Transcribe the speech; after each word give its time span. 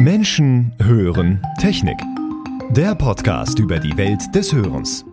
Menschen 0.00 0.72
hören 0.82 1.40
Technik. 1.60 1.98
Der 2.70 2.94
Podcast 2.94 3.58
über 3.58 3.78
die 3.78 3.96
Welt 3.96 4.20
des 4.34 4.52
Hörens. 4.52 5.04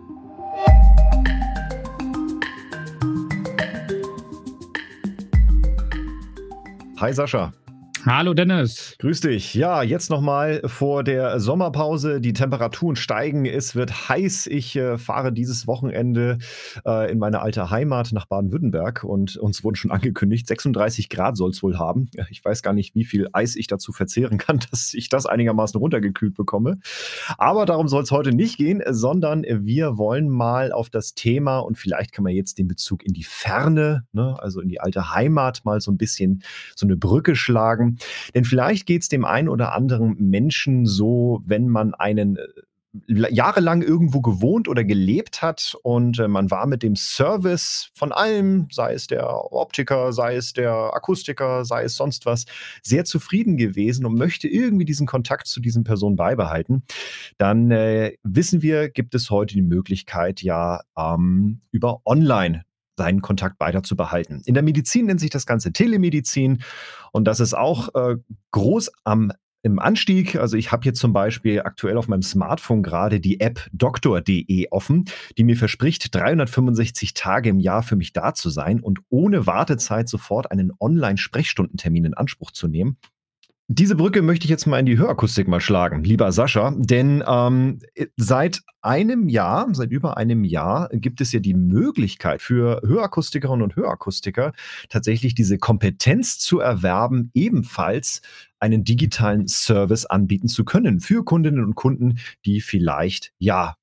Hi 7.00 7.12
Sascha. 7.12 7.52
Hallo 8.06 8.32
Dennis. 8.32 8.94
Grüß 9.00 9.20
dich. 9.20 9.54
Ja, 9.54 9.82
jetzt 9.82 10.08
nochmal 10.08 10.62
vor 10.64 11.02
der 11.02 11.40
Sommerpause. 11.40 12.20
Die 12.20 12.32
Temperaturen 12.32 12.94
steigen, 12.94 13.44
es 13.44 13.74
wird 13.74 14.08
heiß. 14.08 14.46
Ich 14.46 14.76
äh, 14.76 14.96
fahre 14.98 15.32
dieses 15.32 15.66
Wochenende 15.66 16.38
äh, 16.86 17.10
in 17.10 17.18
meine 17.18 17.40
alte 17.40 17.70
Heimat 17.70 18.12
nach 18.12 18.26
Baden-Württemberg 18.26 19.02
und 19.02 19.36
uns 19.36 19.64
wurden 19.64 19.74
schon 19.74 19.90
angekündigt, 19.90 20.46
36 20.46 21.08
Grad 21.08 21.36
soll 21.36 21.50
es 21.50 21.62
wohl 21.62 21.78
haben. 21.78 22.08
Ich 22.30 22.42
weiß 22.44 22.62
gar 22.62 22.72
nicht, 22.72 22.94
wie 22.94 23.04
viel 23.04 23.28
Eis 23.32 23.56
ich 23.56 23.66
dazu 23.66 23.92
verzehren 23.92 24.38
kann, 24.38 24.60
dass 24.70 24.94
ich 24.94 25.08
das 25.08 25.26
einigermaßen 25.26 25.78
runtergekühlt 25.78 26.34
bekomme. 26.34 26.78
Aber 27.36 27.66
darum 27.66 27.88
soll 27.88 28.04
es 28.04 28.12
heute 28.12 28.30
nicht 28.30 28.58
gehen, 28.58 28.80
sondern 28.88 29.42
wir 29.42 29.98
wollen 29.98 30.28
mal 30.28 30.72
auf 30.72 30.88
das 30.88 31.14
Thema 31.14 31.58
und 31.58 31.76
vielleicht 31.76 32.12
kann 32.12 32.22
man 32.22 32.32
jetzt 32.32 32.58
den 32.58 32.68
Bezug 32.68 33.04
in 33.04 33.12
die 33.12 33.24
Ferne, 33.24 34.04
ne, 34.12 34.36
also 34.38 34.60
in 34.60 34.68
die 34.68 34.80
alte 34.80 35.12
Heimat, 35.14 35.64
mal 35.64 35.80
so 35.80 35.90
ein 35.90 35.98
bisschen 35.98 36.42
so 36.76 36.86
eine 36.86 36.96
Brücke 36.96 37.34
schlagen. 37.34 37.97
Denn 38.34 38.44
vielleicht 38.44 38.86
geht 38.86 39.02
es 39.02 39.08
dem 39.08 39.24
einen 39.24 39.48
oder 39.48 39.74
anderen 39.74 40.16
Menschen 40.18 40.86
so, 40.86 41.42
wenn 41.44 41.68
man 41.68 41.94
einen 41.94 42.36
äh, 42.36 42.42
jahrelang 43.06 43.82
irgendwo 43.82 44.20
gewohnt 44.20 44.68
oder 44.68 44.82
gelebt 44.82 45.42
hat 45.42 45.76
und 45.82 46.18
äh, 46.18 46.28
man 46.28 46.50
war 46.50 46.66
mit 46.66 46.82
dem 46.82 46.96
Service 46.96 47.90
von 47.94 48.12
allem, 48.12 48.68
sei 48.70 48.94
es 48.94 49.06
der 49.06 49.52
Optiker, 49.52 50.12
sei 50.12 50.36
es 50.36 50.52
der 50.52 50.72
Akustiker, 50.72 51.64
sei 51.64 51.84
es 51.84 51.96
sonst 51.96 52.24
was, 52.26 52.46
sehr 52.82 53.04
zufrieden 53.04 53.56
gewesen 53.56 54.06
und 54.06 54.16
möchte 54.16 54.48
irgendwie 54.48 54.84
diesen 54.84 55.06
Kontakt 55.06 55.46
zu 55.48 55.60
diesen 55.60 55.84
Personen 55.84 56.16
beibehalten, 56.16 56.82
dann 57.36 57.70
äh, 57.70 58.14
wissen 58.22 58.62
wir, 58.62 58.88
gibt 58.88 59.14
es 59.14 59.30
heute 59.30 59.54
die 59.54 59.62
Möglichkeit, 59.62 60.42
ja 60.42 60.80
ähm, 60.96 61.60
über 61.70 62.00
Online 62.06 62.64
seinen 62.98 63.22
Kontakt 63.22 63.58
weiter 63.60 63.82
zu 63.82 63.96
behalten. 63.96 64.42
In 64.44 64.52
der 64.52 64.62
Medizin 64.62 65.06
nennt 65.06 65.20
sich 65.20 65.30
das 65.30 65.46
Ganze 65.46 65.72
Telemedizin 65.72 66.62
und 67.12 67.24
das 67.24 67.40
ist 67.40 67.54
auch 67.54 67.94
äh, 67.94 68.16
groß 68.50 68.90
am 69.04 69.32
im 69.62 69.78
Anstieg. 69.78 70.36
Also 70.36 70.56
ich 70.56 70.72
habe 70.72 70.84
jetzt 70.84 71.00
zum 71.00 71.12
Beispiel 71.12 71.60
aktuell 71.60 71.96
auf 71.96 72.08
meinem 72.08 72.22
Smartphone 72.22 72.82
gerade 72.82 73.20
die 73.20 73.40
App 73.40 73.68
doktor.de 73.72 74.68
offen, 74.70 75.06
die 75.36 75.44
mir 75.44 75.56
verspricht, 75.56 76.14
365 76.14 77.14
Tage 77.14 77.48
im 77.48 77.58
Jahr 77.58 77.82
für 77.82 77.96
mich 77.96 78.12
da 78.12 78.34
zu 78.34 78.50
sein 78.50 78.80
und 78.80 79.00
ohne 79.08 79.46
Wartezeit 79.46 80.08
sofort 80.08 80.50
einen 80.50 80.72
Online-Sprechstundentermin 80.78 82.06
in 82.06 82.14
Anspruch 82.14 82.52
zu 82.52 82.68
nehmen. 82.68 82.98
Diese 83.70 83.96
Brücke 83.96 84.22
möchte 84.22 84.46
ich 84.46 84.50
jetzt 84.50 84.66
mal 84.66 84.78
in 84.78 84.86
die 84.86 84.96
Hörakustik 84.96 85.46
mal 85.46 85.60
schlagen, 85.60 86.02
lieber 86.02 86.32
Sascha, 86.32 86.74
denn 86.74 87.22
ähm, 87.28 87.80
seit 88.16 88.62
einem 88.80 89.28
Jahr, 89.28 89.68
seit 89.74 89.90
über 89.90 90.16
einem 90.16 90.42
Jahr 90.44 90.88
gibt 90.90 91.20
es 91.20 91.32
ja 91.32 91.40
die 91.40 91.52
Möglichkeit 91.52 92.40
für 92.40 92.80
Hörakustikerinnen 92.82 93.62
und 93.62 93.76
Hörakustiker 93.76 94.54
tatsächlich 94.88 95.34
diese 95.34 95.58
Kompetenz 95.58 96.38
zu 96.38 96.60
erwerben, 96.60 97.30
ebenfalls 97.34 98.22
einen 98.58 98.84
digitalen 98.84 99.48
Service 99.48 100.06
anbieten 100.06 100.48
zu 100.48 100.64
können 100.64 101.00
für 101.00 101.22
Kundinnen 101.22 101.62
und 101.62 101.74
Kunden, 101.74 102.20
die 102.46 102.62
vielleicht 102.62 103.32
ja 103.38 103.76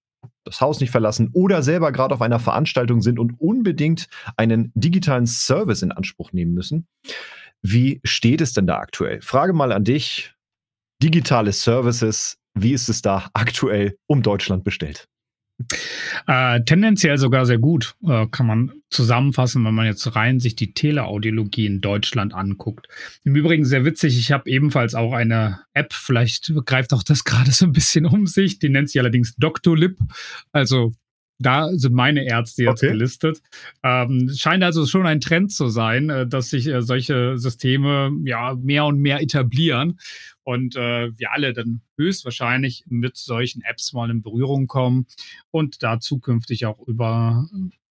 das 0.45 0.61
Haus 0.61 0.79
nicht 0.79 0.89
verlassen 0.89 1.29
oder 1.33 1.61
selber 1.61 1.91
gerade 1.91 2.15
auf 2.15 2.23
einer 2.23 2.39
Veranstaltung 2.39 3.03
sind 3.03 3.19
und 3.19 3.39
unbedingt 3.39 4.07
einen 4.35 4.71
digitalen 4.73 5.27
Service 5.27 5.83
in 5.83 5.91
Anspruch 5.91 6.31
nehmen 6.31 6.55
müssen. 6.55 6.87
Wie 7.67 7.99
steht 8.03 8.41
es 8.41 8.53
denn 8.53 8.67
da 8.67 8.77
aktuell? 8.77 9.21
Frage 9.21 9.51
mal 9.51 9.71
an 9.71 9.83
dich. 9.83 10.35
Digitale 11.01 11.51
Services, 11.51 12.37
wie 12.53 12.73
ist 12.73 12.89
es 12.89 13.01
da 13.01 13.27
aktuell 13.33 13.97
um 14.05 14.21
Deutschland 14.21 14.63
bestellt? 14.63 15.07
Äh, 16.27 16.61
tendenziell 16.65 17.17
sogar 17.17 17.47
sehr 17.47 17.57
gut, 17.57 17.95
äh, 18.05 18.27
kann 18.27 18.45
man 18.45 18.71
zusammenfassen, 18.91 19.65
wenn 19.65 19.73
man 19.73 19.87
jetzt 19.87 20.15
rein 20.15 20.39
sich 20.39 20.55
die 20.55 20.73
Teleaudiologie 20.73 21.65
in 21.65 21.81
Deutschland 21.81 22.35
anguckt. 22.35 22.87
Im 23.23 23.35
Übrigen 23.35 23.65
sehr 23.65 23.83
witzig, 23.83 24.19
ich 24.19 24.31
habe 24.31 24.47
ebenfalls 24.47 24.93
auch 24.93 25.13
eine 25.13 25.61
App, 25.73 25.91
vielleicht 25.93 26.53
greift 26.65 26.93
auch 26.93 27.03
das 27.03 27.23
gerade 27.25 27.51
so 27.51 27.65
ein 27.65 27.71
bisschen 27.71 28.05
um 28.05 28.27
sich, 28.27 28.59
die 28.59 28.69
nennt 28.69 28.89
sich 28.89 28.99
allerdings 28.99 29.35
Doctolib, 29.37 29.97
also 30.51 30.93
da 31.37 31.69
sind 31.73 31.93
meine 31.93 32.25
Ärzte 32.25 32.63
jetzt 32.63 32.83
okay. 32.83 32.91
gelistet. 32.91 33.41
Ähm, 33.83 34.31
scheint 34.35 34.63
also 34.63 34.85
schon 34.85 35.05
ein 35.05 35.19
Trend 35.19 35.51
zu 35.51 35.69
sein, 35.69 36.09
äh, 36.09 36.27
dass 36.27 36.49
sich 36.49 36.67
äh, 36.67 36.81
solche 36.81 37.37
Systeme 37.37 38.11
ja 38.23 38.55
mehr 38.55 38.85
und 38.85 38.99
mehr 38.99 39.21
etablieren 39.21 39.99
und 40.43 40.75
äh, 40.75 41.17
wir 41.17 41.31
alle 41.31 41.53
dann 41.53 41.81
höchstwahrscheinlich 41.97 42.85
mit 42.87 43.17
solchen 43.17 43.61
Apps 43.63 43.93
mal 43.93 44.09
in 44.09 44.21
Berührung 44.21 44.67
kommen 44.67 45.07
und 45.51 45.83
da 45.83 45.99
zukünftig 45.99 46.65
auch 46.65 46.79
über 46.87 47.49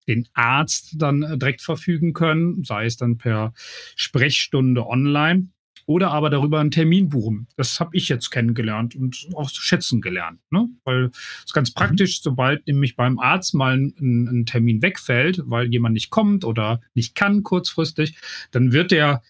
den 0.07 0.27
Arzt 0.33 0.95
dann 0.97 1.23
äh, 1.23 1.37
direkt 1.37 1.61
verfügen 1.61 2.13
können, 2.13 2.63
sei 2.63 2.85
es 2.85 2.97
dann 2.97 3.17
per 3.17 3.53
Sprechstunde 3.95 4.85
online 4.85 5.49
oder 5.85 6.11
aber 6.11 6.29
darüber 6.29 6.59
einen 6.59 6.71
Termin 6.71 7.09
buchen. 7.09 7.47
Das 7.57 7.79
habe 7.79 7.95
ich 7.95 8.09
jetzt 8.09 8.29
kennengelernt 8.29 8.95
und 8.95 9.27
auch 9.35 9.51
zu 9.51 9.61
schätzen 9.61 10.01
gelernt. 10.01 10.39
Ne? 10.51 10.69
Weil 10.83 11.05
es 11.05 11.45
ist 11.45 11.53
ganz 11.53 11.71
mhm. 11.71 11.75
praktisch, 11.75 12.21
sobald 12.21 12.65
nämlich 12.67 12.95
beim 12.95 13.19
Arzt 13.19 13.53
mal 13.53 13.77
ein, 13.77 13.93
ein, 13.99 14.45
Termin 14.45 14.81
wegfällt, 14.81 15.41
weil 15.45 15.67
jemand 15.71 15.93
nicht 15.93 16.09
kommt 16.09 16.45
oder 16.45 16.81
nicht 16.93 17.15
kann 17.15 17.43
kurzfristig, 17.43 18.15
dann 18.51 18.71
wird 18.71 18.91
der 18.91 19.21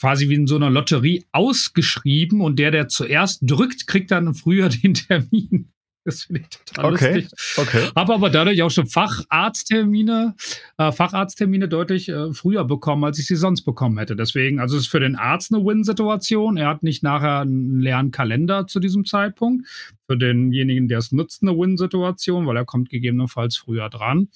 quasi 0.00 0.28
wie 0.28 0.34
in 0.34 0.46
so 0.48 0.56
einer 0.56 0.70
Lotterie 0.70 1.24
ausgeschrieben 1.30 2.40
und 2.40 2.58
der, 2.58 2.72
der 2.72 2.88
zuerst 2.88 3.40
drückt, 3.42 3.86
kriegt 3.86 4.10
dann 4.10 4.34
früher 4.34 4.68
den 4.82 4.94
Termin. 4.94 5.71
Das 6.04 6.24
finde 6.24 6.42
ich 6.42 6.48
total 6.48 6.92
okay, 6.92 7.14
lustig. 7.14 7.58
Okay. 7.58 7.88
Habe 7.94 8.14
aber 8.14 8.28
dadurch 8.28 8.60
auch 8.62 8.70
schon 8.70 8.86
Facharzttermine, 8.86 10.34
äh, 10.78 10.90
Facharzttermine 10.90 11.68
deutlich 11.68 12.08
äh, 12.08 12.32
früher 12.32 12.64
bekommen, 12.64 13.04
als 13.04 13.20
ich 13.20 13.26
sie 13.26 13.36
sonst 13.36 13.62
bekommen 13.62 13.98
hätte. 13.98 14.16
Deswegen, 14.16 14.58
also 14.58 14.76
es 14.76 14.84
ist 14.84 14.88
für 14.88 14.98
den 14.98 15.14
Arzt 15.14 15.54
eine 15.54 15.64
Win-Situation. 15.64 16.56
Er 16.56 16.68
hat 16.68 16.82
nicht 16.82 17.04
nachher 17.04 17.40
einen 17.40 17.80
leeren 17.80 18.10
Kalender 18.10 18.66
zu 18.66 18.80
diesem 18.80 19.04
Zeitpunkt. 19.04 19.68
Für 20.08 20.16
denjenigen, 20.16 20.88
der 20.88 20.98
es 20.98 21.12
nutzt, 21.12 21.42
eine 21.42 21.56
Win-Situation, 21.56 22.46
weil 22.46 22.56
er 22.56 22.64
kommt 22.64 22.90
gegebenenfalls 22.90 23.56
früher 23.56 23.88
dran. 23.88 24.28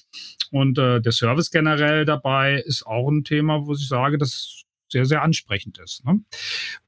Und 0.52 0.78
äh, 0.78 1.00
der 1.00 1.12
Service 1.12 1.50
generell 1.50 2.04
dabei 2.04 2.62
ist 2.64 2.86
auch 2.86 3.08
ein 3.08 3.24
Thema, 3.24 3.66
wo 3.66 3.72
ich 3.72 3.88
sage, 3.88 4.18
das 4.18 4.62
sehr, 4.88 5.04
sehr 5.04 5.22
ansprechend 5.22 5.78
ist. 5.78 6.04
Ne? 6.04 6.20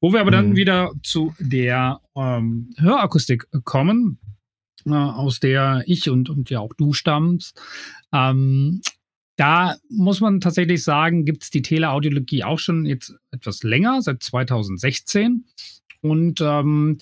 Wo 0.00 0.12
wir 0.12 0.20
aber 0.20 0.30
dann 0.30 0.50
mhm. 0.50 0.56
wieder 0.56 0.92
zu 1.02 1.34
der 1.40 2.00
ähm, 2.14 2.70
Hörakustik 2.78 3.48
kommen, 3.64 4.20
aus 4.86 5.40
der 5.40 5.82
ich 5.86 6.08
und, 6.10 6.30
und 6.30 6.50
ja 6.50 6.60
auch 6.60 6.74
du 6.74 6.92
stammst. 6.92 7.60
Ähm, 8.12 8.80
da 9.36 9.76
muss 9.88 10.20
man 10.20 10.40
tatsächlich 10.40 10.82
sagen, 10.82 11.24
gibt 11.24 11.44
es 11.44 11.50
die 11.50 11.62
Teleaudiologie 11.62 12.42
auch 12.42 12.58
schon 12.58 12.86
jetzt 12.86 13.14
etwas 13.30 13.62
länger, 13.62 14.02
seit 14.02 14.22
2016. 14.22 15.44
Und 16.00 16.40
ähm, 16.40 16.98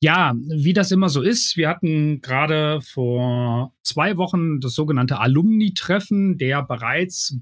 ja, 0.00 0.34
wie 0.36 0.72
das 0.72 0.90
immer 0.90 1.08
so 1.08 1.22
ist, 1.22 1.56
wir 1.56 1.68
hatten 1.68 2.20
gerade 2.20 2.80
vor 2.80 3.72
zwei 3.84 4.16
Wochen 4.16 4.60
das 4.60 4.74
sogenannte 4.74 5.20
Alumni-Treffen, 5.20 6.38
der 6.38 6.64
bereits, 6.64 7.36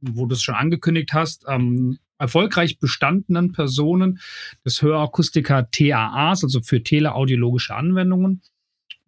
wo 0.00 0.26
du 0.26 0.34
es 0.34 0.42
schon 0.42 0.56
angekündigt 0.56 1.12
hast, 1.12 1.44
ähm, 1.46 1.98
erfolgreich 2.18 2.80
bestandenen 2.80 3.52
Personen 3.52 4.18
des 4.64 4.82
Hörakustiker 4.82 5.70
TAAs, 5.70 6.42
also 6.42 6.60
für 6.60 6.82
teleaudiologische 6.82 7.76
Anwendungen. 7.76 8.42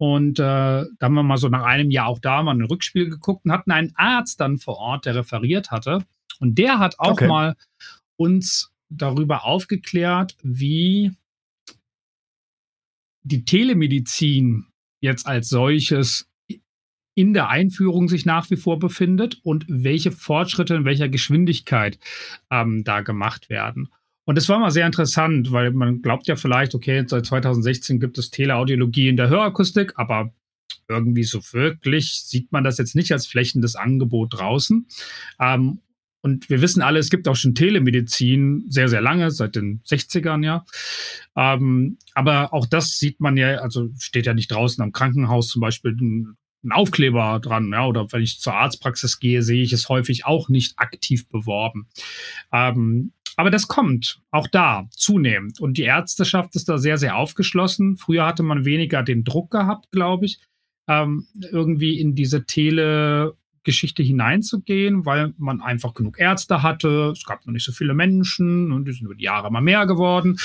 Und 0.01 0.39
äh, 0.39 0.41
da 0.41 0.87
haben 0.99 1.13
wir 1.13 1.21
mal 1.21 1.37
so 1.37 1.47
nach 1.47 1.61
einem 1.61 1.91
Jahr 1.91 2.07
auch 2.07 2.17
da 2.17 2.41
mal 2.41 2.55
ein 2.55 2.63
Rückspiel 2.63 3.07
geguckt 3.07 3.45
und 3.45 3.51
hatten 3.51 3.69
einen 3.69 3.93
Arzt 3.93 4.39
dann 4.39 4.57
vor 4.57 4.77
Ort, 4.77 5.05
der 5.05 5.13
referiert 5.13 5.69
hatte. 5.69 6.03
Und 6.39 6.57
der 6.57 6.79
hat 6.79 6.97
auch 6.97 7.11
okay. 7.11 7.27
mal 7.27 7.55
uns 8.15 8.71
darüber 8.89 9.45
aufgeklärt, 9.45 10.35
wie 10.41 11.11
die 13.21 13.45
Telemedizin 13.45 14.65
jetzt 15.01 15.27
als 15.27 15.49
solches 15.49 16.27
in 17.13 17.35
der 17.35 17.49
Einführung 17.49 18.09
sich 18.09 18.25
nach 18.25 18.49
wie 18.49 18.57
vor 18.57 18.79
befindet 18.79 19.39
und 19.43 19.65
welche 19.67 20.11
Fortschritte 20.11 20.73
in 20.73 20.85
welcher 20.85 21.09
Geschwindigkeit 21.09 21.99
ähm, 22.49 22.83
da 22.83 23.01
gemacht 23.01 23.51
werden. 23.51 23.91
Und 24.25 24.37
das 24.37 24.47
war 24.49 24.59
mal 24.59 24.71
sehr 24.71 24.85
interessant, 24.85 25.51
weil 25.51 25.71
man 25.71 26.01
glaubt 26.01 26.27
ja 26.27 26.35
vielleicht, 26.35 26.75
okay, 26.75 27.03
seit 27.07 27.25
2016 27.25 27.99
gibt 27.99 28.17
es 28.17 28.29
Teleaudiologie 28.29 29.09
in 29.09 29.17
der 29.17 29.29
Hörakustik, 29.29 29.93
aber 29.95 30.33
irgendwie 30.87 31.23
so 31.23 31.41
wirklich 31.53 32.13
sieht 32.13 32.51
man 32.51 32.63
das 32.63 32.77
jetzt 32.77 32.95
nicht 32.95 33.11
als 33.11 33.25
flächendes 33.25 33.75
Angebot 33.75 34.37
draußen. 34.37 34.87
Ähm, 35.39 35.79
und 36.23 36.49
wir 36.51 36.61
wissen 36.61 36.83
alle, 36.83 36.99
es 36.99 37.09
gibt 37.09 37.27
auch 37.27 37.35
schon 37.35 37.55
Telemedizin 37.55 38.65
sehr, 38.67 38.87
sehr 38.89 39.01
lange, 39.01 39.31
seit 39.31 39.55
den 39.55 39.81
60ern 39.83 40.45
ja. 40.45 40.65
Ähm, 41.35 41.97
aber 42.13 42.53
auch 42.53 42.67
das 42.67 42.99
sieht 42.99 43.19
man 43.19 43.37
ja, 43.37 43.55
also 43.57 43.89
steht 43.97 44.27
ja 44.27 44.35
nicht 44.35 44.51
draußen 44.51 44.83
am 44.83 44.91
Krankenhaus 44.91 45.47
zum 45.47 45.61
Beispiel 45.61 45.95
ein 46.63 46.71
Aufkleber 46.71 47.39
dran, 47.39 47.71
ja, 47.71 47.85
oder 47.85 48.11
wenn 48.11 48.21
ich 48.21 48.39
zur 48.39 48.53
Arztpraxis 48.53 49.19
gehe, 49.19 49.41
sehe 49.41 49.63
ich 49.63 49.73
es 49.73 49.89
häufig 49.89 50.25
auch 50.25 50.49
nicht 50.49 50.77
aktiv 50.77 51.27
beworben. 51.27 51.87
Ähm, 52.51 53.13
aber 53.37 53.49
das 53.49 53.67
kommt 53.67 54.21
auch 54.29 54.47
da 54.47 54.87
zunehmend. 54.91 55.59
Und 55.59 55.77
die 55.77 55.83
Ärzteschaft 55.83 56.55
ist 56.55 56.69
da 56.69 56.77
sehr, 56.77 56.97
sehr 56.97 57.15
aufgeschlossen. 57.15 57.97
Früher 57.97 58.25
hatte 58.25 58.43
man 58.43 58.65
weniger 58.65 59.03
den 59.03 59.23
Druck 59.23 59.51
gehabt, 59.51 59.91
glaube 59.91 60.25
ich, 60.25 60.39
ähm, 60.87 61.27
irgendwie 61.51 61.99
in 61.99 62.13
diese 62.13 62.45
Tele-Geschichte 62.45 64.03
hineinzugehen, 64.03 65.05
weil 65.05 65.33
man 65.37 65.61
einfach 65.61 65.93
genug 65.93 66.19
Ärzte 66.19 66.61
hatte. 66.61 67.13
Es 67.15 67.23
gab 67.23 67.45
noch 67.45 67.53
nicht 67.53 67.65
so 67.65 67.71
viele 67.71 67.93
Menschen 67.93 68.71
und 68.71 68.85
die 68.85 68.91
sind 68.91 69.05
über 69.05 69.15
die 69.15 69.23
Jahre 69.23 69.47
immer 69.47 69.61
mehr 69.61 69.85
geworden. 69.85 70.37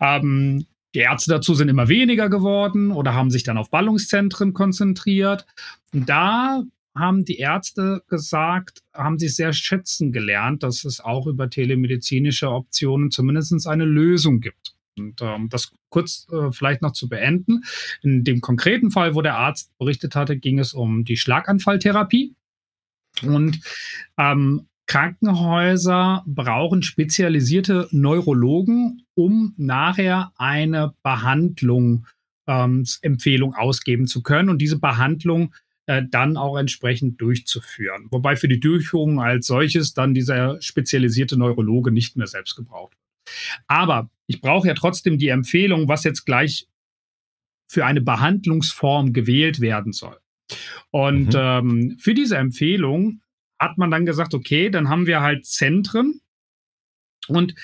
Ähm, 0.00 0.66
die 0.94 1.00
Ärzte 1.00 1.30
dazu 1.30 1.54
sind 1.54 1.68
immer 1.68 1.88
weniger 1.88 2.28
geworden 2.28 2.90
oder 2.90 3.14
haben 3.14 3.30
sich 3.30 3.42
dann 3.44 3.58
auf 3.58 3.70
Ballungszentren 3.70 4.52
konzentriert. 4.52 5.46
Und 5.92 6.08
da 6.08 6.62
haben 6.94 7.24
die 7.24 7.38
Ärzte 7.38 8.02
gesagt, 8.08 8.82
haben 8.92 9.18
sie 9.18 9.28
sehr 9.28 9.52
schätzen 9.52 10.12
gelernt, 10.12 10.62
dass 10.62 10.84
es 10.84 11.00
auch 11.00 11.26
über 11.26 11.48
telemedizinische 11.48 12.50
Optionen 12.50 13.10
zumindest 13.10 13.66
eine 13.66 13.84
Lösung 13.84 14.40
gibt. 14.40 14.74
Und 14.98 15.22
ähm, 15.22 15.48
das 15.48 15.72
kurz 15.88 16.26
äh, 16.30 16.50
vielleicht 16.52 16.82
noch 16.82 16.92
zu 16.92 17.08
beenden. 17.08 17.62
In 18.02 18.24
dem 18.24 18.40
konkreten 18.40 18.90
Fall, 18.90 19.14
wo 19.14 19.22
der 19.22 19.36
Arzt 19.36 19.76
berichtet 19.78 20.14
hatte, 20.14 20.36
ging 20.36 20.58
es 20.58 20.72
um 20.72 21.04
die 21.04 21.16
Schlaganfalltherapie. 21.16 22.34
Und 23.22 23.60
ähm, 24.18 24.66
Krankenhäuser 24.90 26.24
brauchen 26.26 26.82
spezialisierte 26.82 27.86
Neurologen, 27.92 29.06
um 29.14 29.54
nachher 29.56 30.32
eine 30.36 30.94
Behandlungsempfehlung 31.04 33.52
ähm, 33.52 33.56
ausgeben 33.56 34.08
zu 34.08 34.24
können. 34.24 34.48
Und 34.48 34.58
diese 34.58 34.80
Behandlung 34.80 35.54
äh, 35.86 36.02
dann 36.10 36.36
auch 36.36 36.56
entsprechend 36.56 37.20
durchzuführen. 37.20 38.08
Wobei 38.10 38.34
für 38.34 38.48
die 38.48 38.58
Durchführung 38.58 39.20
als 39.20 39.46
solches 39.46 39.94
dann 39.94 40.12
dieser 40.12 40.60
spezialisierte 40.60 41.38
Neurologe 41.38 41.92
nicht 41.92 42.16
mehr 42.16 42.26
selbst 42.26 42.56
gebraucht 42.56 42.94
wird. 42.94 42.98
Aber 43.68 44.10
ich 44.26 44.40
brauche 44.40 44.66
ja 44.66 44.74
trotzdem 44.74 45.18
die 45.18 45.28
Empfehlung, 45.28 45.86
was 45.86 46.02
jetzt 46.02 46.24
gleich 46.24 46.66
für 47.68 47.86
eine 47.86 48.00
Behandlungsform 48.00 49.12
gewählt 49.12 49.60
werden 49.60 49.92
soll. 49.92 50.18
Und 50.90 51.34
mhm. 51.34 51.40
ähm, 51.40 51.96
für 52.00 52.14
diese 52.14 52.38
Empfehlung 52.38 53.20
hat 53.60 53.78
man 53.78 53.90
dann 53.90 54.06
gesagt, 54.06 54.34
okay, 54.34 54.70
dann 54.70 54.88
haben 54.88 55.06
wir 55.06 55.20
halt 55.20 55.46
Zentren 55.46 56.20
und 57.30 57.54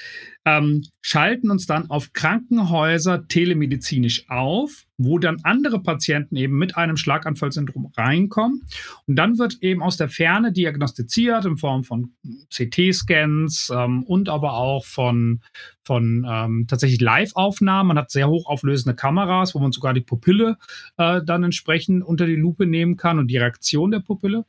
ähm, 0.45 0.85
schalten 1.01 1.51
uns 1.51 1.67
dann 1.67 1.91
auf 1.91 2.13
Krankenhäuser 2.13 3.27
telemedizinisch 3.27 4.29
auf, 4.29 4.85
wo 4.97 5.19
dann 5.19 5.39
andere 5.43 5.83
Patienten 5.83 6.37
eben 6.37 6.57
mit 6.57 6.77
einem 6.77 6.97
Schlaganfallsyndrom 6.97 7.93
reinkommen. 7.97 8.63
Und 9.07 9.17
dann 9.17 9.39
wird 9.39 9.59
eben 9.63 9.83
aus 9.83 9.97
der 9.97 10.09
Ferne 10.09 10.53
diagnostiziert 10.53 11.45
in 11.47 11.57
Form 11.57 11.83
von 11.83 12.13
CT-Scans 12.55 13.73
ähm, 13.75 14.05
und 14.05 14.29
aber 14.29 14.55
auch 14.55 14.85
von, 14.85 15.41
von 15.83 16.25
ähm, 16.29 16.67
tatsächlich 16.69 17.01
Live-Aufnahmen. 17.01 17.89
Man 17.89 17.99
hat 17.99 18.13
sehr 18.13 18.29
hochauflösende 18.29 18.95
Kameras, 18.95 19.55
wo 19.55 19.59
man 19.59 19.73
sogar 19.73 19.95
die 19.95 20.01
Pupille 20.01 20.59
äh, 20.97 21.23
dann 21.25 21.43
entsprechend 21.43 22.05
unter 22.05 22.27
die 22.27 22.37
Lupe 22.37 22.67
nehmen 22.67 22.97
kann 22.97 23.19
und 23.19 23.29
die 23.29 23.39
Reaktion 23.39 23.91
der 23.91 24.01
Pupille. 24.01 24.45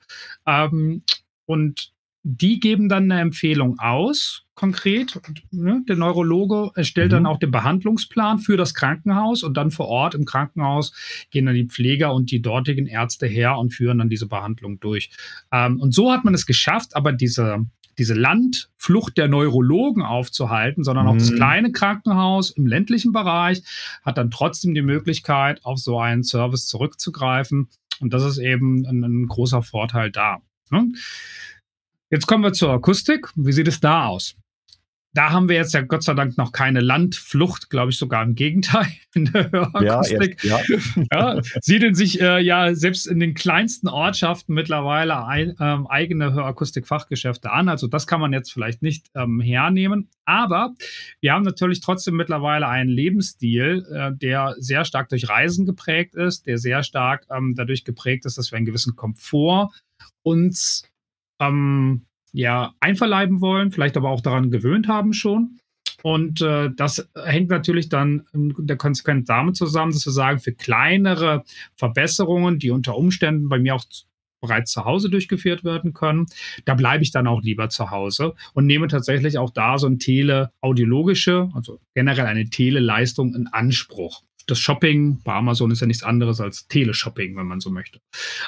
Und 1.47 1.91
die 2.29 2.59
geben 2.59 2.89
dann 2.89 3.09
eine 3.09 3.21
Empfehlung 3.21 3.79
aus, 3.79 4.43
konkret. 4.53 5.17
Ne? 5.51 5.83
Der 5.87 5.95
Neurologe 5.95 6.71
erstellt 6.75 7.11
mhm. 7.11 7.15
dann 7.15 7.25
auch 7.25 7.39
den 7.39 7.51
Behandlungsplan 7.51 8.39
für 8.39 8.57
das 8.57 8.73
Krankenhaus 8.73 9.43
und 9.43 9.55
dann 9.55 9.71
vor 9.71 9.87
Ort 9.87 10.13
im 10.13 10.25
Krankenhaus 10.25 10.93
gehen 11.31 11.45
dann 11.45 11.55
die 11.55 11.67
Pfleger 11.67 12.13
und 12.13 12.31
die 12.31 12.41
dortigen 12.41 12.85
Ärzte 12.85 13.27
her 13.27 13.57
und 13.57 13.73
führen 13.73 13.99
dann 13.99 14.09
diese 14.09 14.27
Behandlung 14.27 14.79
durch. 14.81 15.09
Ähm, 15.53 15.79
und 15.79 15.93
so 15.93 16.11
hat 16.11 16.25
man 16.25 16.33
es 16.33 16.45
geschafft, 16.45 16.97
aber 16.97 17.13
diese, 17.13 17.65
diese 17.97 18.13
Landflucht 18.13 19.17
der 19.17 19.29
Neurologen 19.29 20.01
aufzuhalten, 20.01 20.83
sondern 20.83 21.05
mhm. 21.05 21.11
auch 21.11 21.17
das 21.17 21.31
mhm. 21.31 21.35
kleine 21.35 21.71
Krankenhaus 21.71 22.49
im 22.49 22.67
ländlichen 22.67 23.13
Bereich 23.13 23.63
hat 24.03 24.17
dann 24.17 24.31
trotzdem 24.31 24.73
die 24.73 24.81
Möglichkeit, 24.81 25.63
auf 25.63 25.79
so 25.79 25.97
einen 25.97 26.23
Service 26.23 26.67
zurückzugreifen. 26.67 27.69
Und 28.01 28.13
das 28.13 28.23
ist 28.23 28.37
eben 28.37 28.85
ein, 28.85 29.03
ein 29.03 29.27
großer 29.27 29.63
Vorteil 29.63 30.11
da. 30.11 30.41
Ne? 30.71 30.91
Jetzt 32.09 32.27
kommen 32.27 32.43
wir 32.43 32.53
zur 32.53 32.71
Akustik. 32.71 33.29
Wie 33.35 33.51
sieht 33.51 33.67
es 33.67 33.79
da 33.79 34.05
aus? 34.05 34.35
Da 35.17 35.31
haben 35.31 35.49
wir 35.49 35.55
jetzt 35.55 35.73
ja 35.73 35.81
Gott 35.81 36.03
sei 36.03 36.13
Dank 36.13 36.37
noch 36.37 36.51
keine 36.51 36.79
Landflucht, 36.79 37.71
glaube 37.71 37.89
ich 37.89 37.97
sogar 37.97 38.23
im 38.23 38.35
Gegenteil 38.35 38.85
in 39.15 39.25
der 39.25 39.51
Hörakustik. 39.51 40.43
Ja, 40.43 40.59
jetzt, 40.67 40.95
ja. 41.11 41.35
ja, 41.35 41.41
siedeln 41.59 41.95
sich 41.95 42.21
äh, 42.21 42.39
ja 42.39 42.75
selbst 42.75 43.07
in 43.07 43.19
den 43.19 43.33
kleinsten 43.33 43.87
Ortschaften 43.87 44.53
mittlerweile 44.53 45.25
ein, 45.25 45.55
ähm, 45.59 45.87
eigene 45.87 46.33
Hörakustik-Fachgeschäfte 46.33 47.51
an. 47.51 47.67
Also 47.67 47.87
das 47.87 48.05
kann 48.05 48.21
man 48.21 48.31
jetzt 48.31 48.53
vielleicht 48.53 48.83
nicht 48.83 49.07
ähm, 49.15 49.41
hernehmen. 49.41 50.07
Aber 50.25 50.75
wir 51.19 51.33
haben 51.33 51.41
natürlich 51.43 51.81
trotzdem 51.81 52.15
mittlerweile 52.15 52.67
einen 52.67 52.91
Lebensstil, 52.91 53.87
äh, 53.91 54.11
der 54.15 54.53
sehr 54.59 54.85
stark 54.85 55.09
durch 55.09 55.27
Reisen 55.27 55.65
geprägt 55.65 56.13
ist, 56.13 56.45
der 56.45 56.59
sehr 56.59 56.83
stark 56.83 57.25
ähm, 57.31 57.55
dadurch 57.55 57.85
geprägt 57.85 58.27
ist, 58.27 58.37
dass 58.37 58.51
wir 58.51 58.57
einen 58.57 58.67
gewissen 58.67 58.95
Komfort 58.95 59.71
uns 60.21 60.87
ähm, 61.39 62.06
ja, 62.33 62.73
einverleiben 62.79 63.41
wollen, 63.41 63.71
vielleicht 63.71 63.97
aber 63.97 64.09
auch 64.09 64.21
daran 64.21 64.51
gewöhnt 64.51 64.87
haben 64.87 65.13
schon. 65.13 65.59
Und 66.03 66.41
äh, 66.41 66.69
das 66.75 67.09
hängt 67.15 67.49
natürlich 67.49 67.89
dann 67.89 68.23
in 68.33 68.53
der 68.59 68.77
Konsequenz 68.77 69.27
damit 69.27 69.55
zusammen, 69.55 69.91
dass 69.91 70.05
wir 70.05 70.13
sagen, 70.13 70.39
für 70.39 70.53
kleinere 70.53 71.43
Verbesserungen, 71.75 72.59
die 72.59 72.69
unter 72.69 72.95
Umständen 72.95 73.49
bei 73.49 73.57
mir 73.57 73.75
auch 73.75 73.83
bereits 74.39 74.71
zu 74.71 74.85
Hause 74.85 75.09
durchgeführt 75.09 75.63
werden 75.63 75.93
können, 75.93 76.27
da 76.65 76.75
bleibe 76.75 77.03
ich 77.03 77.09
dann 77.09 77.25
auch 77.25 77.41
lieber 77.41 77.69
zu 77.69 77.89
Hause 77.89 78.35
und 78.53 78.67
nehme 78.67 78.87
tatsächlich 78.87 79.39
auch 79.39 79.49
da 79.49 79.79
so 79.79 79.87
ein 79.87 79.97
teleaudiologische, 79.97 81.49
also 81.55 81.79
generell 81.95 82.27
eine 82.27 82.49
Teleleistung 82.49 83.33
in 83.33 83.47
Anspruch 83.47 84.21
das 84.47 84.59
Shopping 84.59 85.19
bei 85.23 85.33
Amazon 85.33 85.71
ist 85.71 85.81
ja 85.81 85.87
nichts 85.87 86.03
anderes 86.03 86.41
als 86.41 86.67
Teleshopping, 86.67 87.35
wenn 87.35 87.45
man 87.45 87.59
so 87.59 87.69
möchte. 87.69 87.99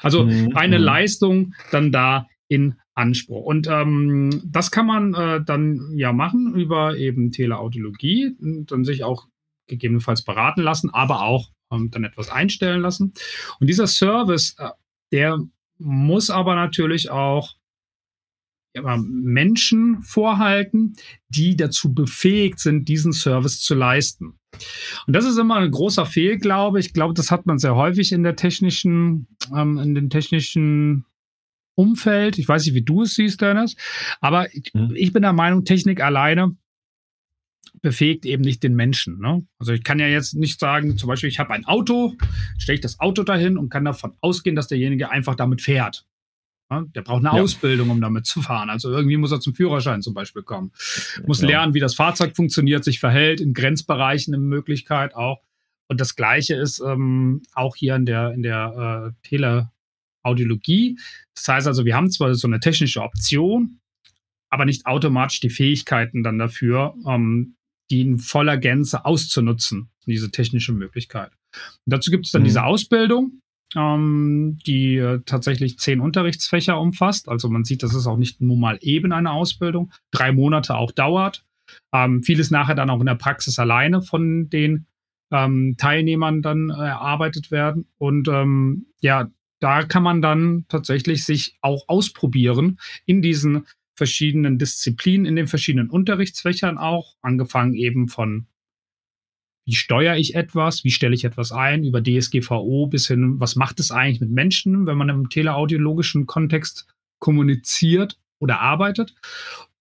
Also 0.02 0.26
mhm. 0.26 0.56
eine 0.56 0.80
mhm. 0.80 0.86
Leistung 0.86 1.56
dann 1.72 1.92
da 1.92 2.28
in 2.48 2.76
Anspruch. 3.00 3.46
Und 3.46 3.68
ähm, 3.68 4.42
das 4.46 4.72
kann 4.72 4.86
man 4.86 5.14
äh, 5.14 5.44
dann 5.44 5.94
ja 5.96 6.12
machen 6.12 6.54
über 6.54 6.98
eben 6.98 7.32
Teleaudiologie 7.32 8.36
dann 8.40 8.84
sich 8.84 9.04
auch 9.04 9.28
gegebenenfalls 9.68 10.24
beraten 10.24 10.62
lassen, 10.62 10.90
aber 10.90 11.22
auch 11.22 11.50
ähm, 11.72 11.90
dann 11.92 12.04
etwas 12.04 12.30
einstellen 12.30 12.82
lassen. 12.82 13.14
Und 13.60 13.68
dieser 13.68 13.88
Service, 13.88 14.56
äh, 14.58 14.70
der 15.12 15.40
muss 15.78 16.30
aber 16.30 16.56
natürlich 16.56 17.10
auch 17.10 17.56
ja, 18.76 18.98
Menschen 18.98 20.02
vorhalten, 20.02 20.96
die 21.30 21.56
dazu 21.56 21.94
befähigt 21.94 22.60
sind, 22.60 22.88
diesen 22.88 23.14
Service 23.14 23.62
zu 23.62 23.76
leisten. 23.76 24.40
Und 25.08 25.16
das 25.16 25.26
ist 25.26 25.38
immer 25.38 25.58
ein 25.58 25.72
großer 25.72 26.06
Fehlglaube. 26.06 26.80
Ich 26.80 26.94
glaube, 26.94 27.14
das 27.14 27.32
hat 27.32 27.46
man 27.46 27.60
sehr 27.60 27.76
häufig 27.76 28.12
in 28.12 28.24
der 28.24 28.36
technischen, 28.36 29.28
ähm, 29.56 29.78
in 29.78 29.96
den 29.96 30.10
technischen 30.10 31.06
Umfeld. 31.80 32.38
Ich 32.38 32.48
weiß 32.48 32.66
nicht, 32.66 32.76
wie 32.76 32.82
du 32.82 33.04
es 33.04 33.16
siehst, 33.16 33.42
Dennis, 33.42 33.76
aber 34.22 34.54
ich, 34.54 34.74
mhm. 34.74 34.94
ich 34.96 35.14
bin 35.14 35.22
der 35.22 35.34
Meinung, 35.34 35.66
Technik 35.66 36.02
alleine 36.02 36.56
befähigt 37.82 38.26
eben 38.26 38.42
nicht 38.42 38.64
den 38.64 38.76
Menschen. 38.76 39.20
Ne? 39.20 39.46
Also 39.58 39.72
ich 39.72 39.84
kann 39.84 40.00
ja 40.00 40.08
jetzt 40.08 40.36
nicht 40.36 40.60
sagen, 40.60 40.98
zum 40.98 41.08
Beispiel, 41.08 41.30
ich 41.30 41.40
habe 41.40 41.54
ein 41.54 41.66
Auto, 41.66 42.16
stelle 42.58 42.76
ich 42.76 42.82
das 42.82 43.00
Auto 43.00 43.24
dahin 43.24 43.58
und 43.58 43.70
kann 43.70 43.86
davon 43.86 44.14
ausgehen, 44.22 44.56
dass 44.56 44.68
derjenige 44.68 45.10
einfach 45.10 45.36
damit 45.36 45.62
fährt. 45.62 46.06
Ja? 46.70 46.86
Der 46.96 47.02
braucht 47.02 47.26
eine 47.26 47.38
ja. 47.38 47.42
Ausbildung, 47.42 47.90
um 47.90 48.02
damit 48.02 48.26
zu 48.26 48.42
fahren. 48.42 48.70
Also 48.70 48.92
irgendwie 48.92 49.18
muss 49.18 49.32
er 49.32 49.40
zum 49.40 49.54
Führerschein 49.54 50.02
zum 50.02 50.14
Beispiel 50.14 50.44
kommen. 50.44 50.72
Muss 51.26 51.42
ja. 51.42 51.48
lernen, 51.48 51.74
wie 51.74 51.80
das 51.80 51.96
Fahrzeug 51.96 52.36
funktioniert, 52.36 52.84
sich 52.84 53.00
verhält, 53.00 53.40
in 53.40 53.54
Grenzbereichen 53.54 54.34
in 54.34 54.42
Möglichkeit 54.42 55.16
auch. 55.16 55.42
Und 55.88 56.00
das 56.00 56.16
Gleiche 56.16 56.56
ist 56.56 56.80
ähm, 56.80 57.42
auch 57.54 57.76
hier 57.76 57.96
in 57.96 58.06
der, 58.06 58.32
in 58.32 58.44
der 58.44 59.14
äh, 59.24 59.28
Tele, 59.28 59.72
Audiologie. 60.24 60.98
Das 61.36 61.48
heißt 61.48 61.68
also, 61.68 61.86
wir 61.86 61.96
haben 61.96 62.12
zwar 62.12 62.34
so 62.36 62.48
eine 62.48 62.60
technische 62.60 63.02
Option, 63.02 63.80
aber 64.50 64.66
nicht 64.66 64.86
automatisch 64.86 65.40
die 65.40 65.50
Fähigkeiten 65.50 66.24
dann 66.24 66.40
dafür, 66.40 66.96
ähm, 67.08 67.56
die 67.90 68.02
in 68.02 68.20
voller 68.20 68.58
Gänze 68.58 69.06
auszunutzen, 69.06 69.90
diese 70.06 70.32
technische 70.32 70.74
Möglichkeit. 70.74 71.32
Und 71.86 71.94
dazu 71.94 72.12
gibt 72.12 72.26
es 72.26 72.32
dann 72.32 72.42
mhm. 72.42 72.46
diese 72.46 72.64
Ausbildung, 72.64 73.42
ähm, 73.76 74.58
die 74.66 74.98
äh, 74.98 75.22
tatsächlich 75.26 75.78
zehn 75.80 76.00
Unterrichtsfächer 76.00 76.80
umfasst. 76.80 77.30
Also 77.30 77.50
man 77.50 77.64
sieht, 77.64 77.84
dass 77.84 77.94
es 77.94 78.08
auch 78.08 78.18
nicht 78.18 78.42
nur 78.42 78.58
mal 78.58 78.78
eben 78.82 79.12
eine 79.12 79.32
Ausbildung, 79.32 79.92
drei 80.12 80.32
Monate 80.32 80.76
auch 80.76 80.92
dauert. 80.92 81.46
Ähm, 81.94 82.24
vieles 82.24 82.50
nachher 82.52 82.76
dann 82.76 82.90
auch 82.90 83.00
in 83.00 83.06
der 83.06 83.16
Praxis 83.16 83.60
alleine 83.60 84.02
von 84.02 84.50
den 84.50 84.88
ähm, 85.32 85.76
Teilnehmern 85.78 86.42
dann 86.42 86.70
äh, 86.70 86.74
erarbeitet 86.74 87.52
werden. 87.52 87.88
Und 87.98 88.28
ähm, 88.28 88.88
ja, 89.02 89.30
da 89.60 89.84
kann 89.84 90.04
man 90.04 90.22
dann 90.22 90.66
tatsächlich 90.70 91.26
sich 91.26 91.58
auch 91.62 91.86
ausprobieren 91.88 92.80
in 93.06 93.22
diesen 93.22 93.66
verschiedenen 93.96 94.58
Disziplinen, 94.58 95.26
in 95.26 95.36
den 95.36 95.48
verschiedenen 95.48 95.90
Unterrichtsfächern 95.90 96.78
auch, 96.78 97.16
angefangen 97.22 97.74
eben 97.74 98.08
von 98.08 98.48
wie 99.66 99.76
steuere 99.76 100.18
ich 100.18 100.34
etwas, 100.34 100.84
wie 100.84 100.90
stelle 100.90 101.14
ich 101.14 101.26
etwas 101.26 101.52
ein, 101.52 101.84
über 101.84 102.02
DSGVO 102.02 102.88
bis 102.88 103.08
hin, 103.08 103.40
was 103.40 103.56
macht 103.56 103.80
es 103.80 103.92
eigentlich 103.92 104.20
mit 104.20 104.32
Menschen, 104.32 104.88
wenn 104.88 104.98
man 104.98 105.10
im 105.10 105.30
teleaudiologischen 105.30 106.26
Kontext 106.26 106.88
kommuniziert 107.20 108.18
oder 108.40 108.62
arbeitet. 108.62 109.14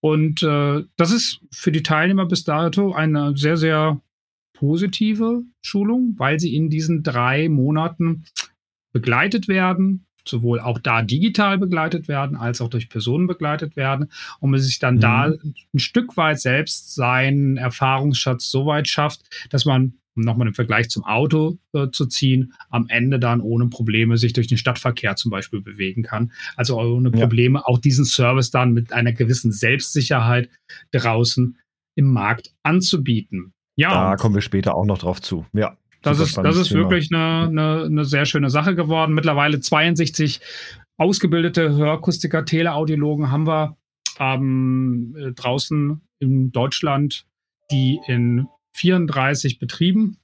Und 0.01 0.43
äh, 0.43 0.85
das 0.97 1.11
ist 1.11 1.41
für 1.51 1.73
die 1.73 1.83
Teilnehmer 1.83 2.27
bis 2.27 2.45
dato 2.45 2.93
eine 2.93 3.35
sehr, 3.35 3.57
sehr 3.57 4.03
positive 4.53 5.45
Schulung, 5.63 6.15
weil 6.19 6.39
sie 6.39 6.55
in 6.55 6.69
diesen 6.69 7.03
drei 7.03 7.49
Monaten 7.49 8.25
begleitet 8.93 9.49
werden, 9.49 10.07
sowohl 10.27 10.61
auch 10.61 10.79
da 10.79 11.03
digital 11.03 11.59
begleitet 11.59 12.09
werden, 12.09 12.37
als 12.37 12.61
auch 12.61 12.69
durch 12.69 12.89
Personen 12.89 13.27
begleitet 13.27 13.77
werden, 13.77 14.11
um 14.41 14.55
es 14.55 14.67
sich 14.67 14.79
dann 14.79 14.97
mhm. 14.97 15.01
da 15.01 15.25
ein 15.75 15.79
Stück 15.79 16.17
weit 16.17 16.41
selbst 16.41 16.95
seinen 16.95 17.57
Erfahrungsschatz 17.57 18.51
so 18.51 18.67
weit 18.67 18.89
schafft, 18.89 19.23
dass 19.51 19.65
man 19.65 19.95
um 20.19 20.25
nochmal 20.25 20.49
den 20.49 20.55
Vergleich 20.55 20.91
zum 20.91 21.05
Auto 21.05 21.59
äh, 21.73 21.87
zu 21.93 22.07
ziehen, 22.07 22.53
am 22.71 22.89
Ende 22.89 23.19
dann 23.19 23.41
ohne 23.41 23.69
Probleme 23.69 24.19
sich 24.19 24.33
durch 24.33 24.49
den 24.49 24.59
Stadtverkehr 24.59 25.17
zum 25.17 25.31
Beispiel 25.31 25.61
bewegen 25.61 26.03
kann. 26.03 26.33
Also 26.57 26.79
ohne 26.79 27.11
Probleme 27.11 27.61
ja. 27.61 27.65
auch 27.65 27.79
diesen 27.79 28.05
Service 28.05 28.51
dann 28.51 28.73
mit 28.73 28.93
einer 28.93 29.13
gewissen 29.13 29.53
Selbstsicherheit 29.53 30.51
draußen 30.91 31.57
im 31.95 32.13
Markt 32.13 32.53
anzubieten. 32.65 33.53
Ja. 33.77 34.11
Da 34.11 34.17
kommen 34.17 34.35
wir 34.35 34.43
später 34.43 34.75
auch 34.75 34.85
noch 34.85 34.99
drauf 34.99 35.23
zu. 35.23 35.47
Ja. 35.53 35.77
Das 36.03 36.21
ist, 36.21 36.37
das 36.37 36.57
ist 36.57 36.73
wirklich 36.73 37.13
eine, 37.13 37.49
eine, 37.49 37.85
eine 37.85 38.05
sehr 38.05 38.25
schöne 38.25 38.51
Sache 38.51 38.75
geworden. 38.75 39.15
Mittlerweile 39.15 39.61
62 39.61 40.41
ausgebildete 40.97 41.71
Hörakustiker, 41.71 42.45
Teleaudiologen 42.45 43.31
haben 43.31 43.47
wir 43.47 43.77
ähm, 44.19 45.33
draußen 45.35 46.01
in 46.19 46.53
Deutschland, 46.53 47.25
die 47.71 48.01
in 48.07 48.47
34 48.75 49.59
Betrieben 49.59 50.19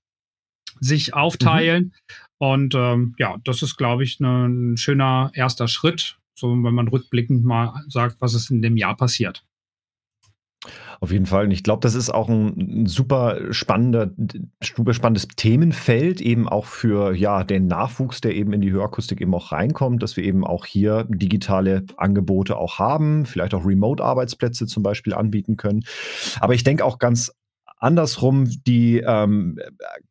sich 0.80 1.14
aufteilen. 1.14 1.84
Mhm. 1.84 1.92
Und 2.38 2.74
ähm, 2.74 3.14
ja, 3.18 3.36
das 3.44 3.62
ist, 3.62 3.76
glaube 3.76 4.04
ich, 4.04 4.20
ne, 4.20 4.46
ein 4.46 4.76
schöner 4.76 5.30
erster 5.34 5.68
Schritt, 5.68 6.18
so 6.34 6.50
wenn 6.50 6.74
man 6.74 6.88
rückblickend 6.88 7.44
mal 7.44 7.84
sagt, 7.88 8.20
was 8.20 8.34
ist 8.34 8.50
in 8.50 8.62
dem 8.62 8.76
Jahr 8.76 8.96
passiert. 8.96 9.44
Auf 11.00 11.12
jeden 11.12 11.26
Fall. 11.26 11.44
Und 11.44 11.50
ich 11.50 11.62
glaube, 11.62 11.80
das 11.80 11.94
ist 11.94 12.10
auch 12.10 12.28
ein 12.28 12.86
super 12.86 13.52
spannender, 13.52 14.10
super 14.62 14.94
spannendes 14.94 15.28
Themenfeld, 15.28 16.20
eben 16.20 16.48
auch 16.48 16.64
für 16.64 17.14
ja, 17.14 17.44
den 17.44 17.66
Nachwuchs, 17.66 18.20
der 18.20 18.34
eben 18.34 18.52
in 18.52 18.60
die 18.60 18.70
Hörakustik 18.70 19.20
eben 19.20 19.34
auch 19.34 19.52
reinkommt, 19.52 20.02
dass 20.02 20.16
wir 20.16 20.24
eben 20.24 20.44
auch 20.46 20.64
hier 20.64 21.04
digitale 21.08 21.84
Angebote 21.96 22.56
auch 22.56 22.78
haben, 22.78 23.26
vielleicht 23.26 23.54
auch 23.54 23.66
Remote-Arbeitsplätze 23.66 24.66
zum 24.66 24.82
Beispiel 24.82 25.14
anbieten 25.14 25.56
können. 25.56 25.84
Aber 26.40 26.54
ich 26.54 26.64
denke 26.64 26.84
auch 26.84 26.98
ganz 26.98 27.32
andersrum 27.84 28.46
die 28.66 28.98
ähm, 29.06 29.58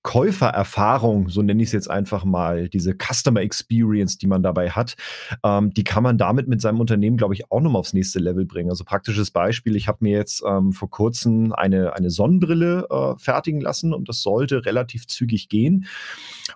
Käufererfahrung, 0.03 1.29
so 1.29 1.41
nenne 1.41 1.61
ich 1.63 1.69
es 1.69 1.73
jetzt 1.73 1.89
einfach 1.89 2.23
mal, 2.23 2.69
diese 2.69 2.93
Customer 2.93 3.41
Experience, 3.41 4.17
die 4.19 4.27
man 4.27 4.43
dabei 4.43 4.69
hat, 4.69 4.95
ähm, 5.43 5.73
die 5.73 5.83
kann 5.83 6.03
man 6.03 6.17
damit 6.17 6.47
mit 6.47 6.61
seinem 6.61 6.79
Unternehmen, 6.79 7.17
glaube 7.17 7.33
ich, 7.33 7.51
auch 7.51 7.61
nochmal 7.61 7.79
aufs 7.79 7.93
nächste 7.93 8.19
Level 8.19 8.45
bringen. 8.45 8.69
Also 8.69 8.83
praktisches 8.83 9.31
Beispiel, 9.31 9.75
ich 9.75 9.87
habe 9.87 9.97
mir 10.01 10.17
jetzt 10.17 10.43
ähm, 10.47 10.71
vor 10.71 10.89
kurzem 10.89 11.51
eine, 11.51 11.95
eine 11.95 12.11
Sonnenbrille 12.11 12.87
äh, 12.89 13.17
fertigen 13.17 13.59
lassen 13.59 13.93
und 13.93 14.07
das 14.07 14.21
sollte 14.21 14.65
relativ 14.65 15.07
zügig 15.07 15.49
gehen. 15.49 15.85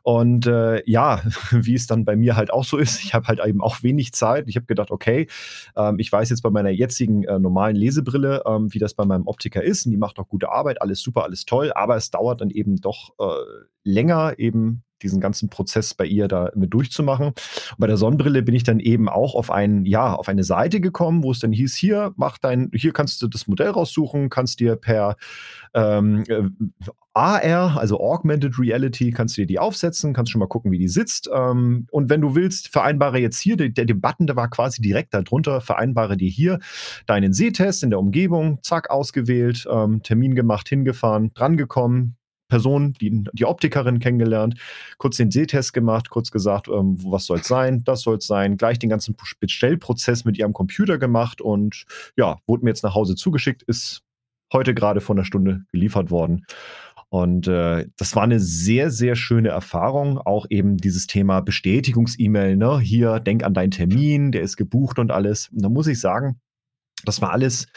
Und 0.03 0.48
äh, 0.48 0.84
ja, 0.89 1.22
wie 1.51 1.75
es 1.75 1.88
dann 1.88 2.06
bei 2.06 2.15
mir 2.15 2.36
halt 2.36 2.51
auch 2.51 2.63
so 2.63 2.77
ist, 2.77 3.03
ich 3.03 3.13
habe 3.13 3.27
halt 3.27 3.39
eben 3.46 3.62
auch 3.62 3.84
wenig 3.84 4.13
Zeit. 4.13 4.48
Ich 4.48 4.56
habe 4.56 4.65
gedacht, 4.65 4.91
okay, 4.91 5.27
ähm, 5.75 6.00
ich 6.00 6.12
weiß 6.12 6.29
jetzt 6.29 6.41
bei 6.41 6.50
meiner 6.50 6.70
jetzigen 6.70 7.24
äh, 7.24 7.39
normalen 7.39 7.75
Lesebrille, 7.75 8.44
ähm, 8.46 8.74
wie 8.74 8.79
das 8.79 8.94
bei 8.94 9.06
meinem 9.06 9.27
Optiker 9.27 9.63
ist 9.63 9.86
und 9.86 9.91
die 9.91 9.98
macht 9.98 10.20
auch 10.20 10.27
gute 10.27 10.51
Arbeit, 10.51 10.82
alles 10.82 11.01
super, 11.01 11.24
alles 11.24 11.46
toll, 11.46 11.72
aber 11.74 11.96
es 11.96 12.12
dauert 12.12 12.41
dann 12.41 12.50
eben 12.50 12.77
doch 12.77 13.13
äh, 13.20 13.44
länger, 13.84 14.38
eben 14.38 14.84
diesen 15.01 15.22
ganzen 15.22 15.50
Prozess 15.50 15.94
bei 15.94 16.06
ihr 16.06 16.27
da 16.27 16.51
mit 16.56 16.74
durchzumachen. 16.74 17.27
Und 17.27 17.36
bei 17.77 17.88
der 17.88 17.98
Sonnenbrille 17.98 18.44
bin 18.44 18.56
ich 18.56 18.63
dann 18.63 18.80
eben 18.80 19.10
auch 19.10 19.36
auf 19.36 19.51
ein, 19.51 19.86
ja, 19.86 20.13
auf 20.13 20.27
eine 20.30 20.44
Seite 20.44 20.82
gekommen, 20.82 21.24
wo 21.24 21.32
es 21.32 21.39
dann 21.39 21.51
hieß, 21.51 21.75
hier, 21.75 22.13
mach 22.16 22.38
dein, 22.38 22.72
hier 22.74 22.94
kannst 22.94 23.22
du 23.22 23.27
das 23.27 23.48
Modell 23.48 23.70
raussuchen, 23.70 24.30
kannst 24.30 24.60
dir 24.60 24.75
per 24.75 25.16
ähm, 25.74 26.24
äh, 26.27 26.44
AR, 27.18 27.80
also 27.80 28.00
Augmented 28.00 28.60
Reality, 28.60 29.10
kannst 29.10 29.38
du 29.38 29.42
dir 29.42 29.48
die 29.48 29.58
aufsetzen, 29.58 30.13
kannst 30.13 30.32
schon 30.32 30.39
mal 30.39 30.48
gucken, 30.48 30.72
wie 30.72 30.77
die 30.77 30.88
sitzt. 30.88 31.27
Ähm, 31.34 31.88
und 31.89 32.12
wenn 32.12 32.22
du 32.22 32.36
willst, 32.36 32.68
vereinbare 32.68 33.18
jetzt 33.18 33.39
hier, 33.39 33.58
der, 33.58 33.70
der 33.70 33.94
Button, 33.96 34.27
der 34.27 34.36
war 34.36 34.50
quasi 34.50 34.84
direkt 34.84 35.16
darunter, 35.16 35.60
vereinbare 35.60 36.16
dir 36.16 36.30
hier 36.30 36.60
deinen 37.08 37.34
Sehtest 37.34 37.82
in 37.82 37.89
der 37.89 38.00
Umgebung, 38.00 38.60
zack, 38.62 38.92
ausgewählt, 38.92 39.68
ähm, 39.72 40.04
Termin 40.04 40.36
gemacht, 40.36 40.70
hingefahren, 40.70 41.32
drangekommen, 41.34 42.16
Person, 42.48 42.94
die, 43.01 43.24
die 43.34 43.46
Optikerin 43.46 44.00
kennengelernt, 44.00 44.56
kurz 44.98 45.18
den 45.18 45.32
Sehtest 45.32 45.74
gemacht, 45.74 46.10
kurz 46.10 46.32
gesagt, 46.32 46.68
ähm, 46.68 46.98
was 47.04 47.25
soll 47.25 47.39
es 47.39 47.48
sein, 47.48 47.84
das 47.84 48.01
soll 48.01 48.18
es 48.18 48.27
sein, 48.27 48.58
gleich 48.58 48.80
den 48.80 48.89
ganzen 48.89 49.16
Bestellprozess 49.39 50.25
mit 50.25 50.38
ihrem 50.38 50.54
Computer 50.54 50.98
gemacht 50.98 51.42
und 51.42 51.86
ja, 52.16 52.38
wurde 52.48 52.63
mir 52.63 52.72
jetzt 52.72 52.84
nach 52.84 52.96
Hause 52.96 53.16
zugeschickt, 53.16 53.63
ist 53.63 54.01
heute 54.54 54.74
gerade 54.74 55.01
vor 55.01 55.16
einer 55.16 55.25
Stunde 55.25 55.66
geliefert 55.72 56.10
worden. 56.12 56.46
Und 57.10 57.48
äh, 57.48 57.88
das 57.98 58.16
war 58.16 58.24
eine 58.24 58.39
sehr, 58.39 58.92
sehr 58.92 59.16
schöne 59.16 59.50
Erfahrung. 59.50 60.18
Auch 60.18 60.46
eben 60.50 60.77
dieses 60.77 61.08
Thema 61.08 61.39
Bestätigungs-E-Mail, 61.39 62.58
ne? 62.58 62.80
Hier, 62.80 63.20
denk 63.20 63.44
an 63.44 63.54
deinen 63.54 63.72
Termin, 63.72 64.34
der 64.34 64.42
ist 64.42 64.58
gebucht 64.58 65.00
und 65.00 65.12
alles. 65.12 65.50
Und 65.50 65.62
da 65.62 65.70
muss 65.70 65.88
ich 65.88 66.01
sagen, 66.01 66.42
das 67.06 67.22
war 67.22 67.32
alles 67.32 67.68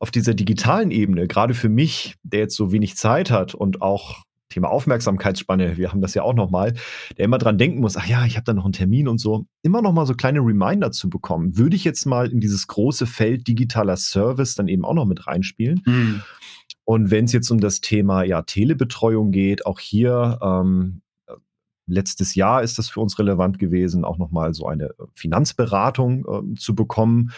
auf 0.00 0.10
dieser 0.10 0.34
digitalen 0.34 0.90
Ebene, 0.90 1.28
gerade 1.28 1.54
für 1.54 1.68
mich, 1.68 2.16
der 2.22 2.40
jetzt 2.40 2.56
so 2.56 2.72
wenig 2.72 2.96
Zeit 2.96 3.30
hat 3.30 3.54
und 3.54 3.82
auch 3.82 4.24
Thema 4.48 4.68
Aufmerksamkeitsspanne, 4.68 5.76
wir 5.76 5.92
haben 5.92 6.00
das 6.00 6.14
ja 6.14 6.22
auch 6.22 6.34
nochmal, 6.34 6.74
der 7.16 7.26
immer 7.26 7.38
dran 7.38 7.58
denken 7.58 7.80
muss, 7.80 7.96
ach 7.96 8.06
ja, 8.06 8.24
ich 8.24 8.36
habe 8.36 8.44
da 8.44 8.52
noch 8.52 8.64
einen 8.64 8.72
Termin 8.72 9.06
und 9.06 9.18
so, 9.18 9.46
immer 9.62 9.80
nochmal 9.80 10.06
so 10.06 10.14
kleine 10.14 10.40
Reminder 10.40 10.90
zu 10.90 11.08
bekommen. 11.08 11.56
Würde 11.56 11.76
ich 11.76 11.84
jetzt 11.84 12.04
mal 12.06 12.32
in 12.32 12.40
dieses 12.40 12.66
große 12.66 13.06
Feld 13.06 13.46
digitaler 13.46 13.96
Service 13.96 14.56
dann 14.56 14.66
eben 14.66 14.84
auch 14.84 14.94
noch 14.94 15.04
mit 15.04 15.26
reinspielen. 15.26 15.82
Mhm. 15.86 16.22
Und 16.84 17.10
wenn 17.12 17.26
es 17.26 17.32
jetzt 17.32 17.50
um 17.50 17.60
das 17.60 17.80
Thema 17.80 18.24
ja, 18.24 18.42
Telebetreuung 18.42 19.30
geht, 19.30 19.66
auch 19.66 19.78
hier 19.78 20.40
ähm, 20.42 21.02
letztes 21.86 22.34
Jahr 22.34 22.62
ist 22.62 22.78
das 22.78 22.88
für 22.88 23.00
uns 23.00 23.18
relevant 23.18 23.58
gewesen, 23.58 24.04
auch 24.04 24.18
nochmal 24.18 24.54
so 24.54 24.66
eine 24.66 24.90
Finanzberatung 25.14 26.54
äh, 26.54 26.54
zu 26.58 26.74
bekommen. 26.74 27.30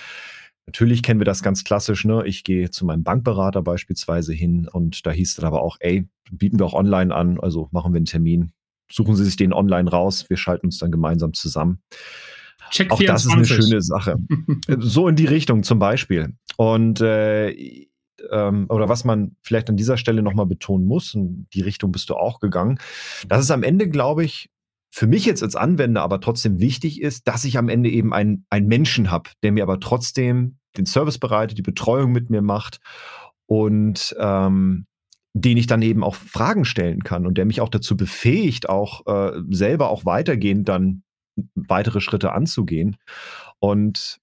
Natürlich 0.67 1.03
kennen 1.03 1.21
wir 1.21 1.25
das 1.25 1.43
ganz 1.43 1.65
klassisch, 1.65 2.05
ne? 2.05 2.25
Ich 2.27 2.45
gehe 2.45 2.71
zu 2.71 2.85
meinem 2.87 3.03
Bankberater 3.03 3.63
beispielsweise 3.63 4.33
hin 4.33 4.69
und 4.71 5.05
da 5.07 5.11
hieß 5.11 5.35
dann 5.37 5.47
aber 5.47 5.63
auch, 5.63 5.77
ey, 5.81 6.09
bieten 6.31 6.59
wir 6.59 6.67
auch 6.67 6.75
online 6.75 7.15
an, 7.15 7.41
also 7.41 7.69
machen 7.73 7.93
wir 7.93 7.99
einen 7.99 8.07
Termin. 8.07 8.53
Suchen 8.91 9.17
Sie 9.17 9.25
sich 9.25 9.37
den 9.37 9.53
online 9.53 9.91
raus, 9.91 10.29
wir 10.29 10.37
schalten 10.37 10.67
uns 10.67 10.79
dann 10.79 10.93
gemeinsam 10.93 11.33
zusammen. 11.33 11.83
Check 12.71 12.91
auch 12.91 12.99
24. 12.99 13.07
das 13.07 13.25
ist 13.27 13.53
eine 13.53 13.63
schöne 13.63 13.83
Sache. 13.83 14.17
so 14.79 15.09
in 15.09 15.17
die 15.17 15.27
Richtung 15.27 15.63
zum 15.63 15.79
Beispiel. 15.79 16.35
Und 16.57 17.01
äh, 17.01 17.51
ähm, 18.31 18.67
oder 18.69 18.89
was 18.89 19.05
man 19.05 19.37
vielleicht 19.43 19.69
an 19.69 19.77
dieser 19.77 19.97
Stelle 19.97 20.23
nochmal 20.23 20.47
betonen 20.47 20.87
muss, 20.87 21.15
in 21.15 21.49
die 21.53 21.63
Richtung 21.63 21.93
bist 21.93 22.09
du 22.09 22.15
auch 22.15 22.41
gegangen, 22.41 22.79
dass 23.29 23.43
es 23.43 23.51
am 23.51 23.63
Ende, 23.63 23.89
glaube 23.89 24.25
ich, 24.25 24.51
für 24.95 25.07
mich 25.07 25.25
jetzt 25.25 25.43
als 25.43 25.57
Anwender 25.57 26.03
aber 26.03 26.21
trotzdem 26.21 26.61
wichtig 26.61 27.01
ist, 27.01 27.27
dass 27.27 27.45
ich 27.45 27.57
am 27.57 27.71
Ende 27.71 27.89
eben 27.89 28.13
einen, 28.13 28.45
einen 28.51 28.67
Menschen 28.67 29.11
habe, 29.11 29.31
der 29.43 29.51
mir 29.51 29.63
aber 29.63 29.81
trotzdem 29.81 30.59
den 30.77 30.85
Service 30.85 31.19
bereitet, 31.19 31.57
die 31.57 31.63
Betreuung 31.63 32.13
mit 32.13 32.29
mir 32.29 32.43
macht 32.43 32.79
und 33.47 34.15
ähm, 34.19 34.87
den 35.33 35.57
ich 35.57 35.67
dann 35.67 35.81
eben 35.81 36.05
auch 36.05 36.15
Fragen 36.15 36.67
stellen 36.67 37.03
kann 37.05 37.27
und 37.27 37.39
der 37.39 37.47
mich 37.47 37.63
auch 37.63 37.71
dazu 37.71 37.97
befähigt, 37.97 38.69
auch 38.69 39.07
äh, 39.07 39.41
selber 39.49 39.89
auch 39.89 40.05
weitergehend 40.05 40.69
dann 40.69 41.03
weitere 41.55 42.03
Schritte 42.03 42.33
anzugehen. 42.33 42.97
Und 43.61 44.19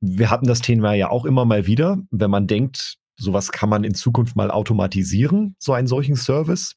wir 0.00 0.30
hatten 0.30 0.46
das 0.46 0.62
Thema 0.62 0.94
ja 0.94 1.10
auch 1.10 1.26
immer 1.26 1.44
mal 1.44 1.66
wieder, 1.66 1.98
wenn 2.10 2.30
man 2.30 2.46
denkt, 2.46 2.96
sowas 3.16 3.52
kann 3.52 3.68
man 3.68 3.84
in 3.84 3.94
Zukunft 3.94 4.36
mal 4.36 4.50
automatisieren, 4.50 5.54
so 5.58 5.74
einen 5.74 5.86
solchen 5.86 6.16
Service. 6.16 6.76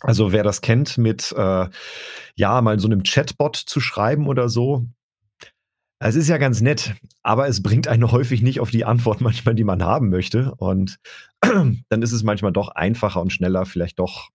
Also 0.00 0.32
wer 0.32 0.42
das 0.42 0.60
kennt, 0.60 0.98
mit 0.98 1.32
äh, 1.36 1.68
ja 2.34 2.60
mal 2.60 2.78
so 2.78 2.88
einem 2.88 3.02
Chatbot 3.02 3.56
zu 3.56 3.80
schreiben 3.80 4.26
oder 4.26 4.48
so. 4.48 4.86
Es 5.98 6.14
ist 6.14 6.28
ja 6.28 6.36
ganz 6.36 6.60
nett, 6.60 6.94
aber 7.22 7.48
es 7.48 7.62
bringt 7.62 7.88
einen 7.88 8.10
häufig 8.12 8.42
nicht 8.42 8.60
auf 8.60 8.70
die 8.70 8.84
Antwort 8.84 9.20
manchmal, 9.20 9.54
die 9.54 9.64
man 9.64 9.82
haben 9.82 10.10
möchte. 10.10 10.54
Und 10.56 10.98
dann 11.40 12.02
ist 12.02 12.12
es 12.12 12.22
manchmal 12.22 12.52
doch 12.52 12.68
einfacher 12.68 13.20
und 13.20 13.32
schneller, 13.32 13.66
vielleicht 13.66 13.98
doch 13.98 14.30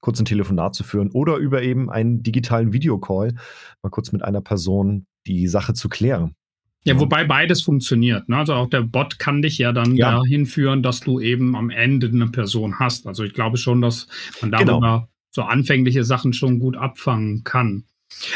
kurz 0.00 0.20
ein 0.20 0.26
Telefonat 0.26 0.74
zu 0.74 0.84
führen 0.84 1.10
oder 1.10 1.36
über 1.36 1.62
eben 1.62 1.90
einen 1.90 2.22
digitalen 2.22 2.72
Videocall 2.72 3.34
mal 3.82 3.90
kurz 3.90 4.12
mit 4.12 4.22
einer 4.22 4.40
Person 4.40 5.06
die 5.26 5.48
Sache 5.48 5.74
zu 5.74 5.88
klären. 5.88 6.36
Ja, 6.86 7.00
wobei 7.00 7.24
beides 7.24 7.62
funktioniert. 7.62 8.28
Ne? 8.28 8.36
Also 8.36 8.54
auch 8.54 8.68
der 8.68 8.82
Bot 8.82 9.18
kann 9.18 9.42
dich 9.42 9.58
ja 9.58 9.72
dann 9.72 9.96
ja. 9.96 10.12
dahin 10.12 10.46
führen, 10.46 10.82
dass 10.82 11.00
du 11.00 11.20
eben 11.20 11.56
am 11.56 11.70
Ende 11.70 12.06
eine 12.06 12.28
Person 12.28 12.78
hast. 12.78 13.06
Also 13.06 13.24
ich 13.24 13.34
glaube 13.34 13.56
schon, 13.56 13.82
dass 13.82 14.06
man 14.40 14.52
darüber 14.52 14.74
genau. 14.74 15.08
so 15.30 15.42
anfängliche 15.42 16.04
Sachen 16.04 16.32
schon 16.32 16.60
gut 16.60 16.76
abfangen 16.76 17.42
kann. 17.42 17.84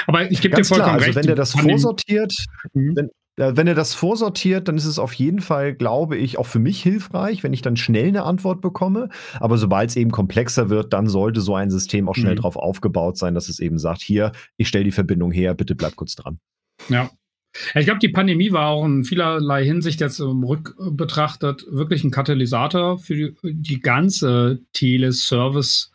Aber 0.08 0.30
ich 0.30 0.40
gebe 0.40 0.56
dir 0.56 0.64
vollkommen 0.64 0.88
klar, 0.88 0.94
also 0.94 1.06
recht. 1.06 1.16
wenn 1.16 1.26
der 1.26 1.36
das 1.36 1.52
vorsortiert, 1.52 2.34
mhm. 2.74 2.96
wenn, 2.96 3.10
wenn 3.56 3.66
er 3.68 3.74
das 3.74 3.94
vorsortiert, 3.94 4.66
dann 4.66 4.76
ist 4.76 4.84
es 4.84 4.98
auf 4.98 5.12
jeden 5.14 5.40
Fall, 5.40 5.72
glaube 5.74 6.16
ich, 6.16 6.36
auch 6.36 6.46
für 6.46 6.58
mich 6.58 6.82
hilfreich, 6.82 7.44
wenn 7.44 7.52
ich 7.52 7.62
dann 7.62 7.76
schnell 7.76 8.08
eine 8.08 8.24
Antwort 8.24 8.60
bekomme. 8.60 9.08
Aber 9.38 9.58
sobald 9.58 9.90
es 9.90 9.96
eben 9.96 10.10
komplexer 10.10 10.70
wird, 10.70 10.92
dann 10.92 11.06
sollte 11.06 11.40
so 11.40 11.54
ein 11.54 11.70
System 11.70 12.08
auch 12.08 12.16
schnell 12.16 12.32
mhm. 12.32 12.38
darauf 12.38 12.56
aufgebaut 12.56 13.16
sein, 13.16 13.34
dass 13.34 13.48
es 13.48 13.60
eben 13.60 13.78
sagt, 13.78 14.02
hier, 14.02 14.32
ich 14.56 14.68
stelle 14.68 14.84
die 14.84 14.90
Verbindung 14.90 15.30
her, 15.30 15.54
bitte 15.54 15.76
bleib 15.76 15.94
kurz 15.94 16.16
dran. 16.16 16.40
Ja, 16.88 17.10
Ich 17.74 17.84
glaube, 17.84 17.98
die 17.98 18.08
Pandemie 18.08 18.52
war 18.52 18.68
auch 18.68 18.84
in 18.84 19.04
vielerlei 19.04 19.64
Hinsicht 19.64 20.00
jetzt 20.00 20.20
rück 20.20 20.74
betrachtet 20.92 21.64
wirklich 21.68 22.04
ein 22.04 22.10
Katalysator 22.10 22.98
für 22.98 23.14
die, 23.14 23.34
die 23.42 23.80
ganze 23.80 24.60
Teleservice, 24.72 25.90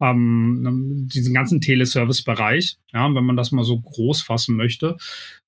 ähm, 0.00 1.08
diesen 1.12 1.32
ganzen 1.32 1.60
Teleservice-Bereich, 1.60 2.76
ja, 2.92 3.14
wenn 3.14 3.24
man 3.24 3.36
das 3.36 3.52
mal 3.52 3.64
so 3.64 3.80
groß 3.80 4.22
fassen 4.22 4.56
möchte. 4.56 4.96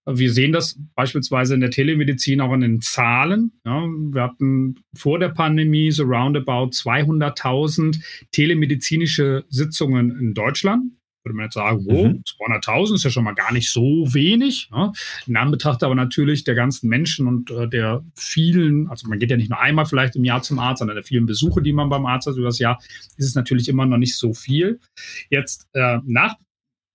Wir 0.06 0.32
sehen 0.32 0.52
das 0.52 0.78
beispielsweise 0.94 1.54
in 1.54 1.60
der 1.60 1.70
Telemedizin 1.70 2.40
auch 2.40 2.54
in 2.54 2.62
den 2.62 2.80
Zahlen. 2.80 3.52
Ja, 3.66 3.82
wir 3.86 4.22
hatten 4.22 4.76
vor 4.94 5.18
der 5.18 5.28
Pandemie 5.28 5.90
so 5.90 6.04
roundabout 6.04 6.70
200.000 6.70 8.02
telemedizinische 8.32 9.44
Sitzungen 9.50 10.18
in 10.18 10.32
Deutschland 10.32 10.92
würde 11.22 11.36
man 11.36 11.46
jetzt 11.46 11.54
sagen, 11.54 11.84
wo, 11.84 12.08
mhm. 12.08 12.22
200.000 12.24 12.94
ist 12.94 13.04
ja 13.04 13.10
schon 13.10 13.24
mal 13.24 13.34
gar 13.34 13.52
nicht 13.52 13.70
so 13.70 14.06
wenig. 14.12 14.70
Ne? 14.72 14.92
In 15.26 15.36
Anbetracht 15.36 15.82
aber 15.82 15.94
natürlich 15.94 16.44
der 16.44 16.54
ganzen 16.54 16.88
Menschen 16.88 17.26
und 17.26 17.50
äh, 17.50 17.68
der 17.68 18.04
vielen, 18.14 18.88
also 18.88 19.08
man 19.08 19.18
geht 19.18 19.30
ja 19.30 19.36
nicht 19.36 19.50
nur 19.50 19.60
einmal 19.60 19.86
vielleicht 19.86 20.16
im 20.16 20.24
Jahr 20.24 20.42
zum 20.42 20.58
Arzt, 20.58 20.78
sondern 20.78 20.96
der 20.96 21.04
vielen 21.04 21.26
Besuche, 21.26 21.62
die 21.62 21.72
man 21.72 21.88
beim 21.88 22.06
Arzt 22.06 22.26
hat 22.26 22.36
über 22.36 22.46
das 22.46 22.58
Jahr, 22.58 22.80
ist 23.16 23.26
es 23.26 23.34
natürlich 23.34 23.68
immer 23.68 23.86
noch 23.86 23.98
nicht 23.98 24.16
so 24.16 24.32
viel. 24.32 24.80
Jetzt 25.28 25.68
äh, 25.74 25.98
nach 26.04 26.36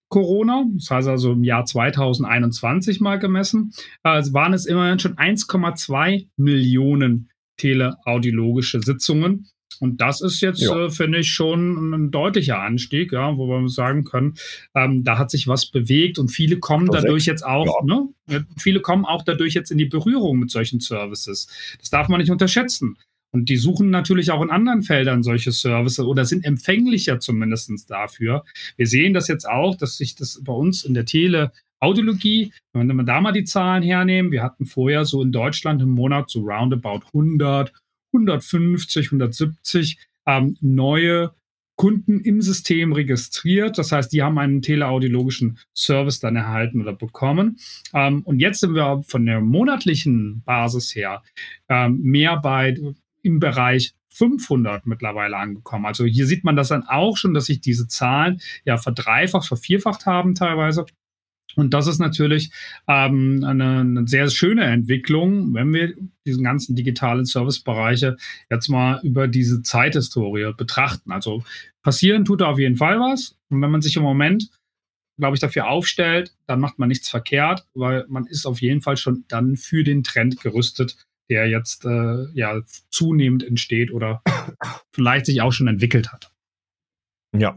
Corona, 0.10 0.66
das 0.76 0.90
heißt 0.90 1.08
also 1.08 1.34
im 1.34 1.44
Jahr 1.44 1.66
2021 1.66 3.02
mal 3.02 3.20
gemessen, 3.20 3.74
äh, 4.04 4.22
waren 4.32 4.54
es 4.54 4.66
immerhin 4.66 5.00
schon 5.00 5.16
1,2 5.16 6.28
Millionen 6.38 7.30
teleaudiologische 7.58 8.82
Sitzungen. 8.82 9.48
Und 9.80 10.02
das 10.02 10.22
ist 10.22 10.42
jetzt, 10.42 10.64
äh, 10.64 10.90
finde 10.90 11.20
ich, 11.20 11.30
schon 11.30 11.94
ein 11.94 12.12
deutlicher 12.12 12.60
Anstieg, 12.60 13.12
ja, 13.12 13.38
wo 13.38 13.48
wir 13.48 13.68
sagen 13.70 14.04
können, 14.04 14.36
ähm, 14.74 15.04
da 15.04 15.18
hat 15.18 15.32
sich 15.32 15.48
was 15.48 15.68
bewegt 15.68 16.20
und 16.20 16.30
viele 16.30 16.60
kommen 16.60 16.88
dadurch 16.88 17.26
jetzt 17.26 17.46
auch, 17.46 17.84
ne, 17.84 18.10
viele 18.58 18.82
kommen 18.82 19.06
auch 19.06 19.24
dadurch 19.24 19.54
jetzt 19.54 19.72
in 19.72 19.78
die 19.78 19.86
Berührung 19.86 20.40
mit 20.40 20.52
solchen 20.52 20.80
Services. 20.80 21.48
Das 21.80 21.90
darf 21.90 22.08
man 22.08 22.20
nicht 22.20 22.32
unterschätzen. 22.32 22.98
Und 23.32 23.50
die 23.50 23.58
suchen 23.58 23.90
natürlich 23.90 24.32
auch 24.32 24.42
in 24.42 24.50
anderen 24.50 24.82
Feldern 24.82 25.22
solche 25.22 25.52
Services 25.52 26.06
oder 26.06 26.24
sind 26.24 26.46
empfänglicher 26.46 27.20
zumindest 27.20 27.92
dafür. 27.92 28.46
Wir 28.78 28.88
sehen 28.88 29.14
das 29.14 29.28
jetzt 29.28 29.46
auch, 29.46 29.76
dass 29.76 29.98
sich 29.98 30.16
das 30.16 30.42
bei 30.42 30.54
uns 30.54 30.86
in 30.86 30.94
der 30.94 31.04
Tele 31.04 31.52
Audiologie, 31.82 32.54
wenn 32.74 32.88
wir 32.96 33.04
da 33.04 33.20
mal 33.20 33.34
die 33.34 33.44
Zahlen 33.44 33.84
hernehmen, 33.84 34.32
wir 34.32 34.42
hatten 34.42 34.66
vorher 34.66 35.04
so 35.06 35.22
in 35.22 35.34
Deutschland 35.34 35.82
im 35.82 35.90
Monat 35.90 36.30
so 36.30 36.40
roundabout 36.42 37.02
100, 37.14 37.74
150, 38.14 39.08
170 39.08 39.98
ähm, 40.26 40.58
neue 40.62 41.32
Kunden 41.76 42.22
im 42.22 42.42
System 42.42 42.94
registriert. 42.94 43.78
Das 43.78 43.92
heißt, 43.92 44.12
die 44.14 44.24
haben 44.24 44.38
einen 44.38 44.62
teleaudiologischen 44.62 45.60
Service 45.76 46.20
dann 46.20 46.36
erhalten 46.36 46.82
oder 46.82 46.94
bekommen. 46.94 47.58
Ähm, 47.94 48.22
und 48.24 48.40
jetzt 48.40 48.62
sind 48.62 48.74
wir 48.74 49.04
von 49.06 49.26
der 49.26 49.42
monatlichen 49.42 50.42
Basis 50.46 50.96
her 50.96 51.22
ähm, 51.68 52.00
mehr 52.02 52.38
bei 52.38 52.76
im 53.22 53.40
Bereich 53.40 53.94
500 54.10 54.86
mittlerweile 54.86 55.36
angekommen. 55.36 55.86
Also 55.86 56.06
hier 56.06 56.26
sieht 56.26 56.46
man 56.46 56.56
das 56.56 56.70
dann 56.70 56.84
auch 56.84 57.18
schon, 57.18 57.34
dass 57.34 57.48
sich 57.48 57.60
diese 57.60 57.88
Zahlen 57.88 58.40
ja 58.64 58.78
verdreifacht, 58.78 59.48
vervierfacht 59.48 60.06
haben 60.06 60.36
teilweise. 60.36 60.86
Und 61.56 61.74
das 61.74 61.88
ist 61.88 62.00
natürlich 62.00 62.52
ähm, 62.88 63.44
eine, 63.46 63.80
eine, 63.80 64.08
sehr 64.08 64.30
schöne 64.30 64.66
Entwicklung, 64.66 65.54
wenn 65.54 65.74
wir 65.74 65.94
diesen 66.26 66.44
ganzen 66.44 66.76
digitalen 66.76 67.26
Servicebereiche 67.26 68.18
jetzt 68.50 68.68
mal 68.68 69.00
über 69.04 69.28
diese 69.28 69.62
Zeithistorie 69.62 70.52
betrachten. 70.58 71.12
Also 71.12 71.44
passieren 71.82 72.26
tut 72.26 72.42
da 72.42 72.48
auf 72.48 72.60
jeden 72.60 72.76
Fall 72.76 73.00
was. 73.00 73.38
Und 73.50 73.62
wenn 73.62 73.72
man 73.72 73.82
sich 73.82 73.96
im 73.96 74.04
Moment, 74.04 74.50
glaube 75.18 75.36
ich, 75.36 75.40
dafür 75.40 75.68
aufstellt, 75.68 76.36
dann 76.46 76.60
macht 76.60 76.78
man 76.78 76.90
nichts 76.90 77.08
verkehrt, 77.10 77.66
weil 77.74 78.06
man 78.10 78.26
ist 78.26 78.46
auf 78.46 78.60
jeden 78.62 78.82
Fall 78.82 78.98
schon 78.98 79.24
dann 79.30 79.56
für 79.56 79.84
den 79.84 80.04
Trend 80.04 80.42
gerüstet, 80.42 80.98
der 81.30 81.48
jetzt 81.48 81.86
äh, 81.86 82.26
ja 82.34 82.62
zunehmend 82.90 83.44
entsteht 83.44 83.92
oder 83.92 84.22
vielleicht 84.92 85.26
sich 85.26 85.42
auch 85.42 85.52
schon 85.52 85.68
entwickelt 85.68 86.12
hat. 86.12 86.32
Ja. 87.38 87.56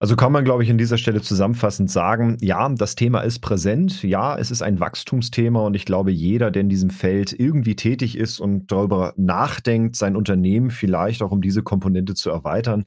Also 0.00 0.14
kann 0.14 0.30
man, 0.30 0.44
glaube 0.44 0.62
ich, 0.62 0.70
an 0.70 0.78
dieser 0.78 0.96
Stelle 0.96 1.22
zusammenfassend 1.22 1.90
sagen, 1.90 2.36
ja, 2.40 2.68
das 2.68 2.94
Thema 2.94 3.20
ist 3.22 3.40
präsent, 3.40 4.04
ja, 4.04 4.38
es 4.38 4.52
ist 4.52 4.62
ein 4.62 4.78
Wachstumsthema 4.78 5.60
und 5.66 5.74
ich 5.74 5.84
glaube, 5.84 6.12
jeder, 6.12 6.52
der 6.52 6.62
in 6.62 6.68
diesem 6.68 6.90
Feld 6.90 7.32
irgendwie 7.32 7.74
tätig 7.74 8.16
ist 8.16 8.38
und 8.38 8.70
darüber 8.70 9.12
nachdenkt, 9.16 9.96
sein 9.96 10.14
Unternehmen 10.14 10.70
vielleicht 10.70 11.20
auch 11.20 11.32
um 11.32 11.42
diese 11.42 11.64
Komponente 11.64 12.14
zu 12.14 12.30
erweitern. 12.30 12.84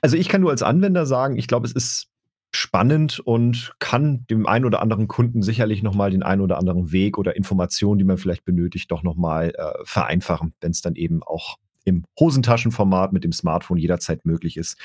Also 0.00 0.16
ich 0.16 0.30
kann 0.30 0.40
nur 0.40 0.50
als 0.50 0.62
Anwender 0.62 1.04
sagen, 1.04 1.36
ich 1.36 1.46
glaube, 1.46 1.66
es 1.66 1.72
ist 1.72 2.08
spannend 2.54 3.20
und 3.20 3.74
kann 3.78 4.24
dem 4.30 4.46
einen 4.46 4.64
oder 4.64 4.80
anderen 4.80 5.08
Kunden 5.08 5.42
sicherlich 5.42 5.82
nochmal 5.82 6.10
den 6.10 6.22
einen 6.22 6.40
oder 6.40 6.56
anderen 6.56 6.90
Weg 6.90 7.18
oder 7.18 7.36
Informationen, 7.36 7.98
die 7.98 8.04
man 8.04 8.16
vielleicht 8.16 8.46
benötigt, 8.46 8.90
doch 8.90 9.02
nochmal 9.02 9.52
äh, 9.54 9.72
vereinfachen, 9.84 10.54
wenn 10.62 10.70
es 10.70 10.80
dann 10.80 10.94
eben 10.94 11.22
auch 11.22 11.56
im 11.84 12.04
Hosentaschenformat 12.18 13.12
mit 13.12 13.24
dem 13.24 13.32
Smartphone 13.32 13.78
jederzeit 13.78 14.24
möglich 14.24 14.56
ist, 14.56 14.78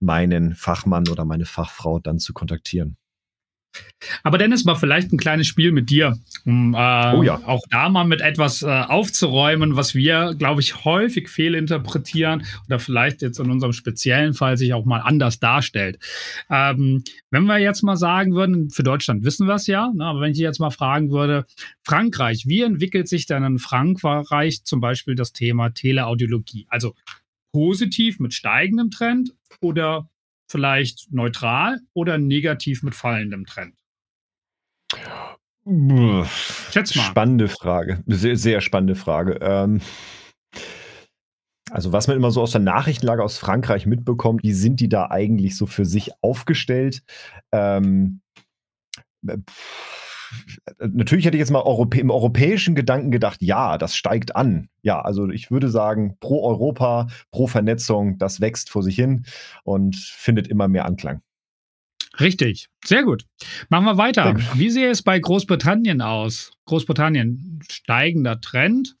meinen 0.00 0.54
Fachmann 0.54 1.08
oder 1.08 1.24
meine 1.24 1.46
Fachfrau 1.46 1.98
dann 1.98 2.18
zu 2.18 2.32
kontaktieren. 2.32 2.96
Aber 4.22 4.38
Dennis, 4.38 4.64
mal 4.64 4.74
vielleicht 4.74 5.12
ein 5.12 5.18
kleines 5.18 5.46
Spiel 5.46 5.72
mit 5.72 5.90
dir, 5.90 6.18
um 6.44 6.74
äh, 6.74 7.14
oh 7.14 7.22
ja. 7.22 7.40
auch 7.46 7.62
da 7.70 7.88
mal 7.88 8.04
mit 8.04 8.20
etwas 8.20 8.62
äh, 8.62 8.66
aufzuräumen, 8.66 9.76
was 9.76 9.94
wir, 9.94 10.34
glaube 10.36 10.60
ich, 10.60 10.84
häufig 10.84 11.28
fehlinterpretieren 11.28 12.44
oder 12.66 12.78
vielleicht 12.78 13.22
jetzt 13.22 13.38
in 13.38 13.50
unserem 13.50 13.72
speziellen 13.72 14.34
Fall 14.34 14.56
sich 14.56 14.74
auch 14.74 14.84
mal 14.84 15.00
anders 15.00 15.38
darstellt. 15.40 15.98
Ähm, 16.50 17.04
wenn 17.30 17.44
wir 17.44 17.58
jetzt 17.58 17.82
mal 17.82 17.96
sagen 17.96 18.34
würden, 18.34 18.70
für 18.70 18.82
Deutschland 18.82 19.24
wissen 19.24 19.46
wir 19.46 19.54
es 19.54 19.66
ja, 19.66 19.90
ne, 19.94 20.04
aber 20.04 20.20
wenn 20.20 20.32
ich 20.32 20.38
jetzt 20.38 20.60
mal 20.60 20.70
fragen 20.70 21.10
würde, 21.10 21.44
Frankreich, 21.84 22.44
wie 22.46 22.62
entwickelt 22.62 23.08
sich 23.08 23.26
denn 23.26 23.44
in 23.44 23.58
Frankreich 23.58 24.64
zum 24.64 24.80
Beispiel 24.80 25.14
das 25.14 25.32
Thema 25.32 25.70
Teleaudiologie? 25.70 26.66
Also 26.68 26.94
positiv 27.52 28.18
mit 28.18 28.34
steigendem 28.34 28.90
Trend 28.90 29.32
oder 29.60 30.08
vielleicht 30.52 31.12
neutral 31.12 31.80
oder 31.94 32.18
negativ 32.18 32.84
mit 32.84 32.94
fallendem 32.94 33.46
Trend? 33.46 33.74
Schätz 36.70 36.94
mal. 36.94 37.02
Spannende 37.02 37.48
Frage. 37.48 38.02
Sehr, 38.06 38.36
sehr 38.36 38.60
spannende 38.60 38.94
Frage. 38.94 39.38
Ähm, 39.40 39.80
also, 41.70 41.92
was 41.92 42.06
man 42.06 42.16
immer 42.16 42.30
so 42.30 42.42
aus 42.42 42.52
der 42.52 42.60
Nachrichtenlage 42.60 43.22
aus 43.22 43.38
Frankreich 43.38 43.86
mitbekommt, 43.86 44.42
wie 44.42 44.52
sind 44.52 44.80
die 44.80 44.88
da 44.88 45.10
eigentlich 45.10 45.56
so 45.56 45.66
für 45.66 45.86
sich 45.86 46.10
aufgestellt? 46.20 47.02
Ähm, 47.50 48.20
natürlich 50.78 51.24
hätte 51.24 51.36
ich 51.36 51.40
jetzt 51.40 51.50
mal 51.50 51.62
Europä 51.62 52.00
im 52.00 52.10
europäischen 52.10 52.74
Gedanken 52.74 53.10
gedacht, 53.10 53.42
ja, 53.42 53.78
das 53.78 53.96
steigt 53.96 54.36
an. 54.36 54.68
Ja, 54.82 55.00
also 55.00 55.28
ich 55.30 55.50
würde 55.50 55.68
sagen, 55.68 56.16
pro 56.20 56.46
Europa, 56.46 57.08
pro 57.30 57.46
Vernetzung, 57.46 58.18
das 58.18 58.40
wächst 58.40 58.70
vor 58.70 58.82
sich 58.82 58.96
hin 58.96 59.24
und 59.64 59.96
findet 59.96 60.48
immer 60.48 60.68
mehr 60.68 60.84
Anklang. 60.84 61.22
Richtig, 62.20 62.68
sehr 62.84 63.04
gut. 63.04 63.24
Machen 63.70 63.84
wir 63.86 63.96
weiter. 63.96 64.36
Wie 64.54 64.70
sehe 64.70 64.90
es 64.90 65.02
bei 65.02 65.18
Großbritannien 65.18 66.02
aus? 66.02 66.52
Großbritannien 66.66 67.60
steigender 67.70 68.40
Trend 68.40 68.96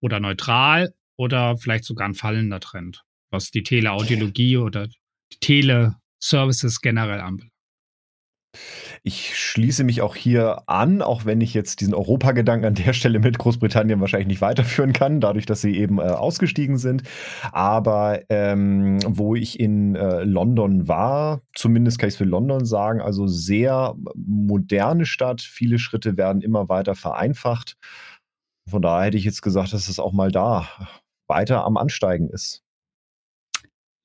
oder 0.00 0.18
neutral 0.18 0.94
oder 1.16 1.58
vielleicht 1.58 1.84
sogar 1.84 2.08
ein 2.08 2.14
fallender 2.14 2.60
Trend, 2.60 3.04
was 3.30 3.50
die 3.50 3.62
Teleaudiologie 3.62 4.56
oder 4.56 4.86
die 4.86 5.38
Teleservices 5.40 6.80
generell 6.80 7.20
anbelangt. 7.20 7.52
Ich 9.02 9.38
schließe 9.38 9.84
mich 9.84 10.00
auch 10.00 10.16
hier 10.16 10.62
an, 10.66 11.02
auch 11.02 11.24
wenn 11.24 11.40
ich 11.40 11.52
jetzt 11.52 11.80
diesen 11.80 11.94
Europagedanken 11.94 12.66
an 12.66 12.74
der 12.74 12.92
Stelle 12.92 13.18
mit 13.18 13.38
Großbritannien 13.38 14.00
wahrscheinlich 14.00 14.28
nicht 14.28 14.40
weiterführen 14.40 14.92
kann, 14.92 15.20
dadurch, 15.20 15.46
dass 15.46 15.60
sie 15.60 15.76
eben 15.76 15.98
äh, 15.98 16.02
ausgestiegen 16.02 16.78
sind. 16.78 17.02
Aber 17.52 18.20
ähm, 18.30 18.98
wo 19.06 19.34
ich 19.34 19.60
in 19.60 19.94
äh, 19.96 20.24
London 20.24 20.88
war, 20.88 21.42
zumindest 21.54 21.98
kann 21.98 22.08
ich 22.08 22.14
es 22.14 22.18
für 22.18 22.24
London 22.24 22.64
sagen, 22.64 23.00
also 23.00 23.26
sehr 23.26 23.94
moderne 24.14 25.04
Stadt, 25.04 25.42
viele 25.42 25.78
Schritte 25.78 26.16
werden 26.16 26.40
immer 26.40 26.68
weiter 26.68 26.94
vereinfacht. 26.94 27.76
Von 28.68 28.82
daher 28.82 29.06
hätte 29.06 29.18
ich 29.18 29.24
jetzt 29.24 29.42
gesagt, 29.42 29.72
dass 29.72 29.88
es 29.88 29.98
auch 29.98 30.12
mal 30.12 30.30
da 30.30 30.68
weiter 31.26 31.64
am 31.64 31.76
Ansteigen 31.76 32.28
ist. 32.30 32.62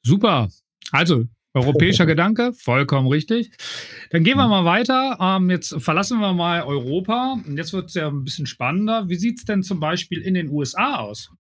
Super. 0.06 0.50
Also 0.92 1.26
Europäischer 1.54 2.06
Gedanke, 2.08 2.54
vollkommen 2.54 3.08
richtig. 3.08 3.52
Dann 4.12 4.24
gehen 4.24 4.38
wir 4.38 4.48
mal 4.48 4.66
weiter. 4.66 5.18
Ähm, 5.20 5.50
jetzt 5.50 5.76
verlassen 5.82 6.20
wir 6.20 6.34
mal 6.34 6.64
Europa. 6.64 7.38
Und 7.46 7.58
jetzt 7.58 7.74
wird 7.74 7.90
es 7.90 7.96
ja 7.96 8.08
ein 8.08 8.24
bisschen 8.24 8.46
spannender. 8.46 9.08
Wie 9.08 9.16
sieht 9.16 9.40
es 9.40 9.46
denn 9.46 9.64
zum 9.64 9.80
Beispiel 9.80 10.22
in 10.22 10.34
den 10.34 10.50
USA 10.50 10.98
aus? 10.98 11.32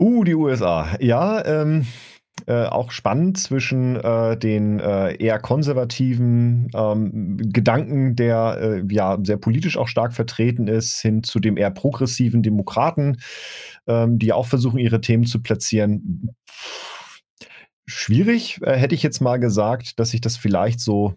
Uh, 0.00 0.24
die 0.24 0.34
USA. 0.34 0.96
Ja, 1.00 1.44
ähm, 1.44 1.86
äh, 2.46 2.64
auch 2.66 2.92
spannend 2.92 3.36
zwischen 3.36 3.96
äh, 3.96 4.36
den 4.38 4.78
äh, 4.78 5.14
eher 5.16 5.38
konservativen 5.38 6.70
ähm, 6.74 7.36
Gedanken, 7.52 8.14
der 8.14 8.58
äh, 8.60 8.94
ja 8.94 9.18
sehr 9.22 9.36
politisch 9.36 9.76
auch 9.76 9.88
stark 9.88 10.14
vertreten 10.14 10.68
ist, 10.68 11.00
hin 11.00 11.22
zu 11.24 11.40
dem 11.40 11.56
eher 11.56 11.70
progressiven 11.70 12.42
Demokraten, 12.42 13.18
ähm, 13.86 14.18
die 14.18 14.32
auch 14.32 14.46
versuchen, 14.46 14.78
ihre 14.78 15.00
Themen 15.00 15.26
zu 15.26 15.42
platzieren 15.42 16.30
schwierig, 17.88 18.60
äh, 18.62 18.76
hätte 18.76 18.94
ich 18.94 19.02
jetzt 19.02 19.20
mal 19.20 19.38
gesagt, 19.38 19.98
dass 19.98 20.10
sich 20.10 20.20
das 20.20 20.36
vielleicht 20.36 20.80
so 20.80 21.14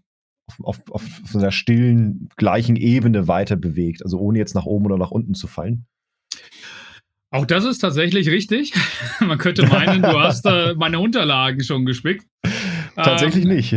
auf, 0.64 0.80
auf, 0.90 1.04
auf 1.22 1.36
einer 1.36 1.52
stillen, 1.52 2.30
gleichen 2.38 2.76
Ebene 2.76 3.28
weiter 3.28 3.56
bewegt, 3.56 4.04
also 4.04 4.20
ohne 4.20 4.40
jetzt 4.40 4.56
nach 4.56 4.66
oben 4.66 4.86
oder 4.86 4.98
nach 4.98 5.12
unten 5.12 5.34
zu 5.34 5.48
fallen. 5.48 5.86
Auch 7.30 7.46
das 7.46 7.64
ist 7.64 7.80
tatsächlich 7.80 8.30
richtig. 8.30 8.74
Man 9.20 9.38
könnte 9.38 9.66
meinen, 9.66 10.02
du 10.02 10.20
hast 10.20 10.46
äh, 10.46 10.74
meine 10.76 11.00
Unterlagen 11.00 11.64
schon 11.64 11.86
gespickt. 11.86 12.26
Tatsächlich 12.96 13.46
ähm, 13.46 13.52
nicht. 13.52 13.76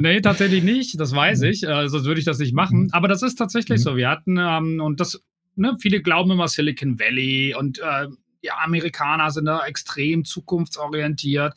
nee, 0.00 0.20
tatsächlich 0.20 0.64
nicht, 0.64 0.98
das 0.98 1.14
weiß 1.14 1.42
ich. 1.42 1.62
Äh, 1.62 1.88
sonst 1.88 2.06
würde 2.06 2.18
ich 2.18 2.26
das 2.26 2.40
nicht 2.40 2.54
machen. 2.54 2.88
Aber 2.90 3.06
das 3.06 3.22
ist 3.22 3.36
tatsächlich 3.36 3.78
mhm. 3.78 3.82
so. 3.82 3.96
Wir 3.96 4.08
hatten, 4.08 4.36
ähm, 4.36 4.80
und 4.80 4.98
das, 4.98 5.22
ne, 5.54 5.76
viele 5.80 6.02
glauben 6.02 6.32
immer 6.32 6.48
Silicon 6.48 6.98
Valley 6.98 7.54
und 7.56 7.78
äh, 7.78 8.08
ja, 8.42 8.58
Amerikaner 8.58 9.30
sind 9.30 9.46
da 9.46 9.64
extrem 9.64 10.24
zukunftsorientiert. 10.24 11.54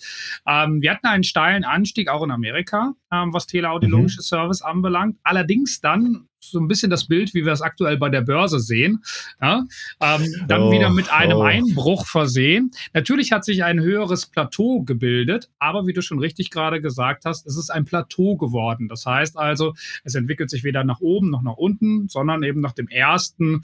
Ähm, 0.47 0.81
wir 0.81 0.91
hatten 0.91 1.07
einen 1.07 1.23
steilen 1.23 1.63
Anstieg 1.63 2.09
auch 2.09 2.23
in 2.23 2.31
Amerika, 2.31 2.93
ähm, 3.11 3.33
was 3.33 3.47
teleaudiologische 3.47 4.19
mhm. 4.19 4.23
Service 4.23 4.61
anbelangt. 4.61 5.17
Allerdings 5.23 5.81
dann 5.81 6.27
so 6.51 6.59
ein 6.59 6.67
bisschen 6.67 6.89
das 6.89 7.05
Bild, 7.05 7.33
wie 7.33 7.45
wir 7.45 7.53
es 7.53 7.61
aktuell 7.61 7.97
bei 7.97 8.09
der 8.09 8.21
Börse 8.21 8.59
sehen. 8.59 9.03
Ja? 9.41 9.65
Ähm, 10.01 10.45
dann 10.47 10.63
oh, 10.63 10.71
wieder 10.71 10.89
mit 10.89 11.11
einem 11.11 11.37
oh. 11.37 11.43
Einbruch 11.43 12.05
versehen. 12.05 12.71
Natürlich 12.93 13.31
hat 13.31 13.45
sich 13.45 13.63
ein 13.63 13.79
höheres 13.79 14.25
Plateau 14.25 14.81
gebildet, 14.83 15.49
aber 15.59 15.87
wie 15.87 15.93
du 15.93 16.01
schon 16.01 16.19
richtig 16.19 16.49
gerade 16.49 16.81
gesagt 16.81 17.25
hast, 17.25 17.45
es 17.45 17.57
ist 17.57 17.69
ein 17.69 17.85
Plateau 17.85 18.37
geworden. 18.37 18.87
Das 18.87 19.05
heißt 19.05 19.37
also, 19.37 19.73
es 20.03 20.15
entwickelt 20.15 20.49
sich 20.49 20.63
weder 20.63 20.83
nach 20.83 21.01
oben 21.01 21.29
noch 21.29 21.41
nach 21.41 21.57
unten, 21.57 22.07
sondern 22.07 22.43
eben 22.43 22.61
nach 22.61 22.73
dem 22.73 22.87
ersten 22.87 23.61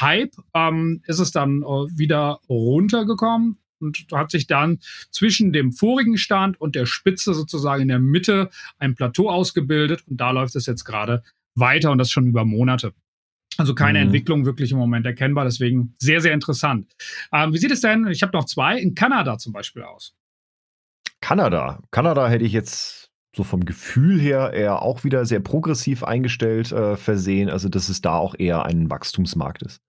Hype 0.00 0.34
ähm, 0.54 1.02
ist 1.06 1.20
es 1.20 1.30
dann 1.30 1.62
äh, 1.62 1.64
wieder 1.64 2.40
runtergekommen 2.48 3.58
und 3.80 4.06
hat 4.12 4.30
sich 4.30 4.46
dann 4.46 4.78
zwischen 5.10 5.52
dem 5.52 5.72
vorigen 5.72 6.18
Stand 6.18 6.60
und 6.60 6.74
der 6.74 6.86
Spitze 6.86 7.34
sozusagen 7.34 7.82
in 7.82 7.88
der 7.88 7.98
Mitte 7.98 8.50
ein 8.78 8.94
Plateau 8.94 9.30
ausgebildet 9.30 10.02
und 10.08 10.20
da 10.20 10.30
läuft 10.30 10.56
es 10.56 10.66
jetzt 10.66 10.84
gerade 10.84 11.22
weiter 11.54 11.90
und 11.90 11.98
das 11.98 12.10
schon 12.10 12.26
über 12.26 12.44
Monate. 12.44 12.92
Also 13.56 13.74
keine 13.74 14.00
mhm. 14.00 14.06
Entwicklung 14.06 14.44
wirklich 14.44 14.72
im 14.72 14.78
Moment 14.78 15.06
erkennbar, 15.06 15.44
deswegen 15.44 15.94
sehr, 15.98 16.20
sehr 16.20 16.32
interessant. 16.32 16.92
Ähm, 17.32 17.52
wie 17.52 17.58
sieht 17.58 17.70
es 17.70 17.80
denn, 17.80 18.06
ich 18.08 18.22
habe 18.22 18.36
noch 18.36 18.46
zwei, 18.46 18.78
in 18.78 18.94
Kanada 18.94 19.38
zum 19.38 19.52
Beispiel 19.52 19.82
aus? 19.82 20.14
Kanada. 21.20 21.80
Kanada 21.90 22.28
hätte 22.28 22.44
ich 22.44 22.52
jetzt 22.52 23.10
so 23.34 23.44
vom 23.44 23.64
Gefühl 23.64 24.20
her 24.20 24.52
eher 24.52 24.82
auch 24.82 25.04
wieder 25.04 25.24
sehr 25.24 25.40
progressiv 25.40 26.04
eingestellt 26.04 26.72
äh, 26.72 26.96
versehen, 26.96 27.48
also 27.48 27.68
dass 27.68 27.88
es 27.88 28.00
da 28.00 28.16
auch 28.16 28.34
eher 28.38 28.64
ein 28.64 28.90
Wachstumsmarkt 28.90 29.62
ist. 29.62 29.80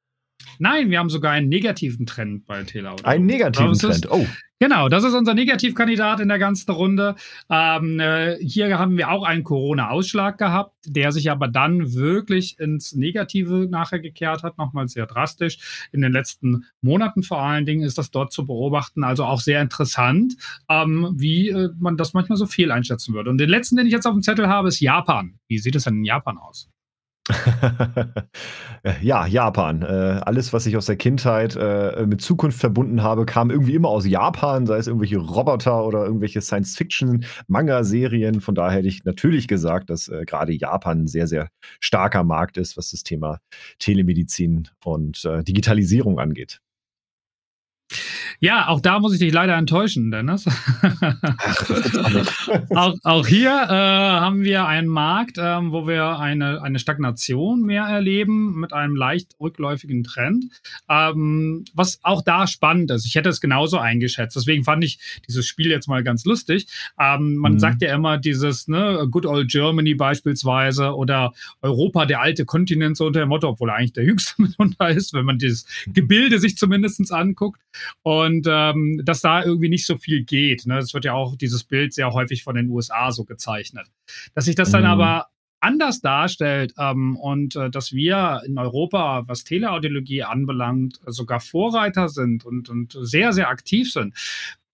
Nein, 0.59 0.89
wir 0.89 0.99
haben 0.99 1.09
sogar 1.09 1.31
einen 1.31 1.49
negativen 1.49 2.05
Trend 2.05 2.45
bei 2.45 2.63
Teleaudio. 2.63 3.05
Einen 3.05 3.25
negativen 3.25 3.73
Trend, 3.73 4.09
oh. 4.11 4.25
Genau, 4.57 4.87
das 4.87 5.03
ist 5.03 5.13
unser 5.13 5.33
Negativkandidat 5.33 6.21
in 6.21 6.29
der 6.29 6.39
ganzen 6.39 6.71
Runde. 6.71 7.15
Ähm, 7.49 7.99
äh, 7.99 8.37
hier 8.37 8.79
haben 8.79 8.97
wir 8.97 9.11
auch 9.11 9.25
einen 9.25 9.43
Corona-Ausschlag 9.43 10.37
gehabt, 10.37 10.73
der 10.85 11.11
sich 11.11 11.29
aber 11.29 11.49
dann 11.49 11.93
wirklich 11.93 12.57
ins 12.57 12.95
Negative 12.95 13.67
nachher 13.69 13.99
gekehrt 13.99 14.43
hat, 14.43 14.57
nochmal 14.57 14.87
sehr 14.87 15.07
drastisch. 15.07 15.87
In 15.91 16.01
den 16.01 16.13
letzten 16.13 16.65
Monaten 16.81 17.21
vor 17.21 17.41
allen 17.41 17.65
Dingen 17.65 17.83
ist 17.83 17.97
das 17.97 18.11
dort 18.11 18.31
zu 18.31 18.45
beobachten, 18.45 19.03
also 19.03 19.25
auch 19.25 19.41
sehr 19.41 19.61
interessant, 19.61 20.35
ähm, 20.69 21.13
wie 21.17 21.49
äh, 21.49 21.71
man 21.77 21.97
das 21.97 22.13
manchmal 22.13 22.37
so 22.37 22.45
viel 22.45 22.71
einschätzen 22.71 23.13
würde. 23.13 23.31
Und 23.31 23.39
den 23.39 23.49
letzten, 23.49 23.75
den 23.75 23.87
ich 23.87 23.93
jetzt 23.93 24.07
auf 24.07 24.13
dem 24.13 24.23
Zettel 24.23 24.47
habe, 24.47 24.69
ist 24.69 24.79
Japan. 24.79 25.37
Wie 25.49 25.57
sieht 25.57 25.75
es 25.75 25.83
denn 25.83 25.95
in 25.95 26.05
Japan 26.05 26.37
aus? 26.37 26.69
ja, 29.01 29.25
Japan. 29.25 29.81
Äh, 29.81 30.21
alles, 30.25 30.53
was 30.53 30.67
ich 30.67 30.77
aus 30.77 30.85
der 30.85 30.95
Kindheit 30.95 31.55
äh, 31.55 32.05
mit 32.05 32.21
Zukunft 32.21 32.59
verbunden 32.59 33.01
habe, 33.01 33.25
kam 33.25 33.49
irgendwie 33.49 33.73
immer 33.73 33.89
aus 33.89 34.05
Japan, 34.05 34.67
sei 34.67 34.77
es 34.77 34.88
irgendwelche 34.88 35.17
Roboter 35.17 35.85
oder 35.85 36.05
irgendwelche 36.05 36.41
Science-Fiction-Manga-Serien. 36.41 38.41
Von 38.41 38.53
daher 38.53 38.77
hätte 38.77 38.88
ich 38.88 39.05
natürlich 39.05 39.47
gesagt, 39.47 39.89
dass 39.89 40.07
äh, 40.07 40.23
gerade 40.25 40.53
Japan 40.53 41.03
ein 41.03 41.07
sehr, 41.07 41.27
sehr 41.27 41.49
starker 41.79 42.23
Markt 42.23 42.57
ist, 42.57 42.77
was 42.77 42.91
das 42.91 43.03
Thema 43.03 43.39
Telemedizin 43.79 44.67
und 44.83 45.25
äh, 45.25 45.43
Digitalisierung 45.43 46.19
angeht. 46.19 46.61
Ja, 48.39 48.67
auch 48.67 48.82
da 48.82 49.00
muss 49.00 49.13
ich 49.13 49.19
dich 49.19 49.32
leider 49.32 49.56
enttäuschen, 49.56 50.12
Dennis. 50.12 50.45
auch, 52.76 52.95
auch, 53.04 53.28
hier 53.28 53.50
äh, 53.50 53.69
haben 53.69 54.43
wir 54.43 54.65
einen 54.65 54.88
Markt, 54.88 55.38
ähm, 55.39 55.71
wo 55.71 55.88
wir 55.88 56.19
eine, 56.19 56.62
eine 56.62 56.80
Stagnation 56.80 57.62
mehr 57.62 57.84
erleben 57.84 58.60
mit 58.60 58.74
einem 58.74 58.95
leicht 58.95 59.36
rückläufigen 59.39 60.04
Trend. 60.04 60.45
Ähm, 60.89 61.65
was 61.74 62.00
auch 62.04 62.24
da 62.24 62.48
spannend 62.48 62.91
ist. 62.91 63.06
Ich 63.06 63.15
hätte 63.15 63.30
es 63.30 63.39
genauso 63.39 63.78
eingeschätzt. 63.78 64.36
Deswegen 64.36 64.63
fand 64.63 64.84
ich 64.84 65.00
dieses 65.28 65.45
Spiel 65.45 65.69
jetzt 65.69 65.88
mal 65.88 66.04
ganz 66.04 66.26
lustig. 66.26 66.67
Ähm, 67.00 67.36
man 67.36 67.54
mhm. 67.54 67.60
sagt 67.60 67.82
ja 67.82 67.93
immer 67.93 68.17
dieses 68.17 68.67
ne, 68.67 69.08
Good 69.10 69.26
Old 69.26 69.50
Germany 69.50 69.95
beispielsweise 69.95 70.95
oder 70.95 71.34
Europa, 71.62 72.06
der 72.06 72.21
alte 72.21 72.45
Kontinent, 72.45 72.98
so 72.98 73.06
unter 73.06 73.21
dem 73.21 73.30
Motto, 73.30 73.48
obwohl 73.48 73.69
er 73.69 73.76
eigentlich 73.76 73.93
der 73.93 74.04
jüngste 74.04 74.34
mitunter 74.41 74.89
ist, 74.89 75.13
wenn 75.13 75.26
man 75.26 75.38
dieses 75.38 75.65
Gebilde 75.88 76.39
sich 76.39 76.58
zumindest 76.58 77.12
anguckt. 77.12 77.60
Und 78.01 78.47
ähm, 78.49 79.01
dass 79.03 79.21
da 79.21 79.43
irgendwie 79.43 79.69
nicht 79.69 79.85
so 79.85 79.97
viel 79.97 80.23
geht. 80.23 80.65
Ne? 80.65 80.75
Das 80.75 80.93
wird 80.93 81.05
ja 81.05 81.13
auch 81.13 81.35
dieses 81.35 81.63
Bild 81.63 81.93
sehr 81.93 82.11
häufig 82.11 82.43
von 82.43 82.55
den 82.55 82.69
USA 82.69 83.11
so 83.11 83.23
gezeichnet. 83.25 83.88
Dass 84.33 84.45
sich 84.45 84.55
das 84.55 84.71
dann 84.71 84.83
mhm. 84.83 84.89
aber 84.89 85.27
anders 85.65 86.01
darstellt 86.01 86.73
ähm, 86.77 87.17
und 87.17 87.55
äh, 87.55 87.71
dass 87.71 87.91
wir 87.91 88.41
in 88.45 88.57
Europa, 88.57 89.23
was 89.27 89.43
Teleaudiologie 89.43 90.23
anbelangt, 90.23 90.99
sogar 91.07 91.39
Vorreiter 91.39 92.07
sind 92.07 92.45
und, 92.45 92.69
und 92.69 92.95
sehr, 93.01 93.33
sehr 93.33 93.49
aktiv 93.49 93.91
sind. 93.91 94.13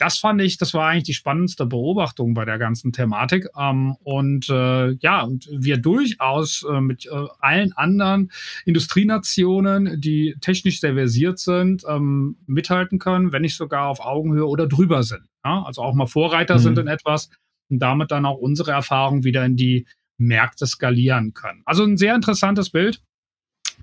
Das 0.02 0.18
fand 0.18 0.42
ich, 0.42 0.58
das 0.58 0.74
war 0.74 0.88
eigentlich 0.88 1.04
die 1.04 1.14
spannendste 1.14 1.68
Beobachtung 1.68 2.34
bei 2.34 2.44
der 2.44 2.58
ganzen 2.58 2.92
Thematik. 2.92 3.48
Ähm, 3.56 3.96
und 4.02 4.50
äh, 4.50 4.94
ja, 4.94 5.22
und 5.22 5.48
wir 5.52 5.78
durchaus 5.78 6.66
äh, 6.68 6.82
mit 6.82 7.06
äh, 7.06 7.28
allen 7.38 7.72
anderen 7.74 8.32
Industrienationen, 8.66 10.02
die 10.02 10.36
technisch 10.42 10.80
sehr 10.80 10.96
versiert 10.96 11.38
sind, 11.38 11.84
ähm, 11.88 12.38
mithalten 12.48 12.98
können, 12.98 13.32
wenn 13.32 13.44
nicht 13.44 13.56
sogar 13.56 13.90
auf 13.90 14.00
Augenhöhe 14.00 14.48
oder 14.48 14.66
drüber 14.66 15.04
sind. 15.04 15.22
Ja? 15.46 15.62
Also 15.66 15.84
auch 15.84 15.94
mal 15.94 16.08
Vorreiter 16.08 16.56
mhm. 16.56 16.62
sind 16.62 16.80
in 16.80 16.88
etwas 16.88 17.30
und 17.70 17.78
damit 17.78 18.10
dann 18.10 18.26
auch 18.26 18.40
unsere 18.40 18.72
Erfahrung 18.72 19.24
wieder 19.24 19.46
in 19.46 19.56
die 19.56 19.86
Märkte 20.18 20.66
skalieren 20.66 21.36
können. 21.36 21.62
Also 21.66 21.84
ein 21.84 21.98
sehr 21.98 22.16
interessantes 22.16 22.72
Bild. 22.72 23.04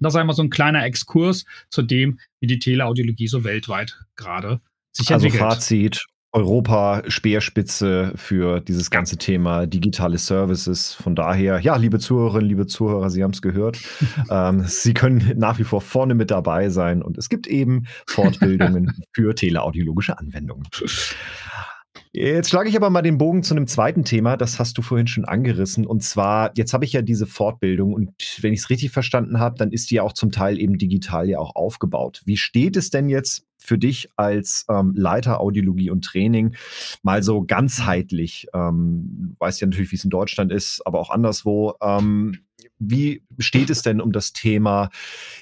Das 0.01 0.15
ist 0.15 0.19
einmal 0.19 0.35
so 0.35 0.43
ein 0.43 0.51
kleiner 0.51 0.85
Exkurs 0.85 1.45
zu 1.71 1.83
dem, 1.83 2.19
wie 2.41 2.49
die 2.49 2.59
Teleaudiologie 2.59 3.29
so 3.29 3.45
weltweit 3.45 4.01
gerade 4.17 4.61
sich 4.93 5.13
also 5.13 5.27
entwickelt. 5.27 5.51
Fazit, 5.53 6.07
Europa 6.33 7.03
Speerspitze 7.09 8.13
für 8.15 8.61
dieses 8.61 8.91
ganze 8.91 9.17
Thema 9.17 9.67
digitale 9.67 10.19
Services. 10.19 10.93
Von 10.93 11.15
daher, 11.15 11.61
ja, 11.61 11.77
liebe 11.77 11.99
Zuhörerinnen, 11.99 12.49
liebe 12.49 12.67
Zuhörer, 12.67 13.09
Sie 13.09 13.23
haben 13.25 13.31
es 13.31 13.41
gehört. 13.41 13.79
ähm, 14.31 14.65
Sie 14.67 14.93
können 14.93 15.33
nach 15.37 15.59
wie 15.59 15.65
vor 15.65 15.81
vorne 15.81 16.15
mit 16.15 16.31
dabei 16.31 16.69
sein 16.69 17.03
und 17.03 17.17
es 17.17 17.31
gibt 17.31 17.47
eben 17.47 17.87
Fortbildungen 18.07 18.93
für 19.15 19.35
teleaudiologische 19.35 20.19
Anwendungen. 20.19 20.67
Jetzt 22.21 22.51
schlage 22.51 22.69
ich 22.69 22.75
aber 22.75 22.91
mal 22.91 23.03
den 23.03 23.17
Bogen 23.17 23.45
zu 23.45 23.55
einem 23.55 23.69
zweiten 23.69 24.03
Thema, 24.03 24.37
das 24.37 24.59
hast 24.59 24.77
du 24.77 24.83
vorhin 24.83 25.07
schon 25.07 25.25
angerissen. 25.25 25.87
Und 25.87 26.03
zwar, 26.03 26.51
jetzt 26.57 26.75
habe 26.75 26.85
ich 26.85 26.93
ja 26.93 27.01
diese 27.01 27.27
Fortbildung 27.27 27.93
und 27.93 28.11
wenn 28.41 28.53
ich 28.53 28.59
es 28.59 28.71
richtig 28.71 28.91
verstanden 28.91 29.39
habe, 29.39 29.55
dann 29.57 29.71
ist 29.71 29.93
die 29.93 29.97
ja 29.97 30.03
auch 30.03 30.13
zum 30.13 30.33
Teil 30.33 30.59
eben 30.59 30.79
digital 30.79 31.29
ja 31.29 31.39
auch 31.39 31.55
aufgebaut. 31.55 32.23
Wie 32.25 32.37
steht 32.37 32.77
es 32.77 32.91
denn 32.91 33.09
jetzt 33.09 33.47
für 33.57 33.79
dich 33.79 34.09
als 34.17 34.67
ähm, 34.69 34.95
Leiter 34.97 35.41
Audiologie 35.41 35.91
und 35.91 36.05
Training 36.05 36.57
mal 37.05 37.23
so 37.23 37.45
ganzheitlich? 37.45 38.49
Ähm, 38.53 39.37
weißt 39.39 39.61
ja 39.61 39.69
natürlich, 39.69 39.93
wie 39.93 39.97
es 39.97 40.05
in 40.05 40.11
Deutschland 40.11 40.51
ist, 40.51 40.85
aber 40.85 40.99
auch 40.99 41.11
anderswo. 41.11 41.75
Ähm, 41.81 42.41
wie 42.79 43.23
steht 43.39 43.71
es 43.71 43.83
denn 43.83 44.01
um 44.01 44.13
das 44.13 44.33
Thema 44.33 44.91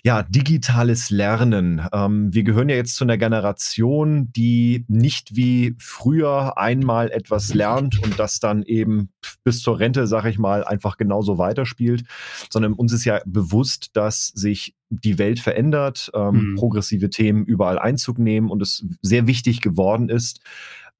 ja, 0.05 0.23
digitales 0.23 1.11
Lernen? 1.11 1.87
Ähm, 1.93 2.33
wir 2.33 2.43
gehören 2.43 2.69
ja 2.69 2.77
jetzt 2.77 2.97
zu 2.97 3.05
einer 3.05 3.19
Generation, 3.19 4.33
die 4.33 4.85
nicht 4.89 5.37
wie 5.37 5.75
früher 5.79 6.59
einmal 6.59 7.11
etwas 7.11 7.55
lernt 7.55 8.03
und 8.03 8.19
das 8.19 8.41
dann 8.41 8.63
eben 8.63 9.11
bis 9.45 9.61
zur 9.61 9.79
Rente, 9.79 10.07
sag 10.07 10.25
ich 10.27 10.39
mal, 10.39 10.65
einfach 10.65 10.97
genauso 10.97 11.39
weiterspielt, 11.39 12.05
sondern 12.51 12.73
uns 12.73 12.93
ist 12.93 13.05
ja 13.05 13.21
bewusst, 13.27 13.91
dass 13.95 14.29
sich 14.29 14.75
die 14.89 15.19
Welt 15.19 15.41
verändert, 15.41 16.11
ähm, 16.15 16.51
mhm. 16.51 16.55
progressive 16.57 17.11
Themen 17.11 17.45
überall 17.45 17.79
Einzug 17.79 18.19
nehmen 18.19 18.51
und 18.51 18.63
es 18.63 18.85
sehr 19.03 19.27
wichtig 19.27 19.61
geworden 19.61 20.09
ist, 20.09 20.41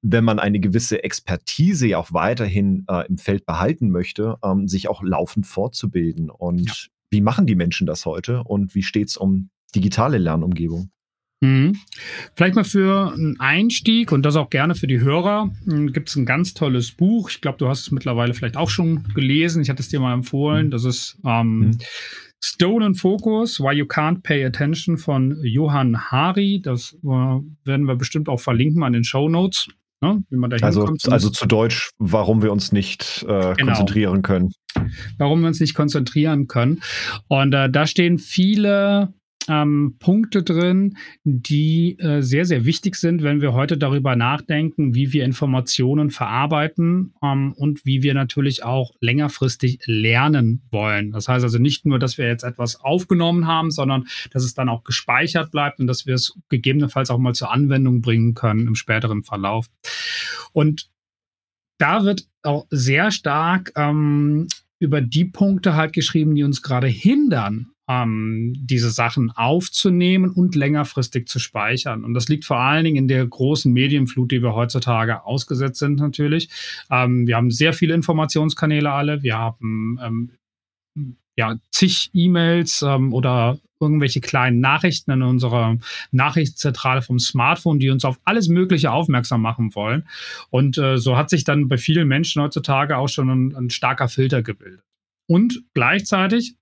wenn 0.01 0.23
man 0.23 0.39
eine 0.39 0.59
gewisse 0.59 1.03
Expertise 1.03 1.87
ja 1.87 1.97
auch 1.97 2.13
weiterhin 2.13 2.85
äh, 2.89 3.07
im 3.07 3.17
Feld 3.17 3.45
behalten 3.45 3.89
möchte, 3.89 4.37
ähm, 4.43 4.67
sich 4.67 4.89
auch 4.89 5.01
laufend 5.03 5.47
fortzubilden. 5.47 6.29
Und 6.29 6.67
ja. 6.67 6.73
wie 7.09 7.21
machen 7.21 7.47
die 7.47 7.55
Menschen 7.55 7.87
das 7.87 8.05
heute 8.05 8.43
und 8.43 8.75
wie 8.75 8.83
steht 8.83 9.09
es 9.09 9.17
um 9.17 9.49
digitale 9.75 10.17
Lernumgebung? 10.17 10.91
Mhm. 11.39 11.75
Vielleicht 12.35 12.55
mal 12.55 12.63
für 12.63 13.11
einen 13.13 13.39
Einstieg 13.39 14.11
und 14.11 14.23
das 14.23 14.35
auch 14.35 14.49
gerne 14.49 14.73
für 14.73 14.87
die 14.87 14.99
Hörer 14.99 15.51
hm, 15.65 15.93
gibt 15.93 16.09
es 16.09 16.15
ein 16.15 16.25
ganz 16.25 16.53
tolles 16.53 16.91
Buch. 16.91 17.29
Ich 17.29 17.41
glaube, 17.41 17.59
du 17.59 17.67
hast 17.67 17.81
es 17.81 17.91
mittlerweile 17.91 18.33
vielleicht 18.33 18.57
auch 18.57 18.69
schon 18.69 19.03
gelesen. 19.13 19.61
Ich 19.61 19.69
hatte 19.69 19.81
es 19.81 19.89
dir 19.89 19.99
mal 19.99 20.13
empfohlen. 20.13 20.67
Mhm. 20.67 20.71
Das 20.71 20.83
ist 20.83 21.19
ähm, 21.25 21.59
mhm. 21.59 21.77
Stolen 22.39 22.95
Focus, 22.95 23.59
Why 23.59 23.75
You 23.75 23.85
Can't 23.85 24.21
Pay 24.23 24.45
Attention 24.45 24.97
von 24.97 25.37
Johann 25.43 26.11
Hari. 26.11 26.59
Das 26.61 26.93
äh, 27.03 27.07
werden 27.07 27.85
wir 27.85 27.95
bestimmt 27.95 28.29
auch 28.29 28.39
verlinken 28.39 28.83
an 28.83 28.93
den 28.93 29.03
Show 29.03 29.29
Notes. 29.29 29.67
Ne? 30.01 30.23
Wie 30.29 30.37
man 30.37 30.49
da 30.49 30.57
also, 30.57 30.93
also 31.09 31.29
zu 31.29 31.47
Deutsch, 31.47 31.89
warum 31.97 32.43
wir 32.43 32.51
uns 32.51 32.71
nicht 32.71 33.25
äh, 33.27 33.55
genau. 33.55 33.55
konzentrieren 33.55 34.21
können. 34.21 34.51
warum 35.17 35.41
wir 35.41 35.47
uns 35.47 35.59
nicht 35.59 35.73
konzentrieren 35.73 36.47
können. 36.47 36.81
Und 37.27 37.53
äh, 37.53 37.69
da 37.69 37.87
stehen 37.87 38.19
viele 38.19 39.13
ähm, 39.47 39.95
Punkte 39.99 40.43
drin, 40.43 40.97
die 41.23 41.97
äh, 41.99 42.21
sehr, 42.21 42.45
sehr 42.45 42.65
wichtig 42.65 42.95
sind, 42.95 43.23
wenn 43.23 43.41
wir 43.41 43.53
heute 43.53 43.77
darüber 43.77 44.15
nachdenken, 44.15 44.93
wie 44.93 45.13
wir 45.13 45.25
Informationen 45.25 46.11
verarbeiten 46.11 47.13
ähm, 47.23 47.53
und 47.53 47.85
wie 47.85 48.03
wir 48.03 48.13
natürlich 48.13 48.63
auch 48.63 48.91
längerfristig 48.99 49.79
lernen 49.85 50.61
wollen. 50.71 51.11
Das 51.11 51.27
heißt 51.27 51.43
also 51.43 51.59
nicht 51.59 51.85
nur, 51.85 51.99
dass 51.99 52.17
wir 52.17 52.27
jetzt 52.27 52.43
etwas 52.43 52.79
aufgenommen 52.79 53.47
haben, 53.47 53.71
sondern 53.71 54.07
dass 54.31 54.43
es 54.43 54.53
dann 54.53 54.69
auch 54.69 54.83
gespeichert 54.83 55.51
bleibt 55.51 55.79
und 55.79 55.87
dass 55.87 56.05
wir 56.05 56.15
es 56.15 56.37
gegebenenfalls 56.49 57.09
auch 57.09 57.17
mal 57.17 57.33
zur 57.33 57.51
Anwendung 57.51 58.01
bringen 58.01 58.33
können 58.33 58.67
im 58.67 58.75
späteren 58.75 59.23
Verlauf. 59.23 59.67
Und 60.53 60.89
da 61.77 62.03
wird 62.03 62.27
auch 62.41 62.65
sehr 62.69 63.11
stark 63.11 63.71
ähm, 63.75 64.47
über 64.79 65.01
die 65.01 65.25
Punkte 65.25 65.75
halt 65.75 65.93
geschrieben, 65.93 66.35
die 66.35 66.43
uns 66.43 66.61
gerade 66.61 66.87
hindern, 66.87 67.71
ähm, 67.87 68.53
diese 68.57 68.89
Sachen 68.89 69.31
aufzunehmen 69.31 70.31
und 70.31 70.55
längerfristig 70.55 71.27
zu 71.27 71.39
speichern. 71.39 72.03
Und 72.03 72.13
das 72.13 72.27
liegt 72.27 72.45
vor 72.45 72.59
allen 72.59 72.83
Dingen 72.83 72.97
in 72.97 73.07
der 73.07 73.25
großen 73.25 73.71
Medienflut, 73.71 74.31
die 74.31 74.41
wir 74.41 74.53
heutzutage 74.53 75.25
ausgesetzt 75.25 75.79
sind 75.79 75.99
natürlich. 75.99 76.49
Ähm, 76.91 77.27
wir 77.27 77.37
haben 77.37 77.49
sehr 77.49 77.73
viele 77.73 77.93
Informationskanäle 77.93 78.91
alle. 78.91 79.23
Wir 79.23 79.37
haben 79.37 79.99
ähm, 80.03 80.31
ja 81.37 81.55
zig 81.71 82.09
E-Mails 82.13 82.81
ähm, 82.81 83.13
oder 83.13 83.59
irgendwelche 83.79 84.21
kleinen 84.21 84.59
Nachrichten 84.59 85.11
in 85.11 85.21
unserer 85.21 85.77
Nachrichtenzentrale 86.11 87.01
vom 87.03 87.19
Smartphone, 87.19 87.79
die 87.79 87.89
uns 87.89 88.05
auf 88.05 88.19
alles 88.25 88.47
Mögliche 88.47 88.91
aufmerksam 88.91 89.41
machen 89.41 89.75
wollen. 89.75 90.07
Und 90.49 90.77
äh, 90.77 90.97
so 90.97 91.15
hat 91.15 91.29
sich 91.29 91.43
dann 91.43 91.67
bei 91.67 91.77
vielen 91.77 92.07
Menschen 92.07 92.41
heutzutage 92.41 92.97
auch 92.97 93.09
schon 93.09 93.29
ein, 93.29 93.55
ein 93.55 93.69
starker 93.69 94.09
Filter 94.09 94.41
gebildet. 94.41 94.81
Und 95.27 95.63
gleichzeitig 95.73 96.55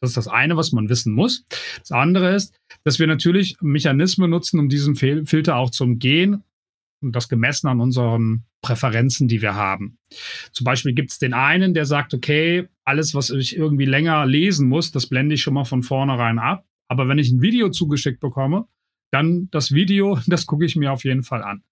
das 0.00 0.10
ist 0.10 0.16
das 0.16 0.28
eine, 0.28 0.56
was 0.56 0.72
man 0.72 0.88
wissen 0.88 1.12
muss. 1.12 1.44
Das 1.80 1.90
andere 1.90 2.34
ist, 2.34 2.54
dass 2.84 2.98
wir 2.98 3.06
natürlich 3.06 3.56
Mechanismen 3.60 4.30
nutzen, 4.30 4.60
um 4.60 4.68
diesen 4.68 4.94
Filter 4.94 5.56
auch 5.56 5.70
zu 5.70 5.84
umgehen 5.84 6.44
und 7.00 7.14
das 7.14 7.28
gemessen 7.28 7.68
an 7.68 7.80
unseren 7.80 8.44
Präferenzen, 8.62 9.28
die 9.28 9.42
wir 9.42 9.54
haben. 9.54 9.98
Zum 10.52 10.64
Beispiel 10.64 10.94
gibt 10.94 11.10
es 11.10 11.18
den 11.18 11.34
einen, 11.34 11.74
der 11.74 11.86
sagt, 11.86 12.14
okay, 12.14 12.68
alles, 12.88 13.14
was 13.14 13.28
ich 13.28 13.54
irgendwie 13.54 13.84
länger 13.84 14.24
lesen 14.24 14.66
muss, 14.66 14.90
das 14.90 15.06
blende 15.06 15.34
ich 15.34 15.42
schon 15.42 15.54
mal 15.54 15.64
von 15.64 15.82
vornherein 15.82 16.38
ab. 16.38 16.64
Aber 16.88 17.06
wenn 17.06 17.18
ich 17.18 17.30
ein 17.30 17.42
Video 17.42 17.68
zugeschickt 17.68 18.18
bekomme, 18.18 18.66
dann 19.10 19.48
das 19.50 19.72
Video, 19.72 20.18
das 20.26 20.46
gucke 20.46 20.64
ich 20.64 20.74
mir 20.74 20.90
auf 20.92 21.04
jeden 21.04 21.22
Fall 21.22 21.42
an. 21.42 21.62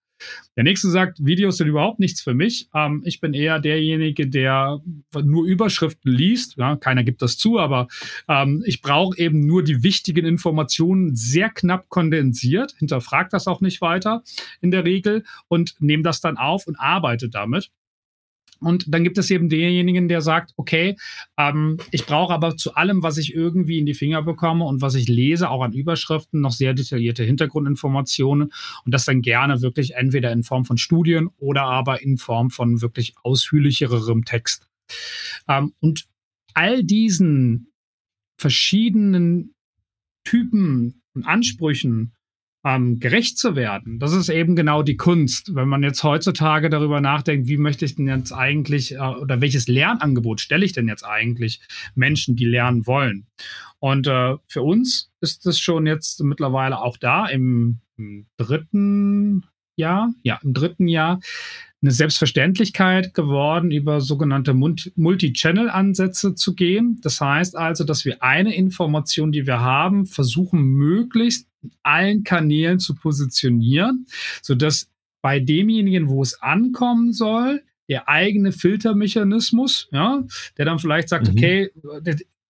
Der 0.57 0.65
nächste 0.65 0.89
sagt, 0.89 1.25
Videos 1.25 1.59
sind 1.59 1.69
überhaupt 1.69 2.01
nichts 2.01 2.23
für 2.23 2.33
mich. 2.33 2.69
Ähm, 2.75 3.03
ich 3.05 3.21
bin 3.21 3.35
eher 3.35 3.61
derjenige, 3.61 4.27
der 4.29 4.81
nur 5.15 5.47
Überschriften 5.47 6.11
liest. 6.11 6.57
Ja, 6.57 6.77
keiner 6.77 7.05
gibt 7.05 7.21
das 7.21 7.37
zu, 7.37 7.59
aber 7.59 7.89
ähm, 8.29 8.63
ich 8.67 8.81
brauche 8.81 9.19
eben 9.19 9.41
nur 9.41 9.63
die 9.63 9.83
wichtigen 9.83 10.25
Informationen 10.25 11.17
sehr 11.17 11.51
knapp 11.51 11.89
kondensiert, 11.89 12.75
hinterfrage 12.79 13.29
das 13.31 13.47
auch 13.47 13.61
nicht 13.61 13.81
weiter 13.81 14.23
in 14.61 14.71
der 14.71 14.85
Regel 14.85 15.25
und 15.49 15.75
nehme 15.81 16.03
das 16.03 16.21
dann 16.21 16.39
auf 16.39 16.67
und 16.67 16.77
arbeite 16.81 17.29
damit. 17.29 17.71
Und 18.61 18.85
dann 18.89 19.05
gibt 19.05 19.19
es 19.19 19.31
eben 19.31 19.49
denjenigen, 19.49 20.09
der 20.09 20.21
sagt, 20.21 20.53
okay, 20.57 20.97
ähm, 21.37 21.77
ich 21.91 22.07
brauche 22.07 22.33
aber 22.33 22.57
zu 22.57 22.75
allem, 22.75 23.03
was 23.03 23.19
ich 23.19 23.35
irgendwie 23.35 23.79
in 23.79 23.87
die 23.87 23.95
Finger 23.95 24.23
bekomme 24.23 24.65
und 24.65 24.81
was 24.81 24.95
ich 24.95 25.09
lese, 25.09 25.51
auch 25.51 25.63
an 25.63 25.73
Überschriften, 25.73 26.41
noch 26.41 26.53
sehr 26.53 26.75
detaillierte 26.75 27.25
Hintergrundinformationen 27.25 28.53
und 28.85 28.95
das 28.95 29.05
dann 29.05 29.23
gerne 29.23 29.63
wirklich 29.63 29.95
entweder 29.95 30.33
in 30.33 30.43
Form 30.43 30.65
von 30.65 30.79
Studien 30.79 31.29
oder 31.39 31.65
aber 31.65 32.03
in 32.03 32.19
Form 32.19 32.51
von 32.51 32.81
wirklich 32.81 33.15
ausführlicherem 33.23 34.25
Text. 34.25 34.69
Ähm, 35.49 35.73
und 35.81 36.07
all 36.55 36.83
diesen 36.83 37.73
verschiedenen 38.39 39.55
Typen 40.25 41.03
und 41.15 41.25
Ansprüchen 41.25 42.16
ähm, 42.67 42.99
gerecht 42.99 43.39
zu 43.39 43.55
werden. 43.55 44.01
Das 44.01 44.13
ist 44.13 44.29
eben 44.29 44.57
genau 44.57 44.83
die 44.83 44.97
Kunst. 44.97 45.55
Wenn 45.55 45.69
man 45.69 45.85
jetzt 45.85 46.03
heutzutage 46.03 46.69
darüber 46.69 47.01
nachdenkt, 47.01 47.47
wie 47.47 47.59
möchte 47.59 47.85
ich 47.85 47.95
denn 47.95 48.09
jetzt 48.09 48.33
eigentlich 48.33 48.95
äh, 48.95 48.99
oder 48.99 49.41
welches 49.41 49.69
Lernangebot 49.69 50.41
stelle 50.41 50.65
ich 50.65 50.73
denn 50.73 50.89
jetzt 50.89 51.05
eigentlich 51.05 51.61
Menschen, 51.95 52.35
die 52.35 52.45
lernen 52.45 52.85
wollen? 52.89 53.29
Und 53.79 54.09
äh, 54.09 54.35
für 54.49 54.63
uns 54.63 55.13
ist 55.21 55.47
das 55.47 55.61
schon 55.61 55.87
jetzt 55.87 56.21
mittlerweile 56.25 56.81
auch 56.81 56.97
da 56.97 57.27
im, 57.27 57.79
im 57.97 58.27
dritten 58.37 59.47
Jahr, 59.77 60.13
ja, 60.25 60.41
im 60.43 60.53
dritten 60.53 60.89
Jahr 60.89 61.21
eine 61.83 61.93
Selbstverständlichkeit 61.93 63.15
geworden, 63.15 63.71
über 63.71 64.01
sogenannte 64.01 64.55
Multi-Channel-Ansätze 64.55 66.35
zu 66.35 66.55
gehen. 66.55 66.99
Das 67.03 67.21
heißt 67.21 67.55
also, 67.55 67.85
dass 67.85 68.05
wir 68.05 68.25
eine 68.25 68.57
Information, 68.57 69.31
die 69.31 69.47
wir 69.47 69.61
haben, 69.61 70.07
versuchen 70.07 70.65
möglichst 70.65 71.49
allen 71.83 72.25
Kanälen 72.25 72.79
zu 72.79 72.95
positionieren, 72.95 74.07
sodass 74.43 74.91
bei 75.23 75.41
demjenigen, 75.41 76.09
wo 76.09 76.23
es 76.23 76.41
ankommen 76.41 77.13
soll, 77.13 77.63
der 77.89 78.09
eigene 78.09 78.53
Filtermechanismus, 78.53 79.89
ja, 79.93 80.23
der 80.57 80.65
dann 80.65 80.79
vielleicht 80.79 81.09
sagt, 81.09 81.29
mhm. 81.29 81.37
okay, 81.37 81.71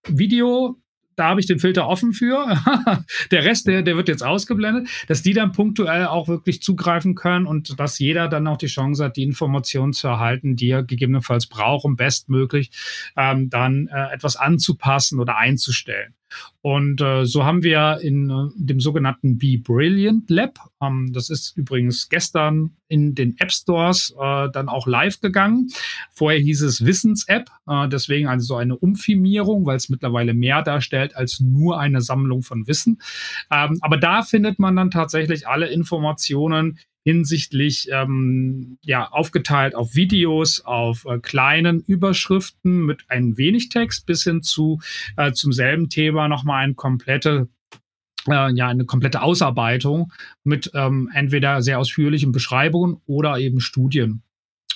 Video, 0.07 0.77
da 1.17 1.29
habe 1.29 1.39
ich 1.39 1.47
den 1.47 1.59
Filter 1.59 1.87
offen 1.87 2.13
für. 2.13 2.45
der 3.31 3.43
Rest, 3.43 3.67
der, 3.67 3.81
der 3.81 3.97
wird 3.97 4.07
jetzt 4.07 4.23
ausgeblendet, 4.23 4.87
dass 5.07 5.23
die 5.23 5.33
dann 5.33 5.51
punktuell 5.51 6.05
auch 6.05 6.27
wirklich 6.27 6.61
zugreifen 6.61 7.15
können 7.15 7.47
und 7.47 7.79
dass 7.79 7.99
jeder 7.99 8.27
dann 8.27 8.47
auch 8.47 8.57
die 8.57 8.67
Chance 8.67 9.05
hat, 9.05 9.17
die 9.17 9.23
Informationen 9.23 9.93
zu 9.93 10.07
erhalten, 10.07 10.55
die 10.55 10.69
er 10.69 10.83
gegebenenfalls 10.83 11.47
braucht, 11.47 11.85
um 11.85 11.95
bestmöglich 11.95 12.69
ähm, 13.17 13.49
dann 13.49 13.87
äh, 13.87 14.13
etwas 14.13 14.35
anzupassen 14.35 15.19
oder 15.19 15.37
einzustellen. 15.37 16.13
Und 16.61 17.01
äh, 17.01 17.25
so 17.25 17.45
haben 17.45 17.63
wir 17.63 17.99
in 18.01 18.29
äh, 18.29 18.49
dem 18.55 18.79
sogenannten 18.79 19.37
Be 19.37 19.57
Brilliant 19.57 20.29
Lab, 20.29 20.59
ähm, 20.81 21.11
das 21.13 21.29
ist 21.29 21.55
übrigens 21.55 22.09
gestern 22.09 22.71
in 22.87 23.15
den 23.15 23.37
App 23.39 23.51
Stores 23.51 24.13
äh, 24.19 24.49
dann 24.51 24.69
auch 24.69 24.87
live 24.87 25.19
gegangen. 25.21 25.69
Vorher 26.11 26.39
hieß 26.39 26.61
es 26.61 26.85
Wissens-App, 26.85 27.49
äh, 27.67 27.87
deswegen 27.87 28.27
also 28.27 28.45
so 28.45 28.55
eine 28.55 28.77
Umfirmierung, 28.77 29.65
weil 29.65 29.77
es 29.77 29.89
mittlerweile 29.89 30.33
mehr 30.33 30.61
darstellt 30.61 31.15
als 31.15 31.39
nur 31.39 31.79
eine 31.79 32.01
Sammlung 32.01 32.43
von 32.43 32.67
Wissen. 32.67 32.99
Ähm, 33.51 33.77
aber 33.81 33.97
da 33.97 34.21
findet 34.23 34.59
man 34.59 34.75
dann 34.75 34.91
tatsächlich 34.91 35.47
alle 35.47 35.67
Informationen 35.67 36.79
hinsichtlich 37.07 37.87
ähm, 37.89 38.79
ja 38.81 39.07
aufgeteilt 39.07 39.75
auf 39.75 39.95
Videos, 39.95 40.59
auf 40.59 41.05
äh, 41.05 41.19
kleinen 41.19 41.79
Überschriften 41.79 42.85
mit 42.85 43.05
ein 43.07 43.37
wenig 43.37 43.69
Text 43.69 44.05
bis 44.05 44.25
hin 44.25 44.43
zu 44.43 44.81
äh, 45.15 45.31
zum 45.31 45.53
selben 45.53 45.87
Thema 45.87 46.27
nochmal 46.27 46.65
eine 46.65 46.73
komplette 46.73 47.47
äh, 48.27 48.51
ja 48.53 48.67
eine 48.67 48.83
komplette 48.83 49.21
Ausarbeitung 49.21 50.11
mit 50.43 50.69
ähm, 50.73 51.09
entweder 51.13 51.61
sehr 51.61 51.79
ausführlichen 51.79 52.33
Beschreibungen 52.33 52.97
oder 53.05 53.39
eben 53.39 53.61
Studien. 53.61 54.21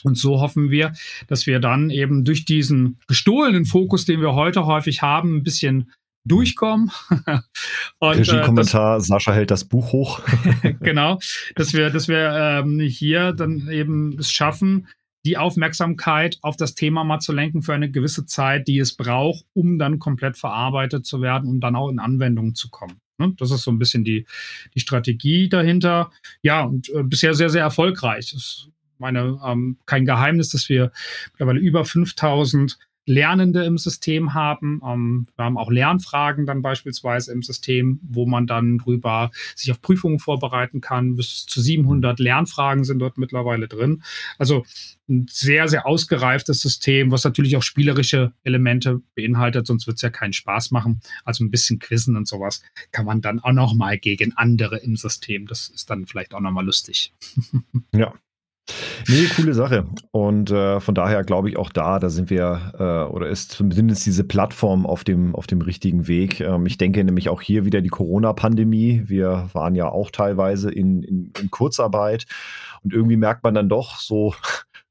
Und 0.06 0.18
so 0.18 0.40
hoffen 0.40 0.72
wir, 0.72 0.94
dass 1.28 1.46
wir 1.48 1.60
dann 1.60 1.90
eben 1.90 2.24
durch 2.24 2.46
diesen 2.46 2.98
gestohlenen 3.08 3.66
Fokus, 3.66 4.06
den 4.06 4.22
wir 4.22 4.36
heute 4.36 4.66
häufig 4.66 5.02
haben, 5.02 5.36
ein 5.36 5.44
bisschen 5.44 5.92
durchkommen. 6.26 6.92
und, 8.00 8.18
Regie-Kommentar, 8.18 8.98
äh, 8.98 9.02
Sascha 9.02 9.34
hält 9.34 9.52
das 9.52 9.66
Buch 9.66 9.92
hoch. 9.92 10.22
genau, 10.82 11.20
dass 11.56 11.74
wir, 11.74 11.90
dass 11.90 12.08
wir 12.08 12.32
ähm, 12.32 12.80
hier 12.80 13.34
dann 13.34 13.70
eben 13.70 14.18
es 14.20 14.32
schaffen, 14.32 14.88
die 15.26 15.38
Aufmerksamkeit 15.38 16.40
auf 16.42 16.58
das 16.58 16.74
Thema 16.74 17.04
mal 17.04 17.20
zu 17.20 17.32
lenken 17.32 17.62
für 17.62 17.74
eine 17.74 17.92
gewisse 17.92 18.26
Zeit, 18.26 18.68
die 18.68 18.80
es 18.80 18.96
braucht, 18.96 19.46
um 19.54 19.78
dann 19.78 20.00
komplett 20.00 20.38
verarbeitet 20.38 21.06
zu 21.06 21.22
werden 21.22 21.50
und 21.50 21.60
dann 21.60 21.76
auch 21.76 21.90
in 21.90 22.00
Anwendung 22.00 22.56
zu 22.56 22.70
kommen. 22.70 23.00
Ne? 23.20 23.34
Das 23.38 23.52
ist 23.52 23.62
so 23.62 23.72
ein 23.72 23.78
bisschen 23.78 24.04
die, 24.04 24.26
die 24.74 24.80
Strategie 24.80 25.48
dahinter. 25.48 26.12
Ja, 26.42 26.64
und 26.64 26.90
äh, 26.90 27.04
bisher 27.04 27.34
sehr, 27.36 27.50
sehr 27.50 27.62
erfolgreich. 27.62 28.32
Das 28.32 28.42
ist 28.42 28.70
meine, 28.98 29.40
ähm, 29.46 29.78
kein 29.86 30.06
Geheimnis, 30.06 30.50
dass 30.50 30.70
wir 30.70 30.92
mittlerweile 31.34 31.60
über 31.60 31.86
5000 31.86 32.78
Lernende 33.12 33.64
im 33.64 33.78
System 33.78 34.34
haben. 34.34 34.82
Ähm, 34.86 35.28
wir 35.36 35.46
haben 35.46 35.58
auch 35.58 35.70
Lernfragen 35.70 36.46
dann 36.46 36.62
beispielsweise 36.62 37.32
im 37.32 37.44
System, 37.44 38.00
wo 38.02 38.26
man 38.26 38.48
dann 38.48 38.78
drüber 38.78 39.32
sich 39.56 39.72
auf 39.72 39.82
Prüfungen 39.82 40.20
vorbereiten 40.20 40.82
kann. 40.82 41.16
Bis 41.16 41.46
zu 41.46 41.62
700 41.62 42.20
Lernfragen 42.20 42.84
sind 42.84 43.00
dort 43.00 43.18
mittlerweile 43.18 43.68
drin. 43.68 44.04
Also 44.38 44.66
ein 45.10 45.28
sehr, 45.30 45.68
sehr 45.68 45.86
ausgereiftes 45.86 46.62
System, 46.62 47.12
was 47.12 47.26
natürlich 47.26 47.58
auch 47.58 47.64
spielerische 47.64 48.32
Elemente 48.44 49.02
beinhaltet, 49.14 49.68
sonst 49.68 49.86
wird 49.86 49.98
es 49.98 50.02
ja 50.02 50.10
keinen 50.10 50.34
Spaß 50.34 50.72
machen. 50.72 51.02
Also 51.26 51.44
ein 51.44 51.52
bisschen 51.52 51.80
Quizzen 51.80 52.16
und 52.16 52.28
sowas 52.28 52.64
kann 52.92 53.06
man 53.06 53.22
dann 53.22 53.40
auch 53.40 53.52
noch 53.52 53.74
mal 53.74 53.98
gegen 53.98 54.38
andere 54.38 54.78
im 54.78 54.96
System. 54.96 55.48
Das 55.48 55.68
ist 55.68 55.90
dann 55.90 56.08
vielleicht 56.08 56.34
auch 56.34 56.40
noch 56.40 56.52
mal 56.52 56.66
lustig. 56.66 57.14
Ja, 57.94 58.14
Nee, 59.08 59.26
coole 59.36 59.54
Sache. 59.54 59.86
Und 60.12 60.52
äh, 60.52 60.80
von 60.80 60.96
daher 60.96 61.24
glaube 61.24 61.50
ich 61.50 61.58
auch 61.58 61.70
da, 61.70 62.00
da 62.00 62.10
sind 62.10 62.30
wir 62.30 62.74
äh, 62.78 63.12
oder 63.12 63.28
ist 63.28 63.52
zumindest 63.52 64.06
diese 64.06 64.24
Plattform 64.24 64.86
auf 64.86 65.04
dem, 65.04 65.36
auf 65.36 65.48
dem 65.48 65.62
richtigen 65.62 66.08
Weg. 66.08 66.40
Ähm, 66.40 66.66
ich 66.66 66.78
denke 66.78 67.04
nämlich 67.04 67.30
auch 67.30 67.42
hier 67.42 67.66
wieder 67.66 67.82
die 67.82 67.90
Corona-Pandemie. 67.90 69.04
Wir 69.06 69.50
waren 69.54 69.76
ja 69.76 69.90
auch 69.90 70.12
teilweise 70.12 70.72
in, 70.72 71.04
in, 71.04 71.32
in 71.40 71.52
Kurzarbeit 71.52 72.26
und 72.84 72.94
irgendwie 72.94 73.18
merkt 73.18 73.44
man 73.44 73.54
dann 73.54 73.70
doch 73.70 73.98
so, 73.98 74.34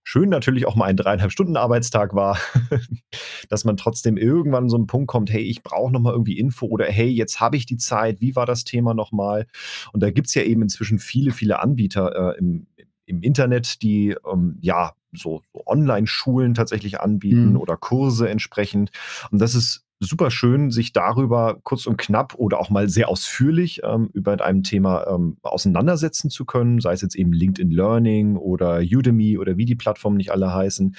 schön 0.03 0.29
natürlich 0.29 0.67
auch 0.67 0.75
mal 0.75 0.87
ein 0.87 0.97
dreieinhalb 0.97 1.31
Stunden 1.31 1.57
Arbeitstag 1.57 2.15
war, 2.15 2.37
dass 3.49 3.65
man 3.65 3.77
trotzdem 3.77 4.17
irgendwann 4.17 4.69
so 4.69 4.77
einen 4.77 4.89
Punkt 4.89 5.07
kommt, 5.07 5.31
hey, 5.31 5.43
ich 5.43 5.63
brauche 5.63 5.93
nochmal 5.93 6.15
irgendwie 6.15 6.37
Info 6.37 6.67
oder 6.67 6.87
hey, 6.87 7.09
jetzt 7.09 7.41
habe 7.41 7.57
ich 7.57 7.65
die 7.65 7.77
Zeit, 7.77 8.21
wie 8.21 8.35
war 8.35 8.45
das 8.45 8.65
Thema 8.65 8.93
nochmal? 8.93 9.47
Und 9.93 10.03
da 10.03 10.11
gibt 10.11 10.27
es 10.27 10.35
ja 10.35 10.43
eben 10.43 10.63
inzwischen 10.63 10.99
viele, 10.99 11.31
viele 11.31 11.61
Anbieter 11.61 12.35
äh, 12.35 12.39
im, 12.39 12.67
im 13.11 13.23
Internet, 13.23 13.83
die 13.83 14.17
ähm, 14.31 14.57
ja 14.61 14.93
so, 15.13 15.43
so 15.53 15.63
Online-Schulen 15.67 16.55
tatsächlich 16.55 17.01
anbieten 17.01 17.51
mhm. 17.51 17.57
oder 17.57 17.77
Kurse 17.77 18.29
entsprechend. 18.29 18.91
Und 19.31 19.41
das 19.41 19.55
ist 19.55 19.85
super 20.03 20.31
schön, 20.31 20.71
sich 20.71 20.95
darüber 20.95 21.59
kurz 21.63 21.87
und 21.87 21.99
knapp 21.99 22.35
oder 22.37 22.59
auch 22.59 22.71
mal 22.71 22.89
sehr 22.89 23.11
ausführlich 23.11 23.83
ähm, 23.85 24.09
über 24.15 24.43
einem 24.43 24.63
Thema 24.63 25.07
ähm, 25.07 25.37
auseinandersetzen 25.43 26.31
zu 26.31 26.47
können, 26.47 26.81
sei 26.81 26.95
es 26.95 27.03
jetzt 27.03 27.15
eben 27.15 27.35
LinkedIn 27.35 27.71
Learning 27.71 28.37
oder 28.37 28.79
Udemy 28.79 29.37
oder 29.37 29.59
wie 29.59 29.67
die 29.67 29.75
Plattformen 29.75 30.17
nicht 30.17 30.33
alle 30.33 30.55
heißen. 30.55 30.97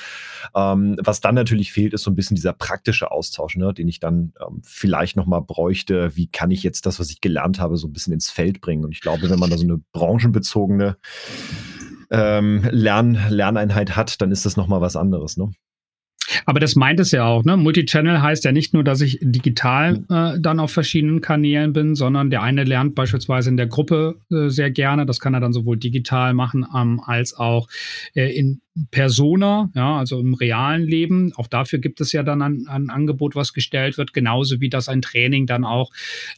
Ähm, 0.56 0.98
was 1.04 1.20
dann 1.20 1.34
natürlich 1.34 1.72
fehlt, 1.72 1.94
ist 1.94 2.04
so 2.04 2.12
ein 2.12 2.16
bisschen 2.16 2.36
dieser 2.36 2.54
praktische 2.54 3.10
Austausch, 3.10 3.58
ne, 3.58 3.74
den 3.74 3.88
ich 3.88 4.00
dann 4.00 4.34
ähm, 4.40 4.62
vielleicht 4.64 5.18
nochmal 5.18 5.42
bräuchte. 5.42 6.16
Wie 6.16 6.28
kann 6.28 6.52
ich 6.52 6.62
jetzt 6.62 6.86
das, 6.86 7.00
was 7.00 7.10
ich 7.10 7.22
gelernt 7.22 7.60
habe, 7.60 7.78
so 7.78 7.88
ein 7.88 7.94
bisschen 7.94 8.14
ins 8.14 8.30
Feld 8.30 8.62
bringen? 8.62 8.86
Und 8.86 8.92
ich 8.92 9.02
glaube, 9.02 9.32
wenn 9.32 9.40
man 9.40 9.50
da 9.50 9.58
so 9.58 9.64
eine 9.64 9.80
branchenbezogene 9.94 10.98
ähm, 12.12 12.68
Lern 12.72 13.18
Lerneinheit 13.30 13.96
hat, 13.96 14.22
dann 14.22 14.32
ist 14.32 14.46
das 14.46 14.58
nochmal 14.58 14.82
was 14.82 14.96
anderes. 14.96 15.38
Ne? 15.38 15.52
Aber 16.46 16.60
das 16.60 16.76
meint 16.76 17.00
es 17.00 17.12
ja 17.12 17.26
auch, 17.26 17.44
ne? 17.44 17.58
Multichannel 17.58 18.22
heißt 18.22 18.44
ja 18.46 18.52
nicht 18.52 18.74
nur, 18.74 18.84
dass 18.84 19.02
ich 19.02 19.20
digital 19.22 20.04
äh, 20.10 20.40
dann 20.40 20.60
auf 20.60 20.72
verschiedenen 20.72 21.22
Kanälen 21.22 21.74
bin, 21.74 21.96
sondern 21.96 22.30
der 22.30 22.42
eine 22.42 22.64
lernt 22.64 22.96
beispielsweise 22.96 23.50
in 23.50 23.58
der 23.58 23.68
Gruppe 23.68 24.16
äh, 24.32 24.50
sehr 24.50 24.72
gerne. 24.72 25.06
Das 25.06 25.20
kann 25.20 25.34
er 25.34 25.40
dann 25.40 25.54
sowohl 25.54 25.78
digital 25.78 26.34
machen 26.34 26.66
ähm, 26.76 27.02
als 27.06 27.34
auch 27.34 27.68
äh, 28.16 28.36
in 28.36 28.62
Persona, 28.90 29.70
ja, 29.76 29.98
also 29.98 30.20
im 30.20 30.34
realen 30.34 30.84
Leben. 30.84 31.34
Auch 31.36 31.48
dafür 31.48 31.80
gibt 31.80 32.00
es 32.00 32.14
ja 32.14 32.24
dann 32.24 32.42
ein, 32.42 32.68
ein 32.70 32.90
Angebot, 32.90 33.36
was 33.36 33.52
gestellt 33.52 33.98
wird, 33.98 34.14
genauso 34.14 34.62
wie 34.62 34.70
das 34.70 34.88
ein 34.88 35.02
Training 35.02 35.46
dann 35.46 35.66
auch 35.66 35.92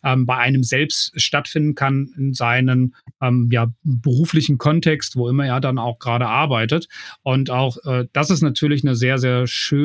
ähm, 0.03 0.25
bei 0.25 0.37
einem 0.37 0.63
selbst 0.63 1.13
stattfinden 1.21 1.75
kann 1.75 2.09
in 2.17 2.33
seinen 2.33 2.95
ähm, 3.21 3.49
ja, 3.51 3.71
beruflichen 3.83 4.57
Kontext, 4.57 5.15
wo 5.15 5.29
immer 5.29 5.45
er 5.45 5.61
dann 5.61 5.77
auch 5.77 5.99
gerade 5.99 6.27
arbeitet. 6.27 6.87
Und 7.21 7.51
auch 7.51 7.77
äh, 7.85 8.07
das 8.13 8.31
ist 8.31 8.41
natürlich 8.41 8.83
eine 8.83 8.95
sehr, 8.95 9.19
sehr 9.19 9.45
schöne 9.45 9.82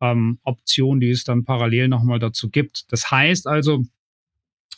ähm, 0.00 0.38
Option, 0.44 1.00
die 1.00 1.10
es 1.10 1.24
dann 1.24 1.44
parallel 1.44 1.88
nochmal 1.88 2.18
dazu 2.18 2.50
gibt. 2.50 2.92
Das 2.92 3.10
heißt 3.10 3.46
also, 3.46 3.84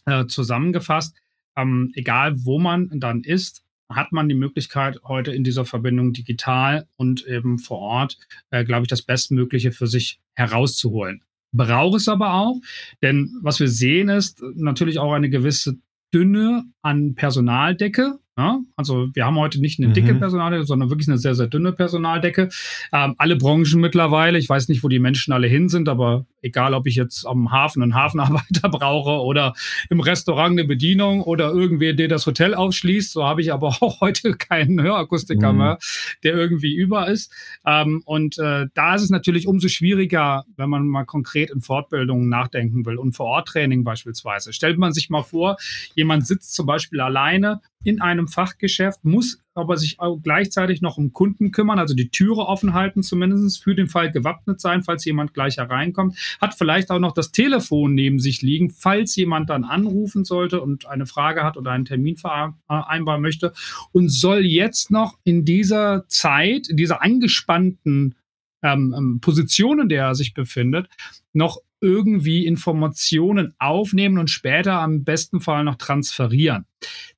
äh, 0.07 0.27
zusammengefasst, 0.27 1.15
ähm, 1.57 1.93
egal 1.95 2.45
wo 2.45 2.59
man 2.59 2.89
dann 3.01 3.23
ist, 3.23 3.63
hat 3.91 4.13
man 4.13 4.29
die 4.29 4.35
Möglichkeit, 4.35 5.01
heute 5.05 5.33
in 5.33 5.45
dieser 5.45 5.65
Verbindung 5.65 6.13
digital 6.13 6.87
und 6.97 7.27
eben 7.27 7.59
vor 7.59 7.79
Ort, 7.79 8.19
äh, 8.51 8.65
glaube 8.65 8.83
ich, 8.83 8.89
das 8.89 9.03
Bestmögliche 9.03 9.73
für 9.73 9.87
sich 9.87 10.21
herauszuholen. 10.35 11.23
Braucht 11.53 11.97
es 11.97 12.09
aber 12.09 12.35
auch, 12.35 12.61
denn 13.03 13.37
was 13.43 13.59
wir 13.59 13.69
sehen 13.69 14.09
ist 14.09 14.41
natürlich 14.55 15.01
auch 15.01 15.13
eine 15.13 15.29
gewisse 15.29 15.79
Dünne 16.15 16.65
an 16.83 17.15
Personaldecke. 17.15 18.21
Ja, 18.41 18.59
also 18.75 19.09
wir 19.13 19.27
haben 19.27 19.37
heute 19.37 19.61
nicht 19.61 19.79
eine 19.79 19.93
dicke 19.93 20.15
mhm. 20.15 20.21
Personaldecke, 20.21 20.65
sondern 20.65 20.89
wirklich 20.89 21.09
eine 21.09 21.19
sehr, 21.19 21.35
sehr 21.35 21.47
dünne 21.47 21.73
Personaldecke. 21.73 22.49
Ähm, 22.91 23.15
alle 23.19 23.37
Branchen 23.37 23.79
mittlerweile, 23.79 24.39
ich 24.39 24.49
weiß 24.49 24.69
nicht, 24.69 24.83
wo 24.83 24.89
die 24.89 24.99
Menschen 24.99 25.35
alle 25.35 25.47
hin 25.47 25.69
sind, 25.69 25.91
aber 25.91 26.25
egal, 26.43 26.75
ob 26.75 26.87
ich 26.87 26.97
jetzt 26.97 27.27
am 27.27 27.51
Hafen 27.51 27.83
einen 27.83 27.95
Hafenarbeiter 27.95 28.69
brauche 28.71 29.23
oder 29.25 29.55
im 29.89 30.01
Restaurant 30.01 30.53
eine 30.53 30.65
Bedienung 30.65 31.23
oder 31.23 31.51
irgendwer, 31.51 31.93
der 31.93 32.09
das 32.09 32.27
Hotel 32.27 32.55
aufschließt, 32.55 33.13
so 33.13 33.25
habe 33.25 33.41
ich 33.41 33.53
aber 33.53 33.69
auch 33.81 34.01
heute 34.01 34.35
keinen 34.35 34.81
Hörakustiker 34.81 35.53
mhm. 35.53 35.59
mehr, 35.59 35.79
der 36.23 36.35
irgendwie 36.35 36.75
über 36.75 37.09
ist. 37.09 37.33
Ähm, 37.67 38.03
und 38.05 38.39
äh, 38.39 38.67
da 38.75 38.95
ist 38.95 39.03
es 39.03 39.11
natürlich 39.11 39.47
umso 39.47 39.69
schwieriger, 39.69 40.45
wenn 40.57 40.71
man 40.71 40.87
mal 40.87 41.05
konkret 41.05 41.51
in 41.51 41.61
Fortbildungen 41.61 42.29
nachdenken 42.29 42.87
will 42.87 42.97
und 42.97 43.15
vor 43.15 43.27
Ort 43.27 43.49
Training 43.49 43.85
beispielsweise. 43.85 44.53
Stellt 44.53 44.79
man 44.79 44.93
sich 44.93 45.11
mal 45.11 45.23
vor, 45.23 45.57
jemand 45.95 46.27
sitzt 46.27 46.55
zum 46.55 46.67
Beispiel 46.67 47.01
alleine 47.01 47.61
in 47.85 48.01
einem 48.01 48.29
Fachgeschäft, 48.29 49.05
muss 49.05 49.41
aber 49.55 49.77
sich 49.77 49.99
auch 49.99 50.19
gleichzeitig 50.23 50.81
noch 50.81 50.97
um 50.97 51.13
Kunden 51.13 51.51
kümmern, 51.51 51.79
also 51.79 51.95
die 51.95 52.11
Türe 52.11 52.47
offen 52.47 52.75
halten, 52.75 53.03
zumindest 53.03 53.63
für 53.63 53.75
den 53.75 53.89
Fall 53.89 54.11
gewappnet 54.11 54.61
sein, 54.61 54.83
falls 54.83 55.05
jemand 55.05 55.35
gleich 55.35 55.57
hereinkommt, 55.57 56.17
hat 56.41 56.55
vielleicht 56.55 56.91
auch 56.91 56.99
noch 56.99 57.13
das 57.13 57.33
Telefon 57.33 57.95
neben 57.95 58.19
sich 58.19 58.43
liegen, 58.43 58.71
falls 58.71 59.17
jemand 59.17 59.51
dann 59.51 59.65
anrufen 59.65 60.25
sollte 60.25 60.61
und 60.61 60.87
eine 60.87 61.07
Frage 61.07 61.43
hat 61.43 61.57
oder 61.57 61.73
einen 61.73 61.85
Termin 61.85 62.17
vereinbaren 62.17 63.23
möchte. 63.23 63.53
Und 63.93 64.09
soll 64.11 64.47
jetzt 64.47 64.91
noch 64.91 65.19
in 65.25 65.45
dieser 65.45 66.07
Zeit, 66.09 66.69
in 66.69 66.77
dieser 66.77 67.03
angespannten 67.03 68.15
ähm, 68.63 68.95
ähm 68.97 69.21
Position, 69.21 69.81
in 69.81 69.89
der 69.89 70.05
er 70.05 70.15
sich 70.15 70.35
befindet, 70.35 70.89
noch 71.33 71.61
irgendwie 71.81 72.47
Informationen 72.47 73.55
aufnehmen 73.59 74.19
und 74.19 74.31
später 74.31 74.81
am 74.81 75.05
besten 75.05 75.41
Fall 75.41 75.65
noch 75.65 75.77
transferieren. 75.77 76.67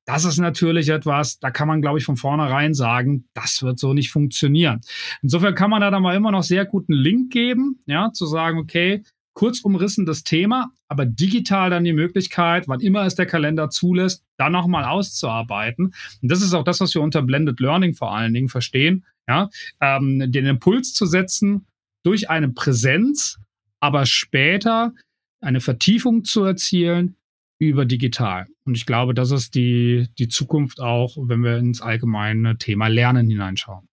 Das 0.05 0.25
ist 0.25 0.37
natürlich 0.37 0.89
etwas, 0.89 1.39
da 1.39 1.51
kann 1.51 1.67
man, 1.67 1.81
glaube 1.81 1.99
ich, 1.99 2.05
von 2.05 2.17
vornherein 2.17 2.73
sagen, 2.73 3.25
das 3.33 3.63
wird 3.63 3.79
so 3.79 3.93
nicht 3.93 4.11
funktionieren. 4.11 4.81
Insofern 5.21 5.55
kann 5.55 5.69
man 5.69 5.81
da 5.81 5.91
dann 5.91 6.03
mal 6.03 6.15
immer 6.15 6.31
noch 6.31 6.43
sehr 6.43 6.65
guten 6.65 6.93
Link 6.93 7.31
geben, 7.31 7.79
ja, 7.85 8.11
zu 8.11 8.25
sagen, 8.25 8.57
okay, 8.57 9.03
kurz 9.33 9.61
umrissen 9.61 10.05
das 10.05 10.23
Thema, 10.23 10.71
aber 10.87 11.05
digital 11.05 11.69
dann 11.69 11.83
die 11.83 11.93
Möglichkeit, 11.93 12.67
wann 12.67 12.79
immer 12.79 13.05
es 13.05 13.15
der 13.15 13.25
Kalender 13.25 13.69
zulässt, 13.69 14.23
dann 14.37 14.51
nochmal 14.51 14.85
auszuarbeiten. 14.85 15.93
Und 16.21 16.31
das 16.31 16.41
ist 16.41 16.53
auch 16.53 16.63
das, 16.63 16.79
was 16.79 16.93
wir 16.93 17.01
unter 17.01 17.21
Blended 17.21 17.59
Learning 17.59 17.93
vor 17.95 18.15
allen 18.15 18.33
Dingen 18.33 18.49
verstehen, 18.49 19.05
ja, 19.27 19.49
ähm, 19.81 20.31
den 20.31 20.45
Impuls 20.45 20.93
zu 20.93 21.05
setzen 21.05 21.65
durch 22.03 22.29
eine 22.29 22.49
Präsenz, 22.49 23.39
aber 23.83 24.05
später 24.05 24.93
eine 25.41 25.59
Vertiefung 25.59 26.23
zu 26.23 26.45
erzielen 26.45 27.17
über 27.59 27.83
digital. 27.83 28.47
Und 28.63 28.77
ich 28.77 28.85
glaube, 28.85 29.13
das 29.13 29.31
ist 29.31 29.55
die, 29.55 30.07
die 30.17 30.29
Zukunft 30.29 30.79
auch, 30.79 31.17
wenn 31.17 31.43
wir 31.43 31.57
ins 31.57 31.81
allgemeine 31.81 32.57
Thema 32.57 32.87
Lernen 32.87 33.29
hineinschauen. 33.29 33.89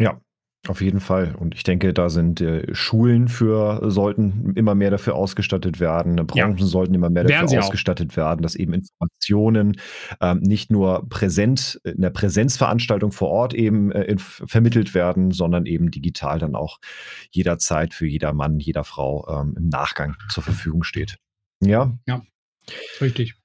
Ja, 0.00 0.20
auf 0.66 0.80
jeden 0.80 1.00
Fall. 1.00 1.34
Und 1.36 1.54
ich 1.54 1.62
denke, 1.62 1.94
da 1.94 2.08
sind 2.08 2.40
äh, 2.40 2.74
Schulen 2.74 3.28
für, 3.28 3.80
sollten 3.90 4.52
immer 4.56 4.74
mehr 4.74 4.90
dafür 4.90 5.14
ausgestattet 5.14 5.78
werden. 5.78 6.16
Branchen 6.26 6.58
ja. 6.58 6.66
sollten 6.66 6.94
immer 6.94 7.10
mehr 7.10 7.24
dafür 7.24 7.60
ausgestattet 7.60 8.12
auch. 8.12 8.16
werden, 8.16 8.42
dass 8.42 8.56
eben 8.56 8.72
Informationen 8.74 9.80
ähm, 10.20 10.40
nicht 10.40 10.70
nur 10.70 11.08
präsent, 11.08 11.80
in 11.84 12.00
der 12.00 12.10
Präsenzveranstaltung 12.10 13.12
vor 13.12 13.28
Ort 13.28 13.54
eben 13.54 13.92
äh, 13.92 14.16
vermittelt 14.18 14.94
werden, 14.94 15.30
sondern 15.30 15.64
eben 15.64 15.90
digital 15.90 16.38
dann 16.40 16.56
auch 16.56 16.80
jederzeit 17.30 17.94
für 17.94 18.06
jeder 18.06 18.32
Mann, 18.32 18.58
jeder 18.58 18.84
Frau 18.84 19.26
ähm, 19.28 19.54
im 19.56 19.68
Nachgang 19.68 20.16
zur 20.28 20.42
Verfügung 20.42 20.82
steht. 20.82 21.18
Ja. 21.60 21.96
Ja. 22.06 22.22
Richtig. 23.00 23.37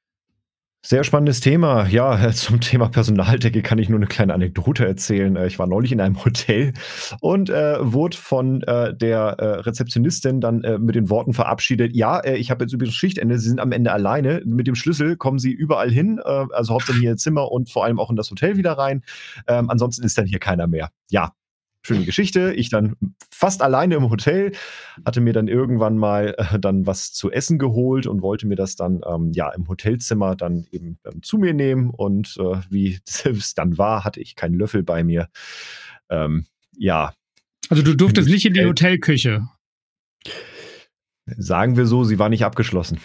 Sehr 0.86 1.06
spannendes 1.06 1.40
Thema. 1.40 1.88
Ja, 1.88 2.30
zum 2.34 2.60
Thema 2.60 2.90
Personaldecke 2.90 3.62
kann 3.62 3.78
ich 3.78 3.88
nur 3.88 4.00
eine 4.00 4.08
kleine 4.08 4.34
Anekdote 4.34 4.86
erzählen. 4.86 5.38
Äh, 5.38 5.48
ich 5.48 5.58
war 5.58 5.66
neulich 5.66 5.94
in 5.94 6.02
einem 6.02 6.26
Hotel 6.26 6.74
und 7.22 7.50
äh, 7.50 7.78
wurde 7.80 8.18
von 8.18 8.64
äh, 8.64 8.94
der 8.94 9.38
äh, 9.40 9.46
Rezeptionistin 9.62 10.42
dann 10.42 10.62
äh, 10.66 10.78
mit 10.80 10.96
den 10.96 11.10
Worten 11.10 11.34
verabschiedet: 11.34 11.96
Ja, 11.96 12.20
äh, 12.20 12.36
ich 12.36 12.52
habe 12.52 12.66
jetzt 12.66 12.74
übrigens 12.74 12.96
Schichtende. 12.96 13.40
Sie 13.40 13.48
sind 13.48 13.62
am 13.62 13.72
Ende 13.72 13.94
alleine. 13.94 14.42
Mit 14.44 14.68
dem 14.68 14.76
Schlüssel 14.76 15.16
kommen 15.16 15.40
Sie 15.40 15.52
überall 15.52 15.90
hin, 15.90 16.20
also 16.20 16.74
hauptsächlich 16.74 17.02
hier 17.02 17.12
ins 17.12 17.24
Zimmer 17.24 17.50
und 17.50 17.70
vor 17.70 17.86
allem 17.86 17.98
auch 17.98 18.10
in 18.10 18.18
das 18.18 18.30
Hotel 18.30 18.58
wieder 18.58 18.74
rein. 18.74 19.04
Ähm, 19.48 19.70
ansonsten 19.70 20.04
ist 20.04 20.18
dann 20.18 20.26
hier 20.26 20.40
keiner 20.40 20.68
mehr. 20.68 20.90
Ja, 21.10 21.32
schöne 21.86 22.06
Geschichte. 22.06 22.54
Ich 22.54 22.70
dann 22.70 22.96
fast 23.32 23.62
alleine 23.62 23.96
im 23.96 24.10
Hotel, 24.10 24.54
hatte 25.06 25.22
mir 25.22 25.34
dann 25.34 25.48
irgendwann 25.48 25.98
mal 25.98 26.36
äh, 26.38 26.60
dann 26.60 26.86
was 26.88 27.14
zu 27.14 27.32
essen 27.32 27.60
geholt 27.60 28.08
und 28.08 28.22
wollte 28.22 28.48
mir 28.48 28.56
das 28.56 28.76
dann 28.76 29.02
ähm, 29.08 29.32
ja 29.34 29.50
im 29.50 29.68
Hotelzimmer 29.68 30.36
dann 30.36 30.66
eben 30.72 30.98
ähm, 31.06 31.22
zu 31.22 31.38
mir 31.38 31.54
nehmen. 31.54 31.90
Und 31.90 32.38
äh, 32.40 32.62
wie 32.70 33.00
es 33.26 33.54
dann 33.54 33.78
war, 33.78 34.04
hatte 34.04 34.22
ich 34.22 34.36
keinen 34.36 34.56
Löffel 34.56 34.84
bei 34.84 35.04
mir. 35.04 35.30
Ähm, 36.10 36.46
ja. 36.78 37.14
Also 37.70 37.84
du 37.84 37.96
durftest 37.96 38.30
nicht 38.30 38.46
in 38.46 38.54
die 38.54 38.66
Hotelküche. 38.66 39.48
Sagen 41.26 41.78
wir 41.78 41.86
so, 41.86 42.04
sie 42.04 42.20
war 42.20 42.30
nicht 42.30 42.46
abgeschlossen. 42.46 43.00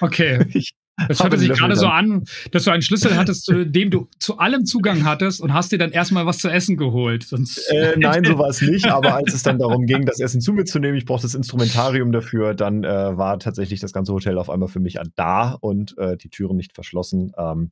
Okay. 0.00 0.44
Ich 0.54 0.72
das 1.06 1.22
hörte 1.22 1.38
sich 1.38 1.50
gerade 1.50 1.76
so 1.76 1.86
an, 1.86 2.24
dass 2.50 2.64
du 2.64 2.70
einen 2.70 2.82
Schlüssel 2.82 3.16
hattest, 3.16 3.44
zu 3.44 3.64
dem 3.64 3.90
du 3.90 4.08
zu 4.18 4.38
allem 4.38 4.64
Zugang 4.64 5.04
hattest 5.04 5.40
und 5.40 5.52
hast 5.52 5.70
dir 5.70 5.78
dann 5.78 5.92
erstmal 5.92 6.26
was 6.26 6.38
zu 6.38 6.48
essen 6.48 6.76
geholt. 6.76 7.24
Sonst 7.24 7.58
äh, 7.70 7.94
nein, 7.96 8.24
so 8.24 8.38
war 8.38 8.48
es 8.48 8.60
nicht. 8.60 8.86
Aber 8.90 9.14
als 9.14 9.34
es 9.34 9.42
dann 9.42 9.58
darum 9.58 9.86
ging, 9.86 10.04
das 10.04 10.20
Essen 10.20 10.40
zu 10.40 10.52
mir 10.52 10.64
zu 10.64 10.78
nehmen, 10.78 10.96
ich 10.96 11.04
brauchte 11.04 11.22
das 11.22 11.34
Instrumentarium 11.34 12.12
dafür, 12.12 12.54
dann 12.54 12.84
äh, 12.84 13.16
war 13.16 13.38
tatsächlich 13.38 13.80
das 13.80 13.92
ganze 13.92 14.12
Hotel 14.12 14.38
auf 14.38 14.50
einmal 14.50 14.68
für 14.68 14.80
mich 14.80 14.98
da 15.14 15.52
und 15.52 15.96
äh, 15.98 16.16
die 16.16 16.30
Türen 16.30 16.56
nicht 16.56 16.74
verschlossen. 16.74 17.32
Ähm, 17.38 17.70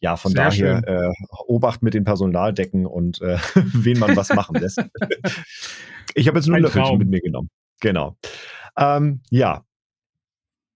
ja, 0.00 0.16
von 0.16 0.32
Sehr 0.32 0.44
daher 0.44 0.86
äh, 0.86 1.12
Obacht 1.46 1.82
mit 1.82 1.94
den 1.94 2.04
Personaldecken 2.04 2.86
und 2.86 3.20
äh, 3.22 3.38
wen 3.54 3.98
man 3.98 4.16
was 4.16 4.30
machen 4.30 4.56
lässt. 4.56 4.78
ich 6.14 6.28
habe 6.28 6.38
jetzt 6.38 6.46
nur 6.46 6.56
ein 6.56 6.62
Löffelchen 6.62 6.98
mit 6.98 7.08
mir 7.08 7.20
genommen. 7.20 7.50
Genau. 7.80 8.16
Ähm, 8.78 9.20
ja, 9.30 9.65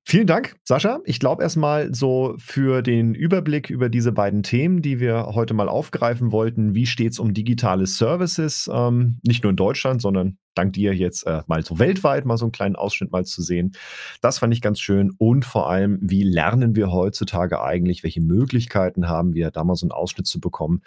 Vielen 0.07 0.27
Dank, 0.27 0.57
Sascha. 0.65 1.01
Ich 1.05 1.21
glaube 1.21 1.43
erstmal 1.43 1.95
so 1.95 2.35
für 2.39 2.83
den 2.83 3.15
Überblick 3.15 3.71
über 3.71 3.89
diese 3.89 4.13
beiden 4.13 4.43
Themen, 4.43 4.83
die 4.83 4.99
wir 4.99 5.27
heute 5.35 5.55
mal 5.55 5.69
aufgreifen 5.69 6.33
wollten. 6.33 6.75
Wie 6.75 6.87
steht 6.87 7.13
es 7.13 7.19
um 7.19 7.35
digitale 7.35 7.87
Services? 7.87 8.69
Ähm, 8.73 9.21
nicht 9.25 9.45
nur 9.45 9.51
in 9.51 9.57
Deutschland, 9.57 10.03
sondern 10.03 10.39
dank 10.55 10.73
dir 10.73 10.95
jetzt 10.95 11.27
äh, 11.27 11.43
mal 11.47 11.65
so 11.65 11.79
weltweit 11.79 12.25
mal 12.25 12.39
so 12.39 12.47
einen 12.47 12.53
kleinen 12.53 12.77
Ausschnitt 12.77 13.13
mal 13.13 13.25
zu 13.25 13.43
sehen. 13.43 13.73
Das 14.21 14.39
fand 14.39 14.53
ich 14.53 14.63
ganz 14.63 14.81
schön. 14.81 15.13
Und 15.19 15.45
vor 15.45 15.71
allem, 15.71 15.99
wie 16.03 16.23
lernen 16.23 16.75
wir 16.75 16.91
heutzutage 16.91 17.63
eigentlich? 17.63 18.03
Welche 18.03 18.23
Möglichkeiten 18.23 19.09
haben 19.09 19.35
wir, 19.35 19.51
da 19.51 19.63
mal 19.65 19.77
so 19.77 19.85
einen 19.85 19.93
Ausschnitt 19.93 20.27
zu 20.27 20.41
bekommen, 20.41 20.83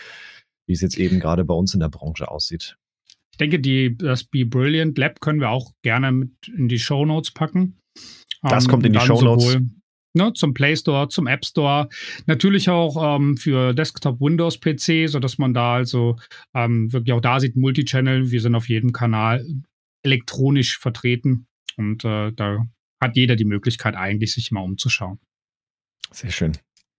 wie 0.65 0.73
es 0.73 0.81
jetzt 0.81 0.97
eben 0.97 1.19
gerade 1.19 1.45
bei 1.45 1.53
uns 1.53 1.73
in 1.73 1.79
der 1.79 1.89
Branche 1.89 2.29
aussieht? 2.29 2.77
Ich 3.31 3.37
denke, 3.37 3.59
die, 3.59 3.97
das 3.97 4.25
Be 4.25 4.45
Brilliant 4.45 4.97
Lab 4.97 5.21
können 5.21 5.39
wir 5.39 5.49
auch 5.49 5.71
gerne 5.81 6.11
mit 6.11 6.31
in 6.55 6.67
die 6.67 6.77
Show 6.77 7.05
Notes 7.05 7.31
packen. 7.31 7.77
Das 8.43 8.67
kommt 8.67 8.85
in 8.85 8.93
die 8.93 8.99
Show 8.99 9.21
Notes. 9.21 9.57
Ne, 10.15 10.31
zum 10.33 10.53
Play 10.53 10.75
Store, 10.75 11.07
zum 11.07 11.25
App 11.25 11.43
Store, 11.43 11.89
natürlich 12.27 12.69
auch 12.69 13.17
ähm, 13.17 13.35
für 13.35 13.73
Desktop 13.73 14.21
Windows 14.21 14.59
PC, 14.59 15.09
sodass 15.09 15.39
man 15.39 15.55
da 15.55 15.73
also 15.73 16.17
ähm, 16.53 16.93
wirklich 16.93 17.13
auch 17.13 17.21
da 17.21 17.39
sieht, 17.39 17.55
Multichannel, 17.55 18.29
wir 18.29 18.39
sind 18.39 18.53
auf 18.53 18.69
jedem 18.69 18.93
Kanal 18.93 19.43
elektronisch 20.03 20.77
vertreten 20.77 21.47
und 21.77 22.05
äh, 22.05 22.31
da 22.31 22.67
hat 23.01 23.15
jeder 23.15 23.35
die 23.35 23.45
Möglichkeit 23.45 23.95
eigentlich, 23.95 24.33
sich 24.33 24.51
mal 24.51 24.61
umzuschauen. 24.61 25.19
Sehr 26.11 26.29
schön. 26.29 26.51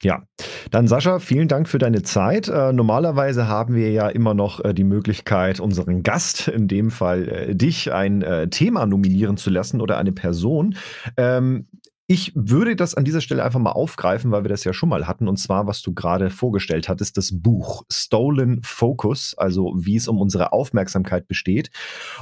Ja, 0.04 0.22
dann 0.70 0.86
Sascha, 0.86 1.18
vielen 1.18 1.48
Dank 1.48 1.66
für 1.66 1.78
deine 1.78 2.02
Zeit. 2.02 2.48
Äh, 2.48 2.74
normalerweise 2.74 3.48
haben 3.48 3.74
wir 3.74 3.90
ja 3.90 4.08
immer 4.08 4.34
noch 4.34 4.62
äh, 4.62 4.74
die 4.74 4.84
Möglichkeit, 4.84 5.60
unseren 5.60 6.02
Gast, 6.02 6.46
in 6.46 6.68
dem 6.68 6.90
Fall 6.90 7.26
äh, 7.26 7.54
dich, 7.54 7.90
ein 7.90 8.20
äh, 8.20 8.48
Thema 8.48 8.84
nominieren 8.84 9.38
zu 9.38 9.48
lassen 9.48 9.80
oder 9.80 9.96
eine 9.96 10.12
Person. 10.12 10.76
Ähm, 11.16 11.68
ich 12.06 12.32
würde 12.34 12.76
das 12.76 12.94
an 12.94 13.04
dieser 13.04 13.22
Stelle 13.22 13.42
einfach 13.42 13.60
mal 13.60 13.72
aufgreifen, 13.72 14.30
weil 14.30 14.44
wir 14.44 14.50
das 14.50 14.64
ja 14.64 14.74
schon 14.74 14.90
mal 14.90 15.06
hatten, 15.06 15.26
und 15.26 15.38
zwar, 15.38 15.66
was 15.66 15.80
du 15.80 15.94
gerade 15.94 16.28
vorgestellt 16.28 16.86
hattest, 16.90 17.16
das 17.16 17.30
Buch 17.32 17.84
Stolen 17.90 18.60
Focus, 18.62 19.34
also 19.38 19.72
wie 19.74 19.96
es 19.96 20.06
um 20.06 20.20
unsere 20.20 20.52
Aufmerksamkeit 20.52 21.26
besteht. 21.26 21.70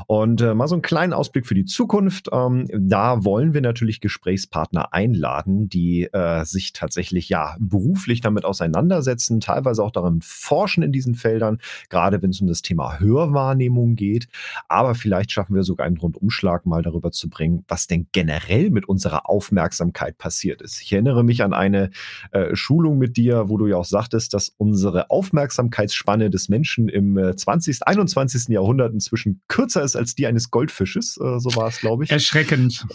Und 0.07 0.41
äh, 0.41 0.55
mal 0.55 0.69
so 0.69 0.77
einen 0.77 0.83
kleinen 0.83 1.13
Ausblick 1.13 1.49
für 1.49 1.57
die 1.57 1.65
Zukunft. 1.65 2.29
Ähm, 2.33 2.69
da 2.73 3.25
wollen 3.25 3.55
wir 3.55 3.61
natürlich 3.61 4.01
Gesprächspartner 4.01 4.93
einladen, 4.93 5.69
die 5.69 6.05
äh, 6.05 6.45
sich 6.45 6.73
tatsächlich 6.73 7.29
ja 7.29 7.57
beruflich 7.59 8.21
damit 8.21 8.45
auseinandersetzen, 8.45 9.41
teilweise 9.41 9.83
auch 9.83 9.91
daran 9.91 10.21
forschen 10.23 10.85
in 10.85 10.93
diesen 10.93 11.17
Feldern, 11.17 11.59
gerade 11.89 12.23
wenn 12.23 12.31
es 12.31 12.41
um 12.41 12.47
das 12.47 12.63
Thema 12.63 13.01
Hörwahrnehmung 13.01 13.97
geht. 13.97 14.29
Aber 14.69 14.95
vielleicht 14.95 15.33
schaffen 15.33 15.57
wir 15.57 15.65
sogar 15.65 15.89
einen 15.89 15.99
Rundumschlag 15.99 16.67
mal 16.67 16.83
darüber 16.83 17.11
zu 17.11 17.29
bringen, 17.29 17.65
was 17.67 17.89
denn 17.89 18.07
generell 18.13 18.71
mit 18.71 18.89
unserer 18.89 19.29
Aufmerksamkeit 19.29 19.72
Aufmerksamkeit 19.73 20.19
passiert 20.19 20.61
ist. 20.61 20.83
Ich 20.83 20.93
erinnere 20.93 21.25
mich 21.25 21.43
an 21.43 21.55
eine 21.55 21.91
äh, 22.31 22.55
Schulung 22.55 22.99
mit 22.99 23.17
dir, 23.17 23.49
wo 23.49 23.57
du 23.57 23.67
ja 23.67 23.77
auch 23.77 23.85
sagtest, 23.85 24.35
dass 24.35 24.51
unsere 24.59 25.11
Aufmerksamkeitsspanne 25.11 26.31
des 26.31 26.49
Menschen 26.49 26.89
im 26.89 27.17
äh, 27.17 27.35
20., 27.35 27.87
21. 27.87 28.49
Jahrhundert 28.49 28.93
inzwischen 28.93 29.41
kürzer 29.49 29.83
ist 29.83 29.97
als 29.97 30.15
die 30.15 30.27
eines 30.27 30.51
Goldfisches. 30.51 31.17
Äh, 31.17 31.41
so 31.41 31.57
war 31.57 31.69
es, 31.69 31.81
glaube 31.81 32.05
ich. 32.05 32.11
Erschreckend. 32.11 32.87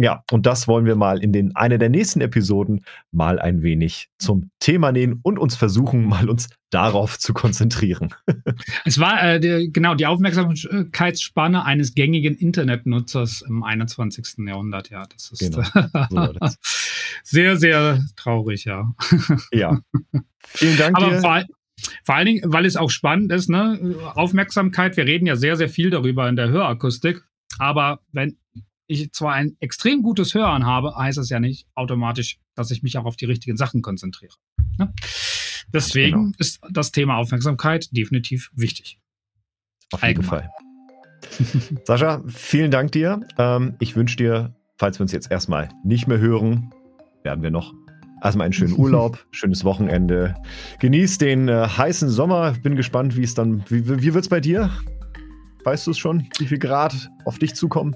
Ja, 0.00 0.22
und 0.30 0.46
das 0.46 0.68
wollen 0.68 0.84
wir 0.84 0.94
mal 0.94 1.18
in 1.18 1.32
den 1.32 1.56
einer 1.56 1.76
der 1.76 1.88
nächsten 1.88 2.20
Episoden 2.20 2.84
mal 3.10 3.40
ein 3.40 3.62
wenig 3.62 4.08
zum 4.18 4.50
Thema 4.60 4.92
nehmen 4.92 5.18
und 5.22 5.40
uns 5.40 5.56
versuchen, 5.56 6.04
mal 6.04 6.30
uns 6.30 6.48
darauf 6.70 7.18
zu 7.18 7.34
konzentrieren. 7.34 8.14
es 8.84 9.00
war 9.00 9.20
äh, 9.22 9.40
die, 9.40 9.72
genau 9.72 9.96
die 9.96 10.06
Aufmerksamkeitsspanne 10.06 11.64
eines 11.64 11.96
gängigen 11.96 12.36
Internetnutzers 12.36 13.42
im 13.42 13.64
21. 13.64 14.46
Jahrhundert. 14.46 14.90
Ja, 14.90 15.04
das 15.06 15.32
ist 15.32 15.40
genau, 15.40 15.62
so 16.10 16.32
das. 16.34 16.58
sehr, 17.24 17.56
sehr 17.56 18.00
traurig, 18.14 18.66
ja. 18.66 18.94
ja. 19.50 19.80
Vielen 20.46 20.78
Dank. 20.78 20.96
Aber 20.96 21.10
dir. 21.10 21.20
Vor, 21.20 21.42
vor 22.04 22.14
allen 22.14 22.26
Dingen, 22.26 22.42
weil 22.52 22.66
es 22.66 22.76
auch 22.76 22.90
spannend 22.90 23.32
ist, 23.32 23.48
ne? 23.48 23.96
Aufmerksamkeit, 24.14 24.96
wir 24.96 25.06
reden 25.06 25.26
ja 25.26 25.34
sehr, 25.34 25.56
sehr 25.56 25.68
viel 25.68 25.90
darüber 25.90 26.28
in 26.28 26.36
der 26.36 26.50
Hörakustik. 26.50 27.24
Aber 27.58 28.00
wenn 28.12 28.36
ich 28.88 29.12
zwar 29.12 29.34
ein 29.34 29.56
extrem 29.60 30.02
gutes 30.02 30.34
Hören 30.34 30.66
habe, 30.66 30.96
heißt 30.96 31.18
das 31.18 31.28
ja 31.28 31.38
nicht 31.38 31.68
automatisch, 31.74 32.38
dass 32.54 32.70
ich 32.70 32.82
mich 32.82 32.98
auch 32.98 33.04
auf 33.04 33.16
die 33.16 33.26
richtigen 33.26 33.56
Sachen 33.56 33.82
konzentriere. 33.82 34.34
Ne? 34.78 34.92
Deswegen 35.72 36.16
genau. 36.16 36.36
ist 36.38 36.60
das 36.70 36.90
Thema 36.90 37.18
Aufmerksamkeit 37.18 37.94
definitiv 37.94 38.50
wichtig. 38.54 38.98
Auf 39.92 40.02
jeden 40.02 40.24
Allgemein. 40.24 40.50
Fall. 40.50 40.50
Sascha, 41.84 42.22
vielen 42.26 42.70
Dank 42.70 42.92
dir. 42.92 43.20
Ähm, 43.36 43.76
ich 43.78 43.94
wünsche 43.94 44.16
dir, 44.16 44.56
falls 44.78 44.98
wir 44.98 45.02
uns 45.02 45.12
jetzt 45.12 45.30
erstmal 45.30 45.68
nicht 45.84 46.08
mehr 46.08 46.18
hören, 46.18 46.72
werden 47.22 47.42
wir 47.42 47.50
noch 47.50 47.74
erstmal 48.22 48.46
einen 48.46 48.54
schönen 48.54 48.72
Urlaub, 48.78 49.26
schönes 49.32 49.64
Wochenende. 49.64 50.34
Genieß 50.80 51.18
den 51.18 51.48
äh, 51.48 51.68
heißen 51.68 52.08
Sommer. 52.08 52.52
Bin 52.62 52.74
gespannt, 52.76 53.16
wie 53.16 53.24
es 53.24 53.34
dann, 53.34 53.64
wie, 53.68 53.86
wie 53.86 54.14
wird 54.14 54.24
es 54.24 54.30
bei 54.30 54.40
dir? 54.40 54.70
Weißt 55.64 55.86
du 55.86 55.90
es 55.90 55.98
schon, 55.98 56.26
wie 56.38 56.46
viel 56.46 56.58
Grad 56.58 57.10
auf 57.26 57.38
dich 57.38 57.54
zukommen? 57.54 57.94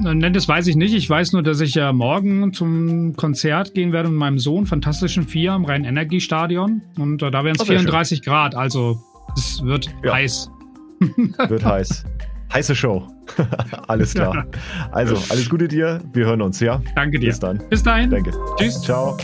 Nein, 0.00 0.32
das 0.32 0.48
weiß 0.48 0.66
ich 0.68 0.76
nicht. 0.76 0.94
Ich 0.94 1.08
weiß 1.08 1.32
nur, 1.32 1.42
dass 1.42 1.60
ich 1.60 1.74
ja 1.74 1.92
morgen 1.92 2.52
zum 2.52 3.14
Konzert 3.14 3.74
gehen 3.74 3.92
werde 3.92 4.08
mit 4.08 4.18
meinem 4.18 4.38
Sohn, 4.38 4.66
Fantastischen 4.66 5.24
Vier, 5.24 5.52
am 5.52 5.64
Rhein-Energie-Stadion. 5.64 6.82
Und 6.98 7.22
äh, 7.22 7.30
da 7.30 7.44
werden 7.44 7.56
es 7.60 7.66
34 7.66 8.18
schön. 8.18 8.24
Grad, 8.24 8.54
also 8.54 9.00
es 9.36 9.62
wird 9.62 9.90
ja. 10.02 10.14
heiß. 10.14 10.50
Wird 11.48 11.64
heiß. 11.64 12.04
Heiße 12.52 12.76
Show. 12.76 13.08
alles 13.88 14.14
klar. 14.14 14.46
Also, 14.92 15.16
alles 15.30 15.48
Gute 15.48 15.68
dir. 15.68 16.00
Wir 16.12 16.26
hören 16.26 16.42
uns, 16.42 16.60
ja? 16.60 16.80
Danke 16.94 17.18
dir. 17.18 17.28
Bis 17.28 17.40
dann. 17.40 17.60
Bis 17.70 17.82
dahin. 17.82 18.10
Danke. 18.10 18.30
Tschüss. 18.58 18.80
Ciao. 18.82 19.16